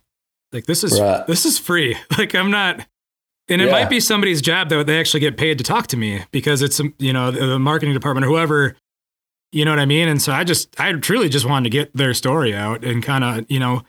Like 0.52 0.66
this 0.66 0.84
is 0.84 1.00
Right. 1.00 1.26
this 1.28 1.46
is 1.46 1.58
free. 1.60 1.96
Like 2.18 2.34
I'm 2.36 2.52
not. 2.52 2.86
And 3.50 3.62
it 3.62 3.66
Yeah. 3.66 3.72
might 3.72 3.90
be 3.90 4.00
somebody's 4.00 4.42
job 4.42 4.70
that 4.70 4.86
they 4.88 5.00
actually 5.00 5.20
get 5.20 5.36
paid 5.38 5.58
to 5.58 5.64
talk 5.64 5.88
to 5.88 5.98
me 5.98 6.24
because 6.32 6.62
it's 6.62 6.80
you 7.00 7.14
know 7.14 7.32
the 7.32 7.46
the 7.46 7.60
marketing 7.60 7.94
department 7.94 8.26
or 8.26 8.30
whoever, 8.30 8.76
you 9.52 9.66
know 9.66 9.72
what 9.72 9.80
I 9.80 9.86
mean. 9.86 10.08
And 10.08 10.22
so 10.22 10.32
I 10.32 10.44
just 10.44 10.80
I 10.80 10.92
truly 10.94 11.28
just 11.30 11.46
wanted 11.46 11.66
to 11.66 11.70
get 11.78 11.96
their 11.96 12.14
story 12.14 12.54
out 12.56 12.84
and 12.84 13.04
kind 13.04 13.24
of 13.24 13.46
you 13.50 13.60
know, 13.60 13.84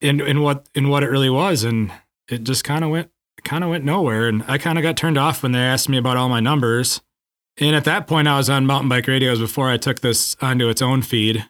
in 0.00 0.20
in 0.20 0.42
what 0.42 0.68
in 0.74 0.88
what 0.88 1.02
it 1.02 1.10
really 1.10 1.30
was, 1.30 1.64
and 1.64 1.90
it 2.28 2.44
just 2.44 2.64
kind 2.64 2.84
of 2.84 2.90
went 2.90 3.10
kind 3.44 3.62
of 3.64 3.70
went 3.70 3.84
nowhere. 3.84 4.26
And 4.28 4.44
I 4.48 4.58
kind 4.58 4.78
of 4.78 4.82
got 4.82 4.96
turned 4.96 5.16
off 5.16 5.42
when 5.42 5.52
they 5.52 5.60
asked 5.60 5.88
me 5.88 5.96
about 5.96 6.16
all 6.16 6.28
my 6.28 6.40
numbers. 6.40 7.00
And 7.60 7.74
at 7.74 7.84
that 7.84 8.06
point, 8.06 8.28
I 8.28 8.36
was 8.36 8.48
on 8.50 8.66
mountain 8.66 8.88
bike 8.88 9.06
radios 9.08 9.40
before 9.40 9.68
I 9.68 9.78
took 9.78 10.00
this 10.00 10.36
onto 10.40 10.68
its 10.68 10.80
own 10.82 11.02
feed. 11.02 11.44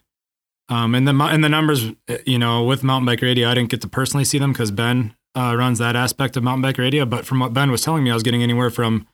Um, 0.69 0.93
and 0.95 1.07
the 1.07 1.13
and 1.23 1.43
the 1.43 1.49
numbers, 1.49 1.85
uh, 2.07 2.17
you 2.25 2.37
know, 2.37 2.63
with 2.63 2.83
mountain 2.83 3.05
bike 3.07 3.21
radio, 3.21 3.49
I 3.49 3.55
didn't 3.55 3.69
get 3.71 3.81
to 3.81 3.87
personally 3.89 4.23
see 4.23 4.37
them 4.37 4.51
because 4.53 4.69
Ben 4.71 5.15
uh, 5.35 5.55
runs 5.57 5.79
that 5.79 5.95
aspect 5.95 6.37
of 6.37 6.43
mountain 6.43 6.61
bike 6.61 6.77
radio. 6.77 7.05
But 7.05 7.25
from 7.25 7.39
what 7.39 7.53
Ben 7.53 7.71
was 7.71 7.81
telling 7.81 8.03
me, 8.03 8.11
I 8.11 8.13
was 8.13 8.23
getting 8.23 8.43
anywhere 8.43 8.69
from, 8.69 9.07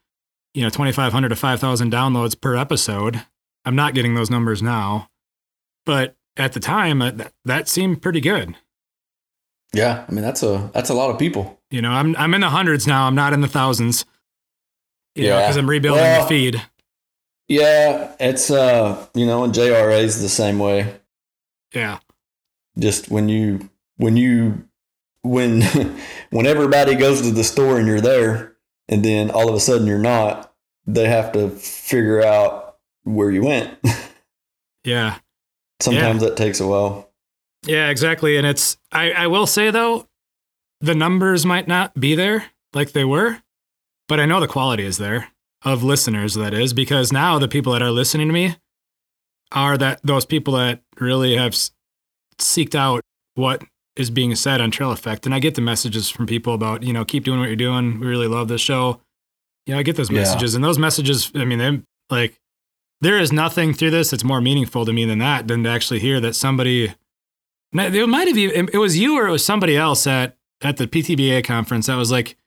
you 0.54 0.64
know, 0.64 0.70
twenty 0.70 0.92
five 0.92 1.14
hundred 1.14 1.30
to 1.30 1.36
five 1.38 1.60
thousand 1.62 1.92
downloads 1.94 2.40
per 2.40 2.56
episode. 2.56 3.24
I'm 3.64 3.76
not 3.76 3.94
getting 3.94 4.16
those 4.16 4.30
numbers 4.30 4.62
now, 4.62 5.10
but 5.86 6.16
at 6.38 6.52
the 6.54 6.60
time, 6.60 7.02
uh, 7.02 7.12
that 7.12 7.34
that 7.46 7.68
seemed 7.70 8.02
pretty 8.02 8.20
good. 8.22 8.56
yeah 9.74 10.06
i 10.08 10.12
mean 10.12 10.22
that's 10.24 10.44
a 10.44 10.70
that's 10.74 10.90
a 10.90 10.94
lot 10.94 11.10
of 11.10 11.18
people 11.18 11.60
You 11.72 11.82
know, 11.82 11.92
I'm 11.92 12.16
I'm 12.18 12.34
in 12.34 12.42
the 12.42 12.50
hundreds 12.50 12.86
now. 12.86 13.08
I'm 13.08 13.16
not 13.16 13.32
in 13.34 13.40
the 13.42 13.48
thousands. 13.48 14.04
You 15.16 15.28
Yeah. 15.28 15.42
because 15.42 15.56
I'm 15.58 15.70
rebuilding 15.70 16.04
Well- 16.04 16.22
the 16.24 16.28
feed. 16.28 16.62
yeah 17.48 18.14
it's 18.20 18.52
uh 18.52 19.06
you 19.14 19.26
know 19.26 19.44
and 19.46 19.54
jra's 19.54 20.22
the 20.22 20.30
same 20.30 20.60
way 20.60 20.94
Yeah. 21.76 22.00
just 22.80 23.10
when 23.12 23.30
you 23.30 23.70
when 23.98 24.18
you 24.18 24.68
when 25.22 25.62
when 26.32 26.46
everybody 26.48 26.96
goes 26.96 27.22
to 27.22 27.32
the 27.32 27.44
store 27.44 27.78
and 27.78 27.88
you're 27.88 28.02
there 28.02 28.56
and 28.88 29.04
then 29.04 29.30
all 29.32 29.50
of 29.50 29.56
a 29.56 29.60
sudden 29.60 29.86
you're 29.88 29.98
not 30.00 30.54
they 30.88 31.08
have 31.08 31.32
to 31.34 31.50
figure 31.50 32.22
out 32.24 32.78
where 33.04 33.30
you 33.32 33.44
went 33.44 33.78
Yeah. 34.84 35.18
sometimes 35.82 36.22
that 36.22 36.38
takes 36.38 36.60
a 36.60 36.68
while 36.68 37.10
Yeah, 37.66 37.90
exactly. 37.90 38.38
And 38.38 38.46
it's 38.46 38.78
I, 38.92 39.12
I 39.12 39.28
will 39.28 39.48
say 39.48 39.72
though, 39.72 40.08
the 40.82 40.94
numbers 40.96 41.46
might 41.46 41.68
not 41.68 42.00
be 42.00 42.14
there 42.16 42.46
like 42.74 42.92
they 42.92 43.04
were, 43.06 43.42
but 44.08 44.20
I 44.20 44.26
know 44.28 44.40
the 44.40 44.48
quality 44.48 44.86
is 44.86 44.98
there 45.00 45.30
of 45.64 45.82
listeners 45.84 46.36
that 46.36 46.54
is 46.54 46.74
because 46.74 47.12
now 47.12 47.40
the 47.40 47.48
people 47.48 47.74
that 47.74 47.82
are 47.82 47.90
listening 47.92 48.28
to 48.28 48.34
me 48.34 48.56
are 49.52 49.78
that 49.78 50.00
those 50.04 50.26
people 50.26 50.54
that 50.56 50.82
really 51.00 51.36
have 51.36 51.54
seeked 52.40 52.76
out 52.76 53.02
what 53.36 53.64
is 53.96 54.10
being 54.10 54.36
said 54.36 54.60
on 54.60 54.72
Trail 54.72 54.94
EAffect. 54.94 55.26
And 55.26 55.34
I 55.34 55.40
get 55.40 55.56
the 55.56 55.62
messages 55.62 56.10
from 56.10 56.26
people 56.26 56.54
about, 56.54 56.84
you 56.84 56.92
know, 56.92 57.06
keep 57.06 57.24
doing 57.24 57.40
what 57.40 57.48
you're 57.48 57.56
doing. 57.56 58.00
We 58.00 58.08
really 58.08 58.28
love 58.28 58.48
this 58.50 58.62
show. 58.62 59.02
Yeah, 59.66 59.78
I 59.78 59.84
get 59.84 59.96
those 59.96 60.10
Yeah. 60.12 60.20
messages. 60.20 60.54
And 60.56 60.64
those 60.64 60.78
messages, 60.78 61.32
I 61.36 61.46
mean, 61.46 61.60
they 61.60 61.82
like 62.10 62.40
there 63.02 63.18
is 63.18 63.32
nothing 63.32 63.74
through 63.74 63.92
this 63.92 64.12
that's 64.12 64.24
more 64.24 64.42
meaningful 64.42 64.86
to 64.86 64.94
me 64.94 65.06
than 65.06 65.20
that, 65.20 65.48
than 65.48 65.64
to 65.64 65.70
actually 65.70 66.00
hear 66.00 66.20
that 66.22 66.36
somebody 66.36 66.94
It 67.74 68.08
might 68.10 68.28
have 68.30 68.38
even 68.38 68.70
it 68.72 68.78
was 68.78 68.98
you 68.98 69.18
or 69.18 69.28
it 69.28 69.32
was 69.32 69.44
somebody 69.46 69.76
else 69.76 70.08
at 70.08 70.38
at 70.62 70.78
the 70.78 70.88
PTBA 70.88 71.44
conference 71.44 71.88
that 71.88 71.96
was 71.96 72.10
like, 72.12 72.38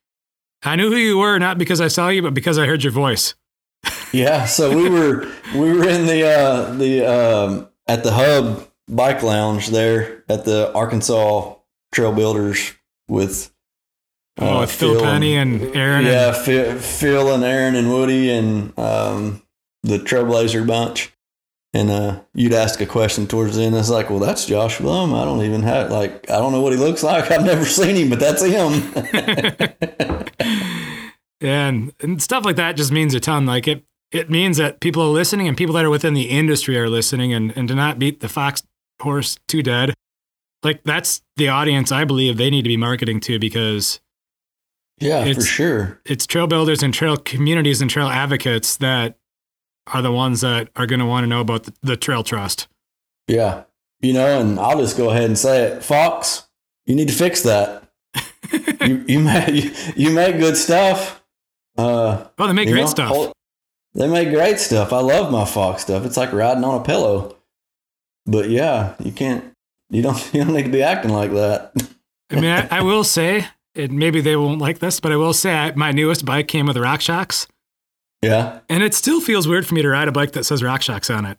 I 0.62 0.74
knew 0.76 0.90
who 0.90 0.96
you 0.96 1.18
were 1.18 1.38
not 1.38 1.58
because 1.58 1.80
I 1.80 1.88
saw 1.88 2.08
you, 2.08 2.22
but 2.22 2.32
because 2.34 2.56
I 2.58 2.66
heard 2.66 2.82
your 2.82 2.92
voice. 2.92 3.34
Yeah 4.12 4.44
so 4.44 4.74
we 4.76 4.88
were 4.88 5.26
we 5.54 5.72
were 5.72 5.88
in 5.88 6.06
the 6.06 6.26
uh 6.26 6.72
the 6.74 7.04
um 7.04 7.68
at 7.86 8.02
the 8.02 8.12
hub 8.12 8.68
bike 8.88 9.22
lounge 9.22 9.68
there 9.68 10.24
at 10.28 10.44
the 10.44 10.72
arkansas 10.74 11.54
trail 11.92 12.12
builders 12.12 12.72
with 13.08 13.52
oh, 14.38 14.60
with 14.60 14.70
Phil, 14.70 15.00
Penny 15.00 15.36
and, 15.36 15.60
and 15.60 15.76
Aaron. 15.76 16.06
Yeah, 16.06 16.28
and- 16.28 16.36
Phil, 16.36 16.78
Phil 16.78 17.34
and 17.34 17.44
Aaron 17.44 17.74
and 17.74 17.90
Woody 17.90 18.30
and 18.30 18.78
um, 18.78 19.42
the 19.82 19.98
Trailblazer 19.98 20.66
bunch. 20.66 21.12
And 21.74 21.90
uh, 21.90 22.20
you'd 22.32 22.54
ask 22.54 22.80
a 22.80 22.86
question 22.86 23.26
towards 23.26 23.56
the 23.56 23.62
end. 23.62 23.76
It's 23.76 23.90
like, 23.90 24.08
well, 24.08 24.20
that's 24.20 24.46
Josh 24.46 24.78
Blum. 24.78 25.14
I 25.14 25.26
don't 25.26 25.42
even 25.42 25.62
have 25.62 25.90
like 25.90 26.30
I 26.30 26.38
don't 26.38 26.52
know 26.52 26.62
what 26.62 26.72
he 26.72 26.78
looks 26.78 27.02
like. 27.02 27.30
I've 27.30 27.44
never 27.44 27.66
seen 27.66 27.94
him, 27.94 28.08
but 28.08 28.18
that's 28.18 28.42
him. 28.42 28.72
and 31.42 31.92
and 32.00 32.22
stuff 32.22 32.46
like 32.46 32.56
that 32.56 32.76
just 32.76 32.90
means 32.90 33.12
a 33.14 33.20
ton. 33.20 33.44
Like 33.44 33.68
it 33.68 33.84
it 34.10 34.30
means 34.30 34.56
that 34.56 34.80
people 34.80 35.02
are 35.02 35.06
listening 35.06 35.48
and 35.48 35.56
people 35.56 35.74
that 35.74 35.84
are 35.84 35.90
within 35.90 36.14
the 36.14 36.30
industry 36.30 36.78
are 36.78 36.88
listening 36.88 37.32
and, 37.32 37.56
and 37.56 37.68
to 37.68 37.74
not 37.74 37.98
beat 37.98 38.20
the 38.20 38.28
fox 38.28 38.62
horse 39.00 39.38
too 39.46 39.62
dead. 39.62 39.94
Like 40.62 40.82
that's 40.84 41.22
the 41.36 41.48
audience 41.48 41.92
I 41.92 42.04
believe 42.04 42.36
they 42.36 42.50
need 42.50 42.62
to 42.62 42.68
be 42.68 42.76
marketing 42.76 43.20
to 43.20 43.38
because 43.38 44.00
yeah, 45.00 45.32
for 45.32 45.42
sure. 45.42 46.00
It's 46.04 46.26
trail 46.26 46.46
builders 46.46 46.82
and 46.82 46.92
trail 46.92 47.16
communities 47.16 47.80
and 47.80 47.90
trail 47.90 48.08
advocates 48.08 48.76
that 48.78 49.16
are 49.92 50.02
the 50.02 50.12
ones 50.12 50.40
that 50.40 50.68
are 50.76 50.86
going 50.86 51.00
to 51.00 51.06
want 51.06 51.24
to 51.24 51.28
know 51.28 51.40
about 51.40 51.64
the, 51.64 51.74
the 51.82 51.96
Trail 51.96 52.22
Trust. 52.22 52.68
Yeah. 53.26 53.64
You 54.00 54.12
know, 54.12 54.40
and 54.40 54.58
I'll 54.58 54.78
just 54.78 54.96
go 54.96 55.10
ahead 55.10 55.24
and 55.24 55.38
say 55.38 55.64
it. 55.64 55.84
Fox, 55.84 56.48
you 56.86 56.94
need 56.94 57.08
to 57.08 57.14
fix 57.14 57.42
that. 57.42 57.84
you 58.86 59.04
you 59.06 59.18
make 59.24 59.48
you, 59.48 59.72
you 59.96 60.10
make 60.10 60.38
good 60.38 60.56
stuff. 60.56 61.22
Uh, 61.76 62.26
oh, 62.38 62.46
they 62.46 62.52
make 62.52 62.68
great 62.68 62.82
know, 62.82 62.86
stuff. 62.86 63.08
Hold, 63.08 63.32
they 63.98 64.08
make 64.08 64.30
great 64.30 64.60
stuff. 64.60 64.92
I 64.92 65.00
love 65.00 65.32
my 65.32 65.44
Fox 65.44 65.82
stuff. 65.82 66.06
It's 66.06 66.16
like 66.16 66.32
riding 66.32 66.64
on 66.64 66.80
a 66.80 66.84
pillow. 66.84 67.36
But 68.26 68.48
yeah, 68.48 68.94
you 69.00 69.12
can't. 69.12 69.44
You 69.90 70.02
don't. 70.02 70.18
You 70.34 70.44
don't 70.44 70.54
need 70.54 70.64
to 70.64 70.70
be 70.70 70.82
acting 70.82 71.12
like 71.12 71.32
that. 71.32 71.72
I 72.30 72.34
mean, 72.36 72.44
I, 72.44 72.68
I 72.78 72.82
will 72.82 73.04
say, 73.04 73.46
and 73.74 73.92
maybe 73.92 74.20
they 74.20 74.36
won't 74.36 74.60
like 74.60 74.78
this, 74.78 75.00
but 75.00 75.12
I 75.12 75.16
will 75.16 75.32
say, 75.32 75.52
I, 75.52 75.72
my 75.74 75.92
newest 75.92 76.24
bike 76.24 76.46
came 76.46 76.66
with 76.66 76.76
RockShox. 76.76 77.46
Yeah. 78.22 78.60
And 78.68 78.82
it 78.82 78.94
still 78.94 79.20
feels 79.20 79.48
weird 79.48 79.66
for 79.66 79.74
me 79.74 79.82
to 79.82 79.88
ride 79.88 80.08
a 80.08 80.12
bike 80.12 80.32
that 80.32 80.44
says 80.44 80.62
RockShox 80.62 81.14
on 81.14 81.24
it. 81.24 81.38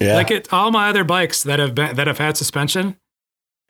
Yeah. 0.00 0.14
Like 0.14 0.30
it, 0.30 0.52
all 0.52 0.70
my 0.70 0.88
other 0.88 1.04
bikes 1.04 1.42
that 1.42 1.58
have 1.58 1.74
been, 1.74 1.96
that 1.96 2.06
have 2.06 2.18
had 2.18 2.36
suspension 2.36 2.96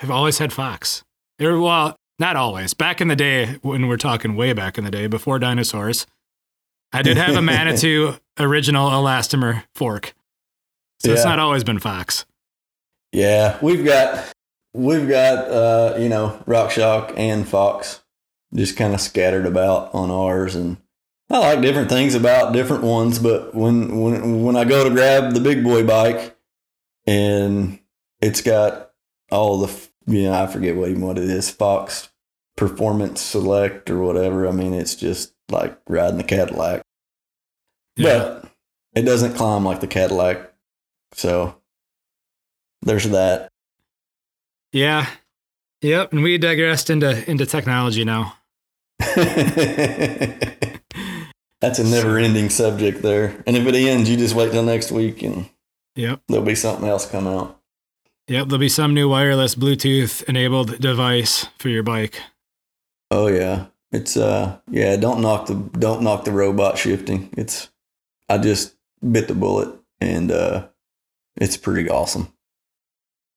have 0.01 0.11
always 0.11 0.39
had 0.39 0.53
Fox. 0.53 1.03
They're, 1.39 1.59
well, 1.59 1.97
not 2.19 2.37
always. 2.37 2.75
Back 2.75 3.01
in 3.01 3.09
the 3.09 3.17
day, 3.17 3.59
when 3.63 3.89
we're 3.89 3.97
talking 3.97 4.37
way 4.37 4.53
back 4.53 4.77
in 4.77 4.85
the 4.85 4.91
day, 4.91 5.07
before 5.07 5.39
dinosaurs, 5.39 6.07
I 6.97 7.03
did 7.03 7.17
have 7.19 7.37
a 7.37 7.43
Manitou 7.43 8.15
original 8.39 8.91
elastomer 8.91 9.65
fork. 9.75 10.15
So 11.01 11.11
yeah. 11.11 11.15
it's 11.15 11.25
not 11.25 11.39
always 11.39 11.63
been 11.63 11.79
Fox. 11.79 12.25
Yeah, 13.13 13.59
we've 13.61 13.85
got 13.85 14.33
we've 14.75 15.09
got 15.09 15.49
uh, 15.49 15.97
you 15.99 16.09
know 16.09 16.43
RockShox 16.47 17.17
and 17.17 17.47
Fox 17.47 18.03
just 18.55 18.77
kind 18.77 18.95
of 18.95 19.01
scattered 19.01 19.47
about 19.47 19.95
on 19.95 20.11
ours, 20.11 20.55
and 20.55 20.79
I 21.29 21.39
like 21.39 21.61
different 21.61 21.89
things 21.91 22.15
about 22.15 22.53
different 22.53 22.83
ones, 22.83 23.19
but 23.19 23.55
when 23.55 24.01
when 24.01 24.43
when 24.43 24.57
I 24.57 24.65
go 24.65 24.85
to 24.85 24.91
grab 24.91 25.35
the 25.35 25.41
big 25.41 25.63
boy 25.63 25.85
bike 25.85 26.37
and 27.07 27.79
it's 28.21 28.41
got 28.41 28.93
all 29.31 29.59
the 29.59 29.89
you 30.07 30.25
know 30.25 30.33
I 30.33 30.47
forget 30.47 30.77
what 30.77 30.89
even 30.89 31.03
what 31.03 31.19
it 31.19 31.29
is 31.29 31.51
Fox 31.51 32.09
Performance 32.57 33.21
Select 33.21 33.91
or 33.91 34.01
whatever. 34.01 34.49
I 34.49 34.53
mean, 34.53 34.73
it's 34.73 34.95
just 34.95 35.35
like 35.51 35.79
riding 35.89 36.19
the 36.19 36.25
Cadillac, 36.25 36.83
yeah. 37.97 38.19
but 38.19 38.51
it 38.95 39.03
doesn't 39.03 39.35
climb 39.35 39.65
like 39.65 39.81
the 39.81 39.87
Cadillac. 39.87 40.53
So 41.13 41.57
there's 42.83 43.09
that. 43.11 43.51
Yeah. 44.73 45.07
Yep. 45.83 46.13
And 46.13 46.23
we 46.23 46.39
digressed 46.39 46.91
into 46.91 47.29
into 47.31 47.47
technology 47.47 48.05
now. 48.05 48.35
That's 51.61 51.79
a 51.79 51.85
never 51.85 52.19
ending 52.19 52.51
subject 52.51 53.03
there. 53.03 53.43
And 53.47 53.57
if 53.57 53.67
it 53.67 53.75
ends, 53.75 54.11
you 54.11 54.17
just 54.17 54.35
wait 54.35 54.53
till 54.53 54.63
next 54.63 54.93
week 54.93 55.23
and 55.23 55.49
yep. 55.95 56.21
there'll 56.29 56.45
be 56.45 56.55
something 56.55 56.89
else 56.89 57.09
come 57.09 57.27
out. 57.27 57.61
Yep, 58.29 58.49
there'll 58.49 58.59
be 58.59 58.69
some 58.69 58.93
new 58.93 59.09
wireless 59.09 59.55
Bluetooth 59.55 60.23
enabled 60.25 60.81
device 60.81 61.47
for 61.59 61.69
your 61.69 61.83
bike. 61.83 62.21
Oh 63.11 63.29
yeah. 63.29 63.67
It's 63.93 64.17
uh 64.17 64.59
yeah, 64.71 64.97
don't 64.97 65.23
knock 65.23 65.47
the 65.47 65.55
don't 65.55 66.03
knock 66.03 66.25
the 66.25 66.33
robot 66.33 66.77
shifting. 66.77 67.31
It's 67.37 67.71
I 68.29 68.39
just 68.39 68.75
bit 69.11 69.29
the 69.29 69.35
bullet 69.35 69.75
and 70.01 70.31
uh 70.31 70.69
it's 71.37 71.57
pretty 71.57 71.89
awesome. 71.89 72.33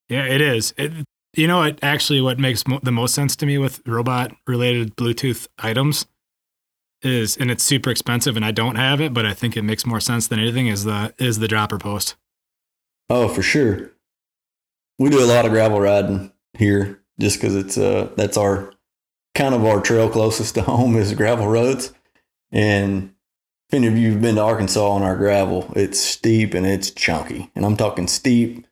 Yeah, 0.07 0.25
it 0.25 0.41
is. 0.41 0.73
It, 0.77 0.91
you 1.35 1.47
know 1.47 1.59
what 1.59 1.79
actually 1.83 2.21
what 2.21 2.39
makes 2.39 2.67
mo- 2.67 2.79
the 2.81 2.91
most 2.91 3.13
sense 3.13 3.35
to 3.37 3.45
me 3.45 3.57
with 3.57 3.85
robot 3.87 4.31
related 4.47 4.95
Bluetooth 4.95 5.47
items 5.59 6.05
is 7.01 7.37
and 7.37 7.51
it's 7.51 7.63
super 7.63 7.89
expensive 7.91 8.35
and 8.35 8.43
I 8.43 8.51
don't 8.51 8.75
have 8.75 8.99
it, 8.99 9.13
but 9.13 9.25
I 9.25 9.33
think 9.33 9.55
it 9.55 9.61
makes 9.61 9.85
more 9.85 9.99
sense 9.99 10.27
than 10.27 10.39
anything 10.39 10.67
is 10.67 10.83
the 10.85 11.13
is 11.17 11.39
the 11.39 11.47
dropper 11.47 11.77
post. 11.77 12.15
Oh, 13.09 13.27
for 13.27 13.41
sure. 13.41 13.91
We 14.97 15.09
do 15.09 15.23
a 15.23 15.25
lot 15.25 15.45
of 15.45 15.51
gravel 15.51 15.79
riding 15.79 16.31
here 16.57 17.01
just 17.19 17.39
cuz 17.39 17.55
it's 17.55 17.77
uh 17.77 18.09
that's 18.15 18.37
our 18.37 18.73
kind 19.35 19.53
of 19.53 19.65
our 19.65 19.81
trail 19.81 20.09
closest 20.09 20.55
to 20.55 20.61
home 20.63 20.95
is 20.95 21.13
gravel 21.13 21.47
roads. 21.47 21.93
And 22.51 23.13
if 23.69 23.75
any 23.75 23.87
of 23.87 23.97
you 23.97 24.11
have 24.11 24.21
been 24.21 24.35
to 24.35 24.41
Arkansas 24.41 24.89
on 24.89 25.03
our 25.03 25.15
gravel, 25.15 25.71
it's 25.75 25.99
steep 25.99 26.55
and 26.55 26.65
it's 26.65 26.89
chunky. 26.89 27.51
And 27.55 27.63
I'm 27.63 27.77
talking 27.77 28.07
steep. 28.07 28.65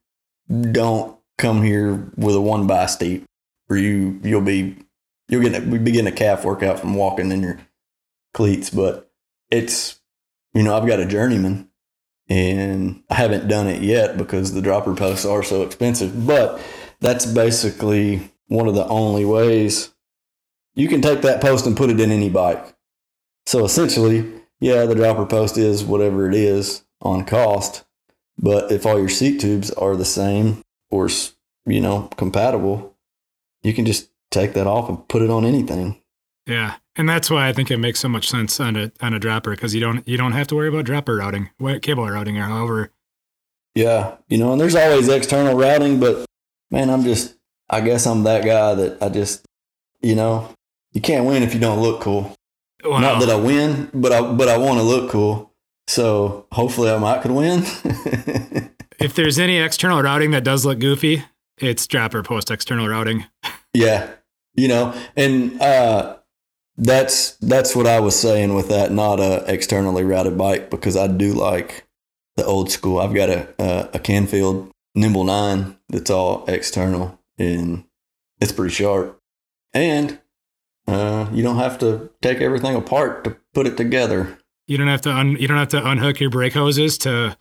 Don't 0.71 1.15
come 1.37 1.61
here 1.61 2.11
with 2.15 2.35
a 2.35 2.41
one 2.41 2.65
by 2.65 2.87
steep 2.87 3.23
where 3.67 3.77
you 3.77 4.19
you'll 4.23 4.41
be 4.41 4.75
you'll 5.29 5.47
get 5.47 5.69
be 5.69 5.91
getting 5.91 6.07
a 6.07 6.11
calf 6.11 6.43
workout 6.43 6.79
from 6.79 6.95
walking 6.95 7.31
in 7.31 7.43
your 7.43 7.59
cleats, 8.33 8.71
but 8.71 9.11
it's, 9.51 9.99
you 10.53 10.63
know, 10.63 10.75
I've 10.75 10.87
got 10.87 10.99
a 10.99 11.05
journeyman 11.05 11.69
and 12.27 13.03
I 13.09 13.15
haven't 13.15 13.47
done 13.47 13.67
it 13.67 13.83
yet 13.83 14.17
because 14.17 14.53
the 14.53 14.61
dropper 14.61 14.95
posts 14.95 15.25
are 15.25 15.43
so 15.43 15.61
expensive. 15.61 16.25
But 16.25 16.59
that's 17.01 17.27
basically 17.27 18.31
one 18.47 18.67
of 18.67 18.73
the 18.73 18.87
only 18.87 19.25
ways 19.25 19.93
you 20.73 20.87
can 20.87 21.01
take 21.01 21.21
that 21.21 21.41
post 21.41 21.67
and 21.67 21.77
put 21.77 21.91
it 21.91 21.99
in 21.99 22.11
any 22.11 22.29
bike. 22.29 22.75
So 23.45 23.63
essentially, 23.63 24.31
yeah, 24.59 24.85
the 24.85 24.95
dropper 24.95 25.25
post 25.25 25.57
is 25.57 25.83
whatever 25.83 26.27
it 26.27 26.35
is 26.35 26.83
on 27.01 27.25
cost. 27.25 27.83
But 28.39 28.71
if 28.71 28.85
all 28.85 28.99
your 28.99 29.09
seat 29.09 29.41
tubes 29.41 29.71
are 29.71 29.95
the 29.95 30.05
same 30.05 30.61
or, 30.89 31.09
you 31.65 31.81
know, 31.81 32.09
compatible, 32.17 32.95
you 33.63 33.73
can 33.73 33.85
just 33.85 34.09
take 34.31 34.53
that 34.53 34.67
off 34.67 34.89
and 34.89 35.07
put 35.07 35.21
it 35.21 35.29
on 35.29 35.45
anything. 35.45 36.01
Yeah, 36.45 36.75
and 36.95 37.09
that's 37.09 37.29
why 37.29 37.47
I 37.47 37.53
think 37.53 37.69
it 37.69 37.77
makes 37.77 37.99
so 37.99 38.07
much 38.07 38.29
sense 38.29 38.59
on 38.59 38.75
a 38.75 38.91
on 39.01 39.13
a 39.13 39.19
dropper 39.19 39.51
because 39.51 39.75
you 39.75 39.81
don't 39.81 40.07
you 40.07 40.17
don't 40.17 40.31
have 40.31 40.47
to 40.47 40.55
worry 40.55 40.69
about 40.69 40.85
dropper 40.85 41.17
routing, 41.17 41.49
cable 41.81 42.09
routing, 42.09 42.37
or 42.37 42.43
however. 42.43 42.91
Yeah, 43.75 44.15
you 44.29 44.37
know, 44.37 44.53
and 44.53 44.61
there's 44.61 44.75
always 44.75 45.09
external 45.09 45.57
routing, 45.57 45.99
but 45.99 46.25
man, 46.71 46.89
I'm 46.89 47.03
just 47.03 47.35
I 47.69 47.81
guess 47.81 48.07
I'm 48.07 48.23
that 48.23 48.45
guy 48.45 48.75
that 48.75 49.03
I 49.03 49.09
just 49.09 49.45
you 50.01 50.15
know 50.15 50.53
you 50.93 51.01
can't 51.01 51.25
win 51.25 51.43
if 51.43 51.53
you 51.53 51.59
don't 51.59 51.81
look 51.81 52.01
cool. 52.01 52.33
Well, 52.83 52.99
Not 52.99 53.19
that 53.21 53.29
I 53.29 53.35
win, 53.35 53.89
but 53.93 54.11
I 54.11 54.21
but 54.21 54.47
I 54.47 54.57
want 54.57 54.79
to 54.79 54.83
look 54.83 55.09
cool. 55.09 55.53
So 55.87 56.47
hopefully 56.51 56.91
I 56.91 56.97
might 56.97 57.21
could 57.21 57.31
win. 57.31 57.61
if 58.99 59.15
there's 59.15 59.39
any 59.39 59.57
external 59.57 60.01
routing 60.01 60.31
that 60.31 60.43
does 60.43 60.65
look 60.65 60.79
goofy, 60.79 61.23
it's 61.57 61.87
dropper 61.87 62.23
post 62.23 62.51
external 62.51 62.87
routing. 62.87 63.25
Yeah, 63.73 64.09
you 64.55 64.67
know, 64.67 64.99
and 65.15 65.61
uh, 65.61 66.17
that's 66.77 67.35
that's 67.37 67.75
what 67.75 67.85
I 67.85 67.99
was 67.99 68.19
saying 68.19 68.55
with 68.55 68.69
that, 68.69 68.91
not 68.91 69.19
a 69.19 69.43
externally 69.45 70.03
routed 70.03 70.35
bike, 70.35 70.71
because 70.71 70.97
I 70.97 71.05
do 71.05 71.33
like 71.33 71.85
the 72.37 72.45
old 72.45 72.71
school. 72.71 72.99
I've 72.99 73.13
got 73.13 73.29
a 73.29 73.47
a, 73.59 73.89
a 73.95 73.99
Canfield 73.99 74.71
Nimble 74.95 75.25
Nine 75.25 75.77
that's 75.89 76.09
all 76.09 76.43
external, 76.47 77.19
and 77.37 77.83
it's 78.41 78.51
pretty 78.51 78.73
sharp. 78.73 79.21
And 79.73 80.19
uh, 80.87 81.27
you 81.31 81.43
don't 81.43 81.57
have 81.57 81.77
to 81.79 82.09
take 82.21 82.39
everything 82.39 82.75
apart 82.75 83.23
to 83.23 83.35
put 83.53 83.67
it 83.67 83.77
together. 83.77 84.37
You 84.67 84.77
don't 84.77 84.87
have 84.87 85.01
to 85.01 85.11
un, 85.11 85.37
you 85.37 85.47
don't 85.47 85.57
have 85.57 85.69
to 85.69 85.85
unhook 85.85 86.19
your 86.19 86.29
brake 86.29 86.53
hoses 86.53 86.97
to 86.99 87.37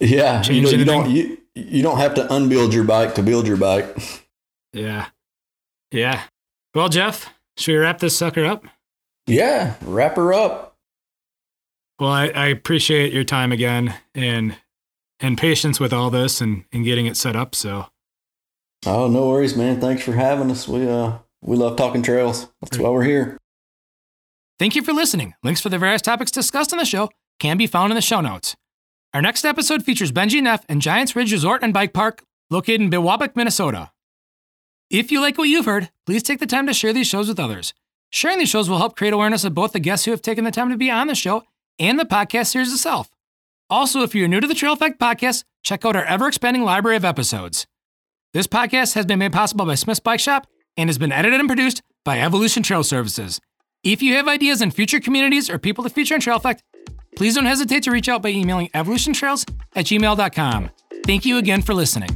yeah. 0.00 0.42
You, 0.44 0.62
know, 0.62 0.70
you 0.70 0.84
don't 0.84 1.10
you 1.10 1.38
you 1.54 1.82
don't 1.82 1.98
have 1.98 2.14
to 2.14 2.32
unbuild 2.32 2.72
your 2.72 2.84
bike 2.84 3.14
to 3.16 3.22
build 3.22 3.46
your 3.46 3.56
bike. 3.56 3.96
Yeah, 4.72 5.06
yeah. 5.90 6.22
Well, 6.74 6.88
Jeff, 6.88 7.32
should 7.56 7.72
we 7.72 7.78
wrap 7.78 7.98
this 7.98 8.16
sucker 8.16 8.44
up? 8.44 8.64
Yeah, 9.26 9.74
wrap 9.82 10.16
her 10.16 10.32
up. 10.32 10.76
Well, 11.98 12.10
I, 12.10 12.28
I 12.28 12.46
appreciate 12.46 13.12
your 13.12 13.24
time 13.24 13.50
again 13.50 13.94
and 14.14 14.56
and 15.20 15.36
patience 15.36 15.80
with 15.80 15.92
all 15.92 16.10
this 16.10 16.40
and, 16.40 16.64
and 16.72 16.84
getting 16.84 17.06
it 17.06 17.16
set 17.16 17.34
up. 17.34 17.54
So 17.54 17.86
Oh, 18.86 19.08
no 19.08 19.28
worries, 19.28 19.56
man. 19.56 19.80
Thanks 19.80 20.04
for 20.04 20.12
having 20.12 20.50
us. 20.50 20.68
We 20.68 20.88
uh 20.88 21.18
we 21.42 21.56
love 21.56 21.76
talking 21.76 22.02
trails. 22.02 22.48
That's 22.60 22.78
why 22.78 22.90
we're 22.90 23.04
here. 23.04 23.38
Thank 24.58 24.74
you 24.74 24.82
for 24.82 24.92
listening. 24.92 25.34
Links 25.42 25.60
for 25.60 25.68
the 25.68 25.78
various 25.78 26.02
topics 26.02 26.30
discussed 26.30 26.72
on 26.72 26.78
the 26.78 26.84
show 26.84 27.10
can 27.38 27.56
be 27.56 27.66
found 27.66 27.92
in 27.92 27.94
the 27.94 28.02
show 28.02 28.20
notes. 28.20 28.56
Our 29.14 29.22
next 29.22 29.44
episode 29.44 29.84
features 29.84 30.12
Benji 30.12 30.42
Neff 30.42 30.64
and 30.68 30.82
Giants 30.82 31.14
Ridge 31.14 31.32
Resort 31.32 31.62
and 31.62 31.72
Bike 31.72 31.92
Park, 31.92 32.22
located 32.50 32.80
in 32.82 32.90
Biwabik, 32.90 33.36
Minnesota. 33.36 33.92
If 34.90 35.12
you 35.12 35.20
like 35.20 35.38
what 35.38 35.48
you've 35.48 35.66
heard, 35.66 35.90
please 36.06 36.22
take 36.22 36.40
the 36.40 36.46
time 36.46 36.66
to 36.66 36.74
share 36.74 36.92
these 36.92 37.06
shows 37.06 37.28
with 37.28 37.38
others. 37.38 37.72
Sharing 38.10 38.38
these 38.38 38.48
shows 38.48 38.68
will 38.68 38.78
help 38.78 38.96
create 38.96 39.12
awareness 39.12 39.44
of 39.44 39.54
both 39.54 39.72
the 39.72 39.80
guests 39.80 40.06
who 40.06 40.10
have 40.10 40.22
taken 40.22 40.44
the 40.44 40.50
time 40.50 40.70
to 40.70 40.76
be 40.76 40.90
on 40.90 41.06
the 41.06 41.14
show 41.14 41.44
and 41.78 41.98
the 41.98 42.04
podcast 42.04 42.48
series 42.48 42.72
itself. 42.72 43.10
Also, 43.70 44.02
if 44.02 44.14
you're 44.14 44.28
new 44.28 44.40
to 44.40 44.46
the 44.46 44.54
Trail 44.54 44.76
EAffect 44.76 44.96
podcast, 44.96 45.44
check 45.62 45.84
out 45.84 45.94
our 45.94 46.04
ever 46.04 46.26
expanding 46.26 46.62
library 46.64 46.96
of 46.96 47.04
episodes. 47.04 47.66
This 48.32 48.46
podcast 48.46 48.94
has 48.94 49.04
been 49.04 49.18
made 49.18 49.32
possible 49.32 49.66
by 49.66 49.74
Smith's 49.74 50.00
Bike 50.00 50.20
Shop 50.20 50.46
and 50.78 50.88
has 50.88 50.96
been 50.96 51.12
edited 51.12 51.40
and 51.40 51.48
produced 51.48 51.82
by 52.04 52.20
Evolution 52.20 52.62
Trail 52.62 52.82
Services. 52.82 53.38
If 53.84 54.00
you 54.00 54.14
have 54.14 54.28
ideas 54.28 54.62
on 54.62 54.70
future 54.70 55.00
communities 55.00 55.50
or 55.50 55.58
people 55.58 55.84
to 55.84 55.90
feature 55.90 56.14
on 56.14 56.20
Trail 56.20 56.40
EAffect, 56.40 56.60
please 57.16 57.34
don't 57.34 57.44
hesitate 57.44 57.82
to 57.82 57.90
reach 57.90 58.08
out 58.08 58.22
by 58.22 58.30
emailing 58.30 58.68
evolutiontrails 58.70 59.46
at 59.74 59.84
gmail.com. 59.84 60.70
Thank 61.04 61.26
you 61.26 61.36
again 61.36 61.60
for 61.62 61.74
listening. 61.74 62.10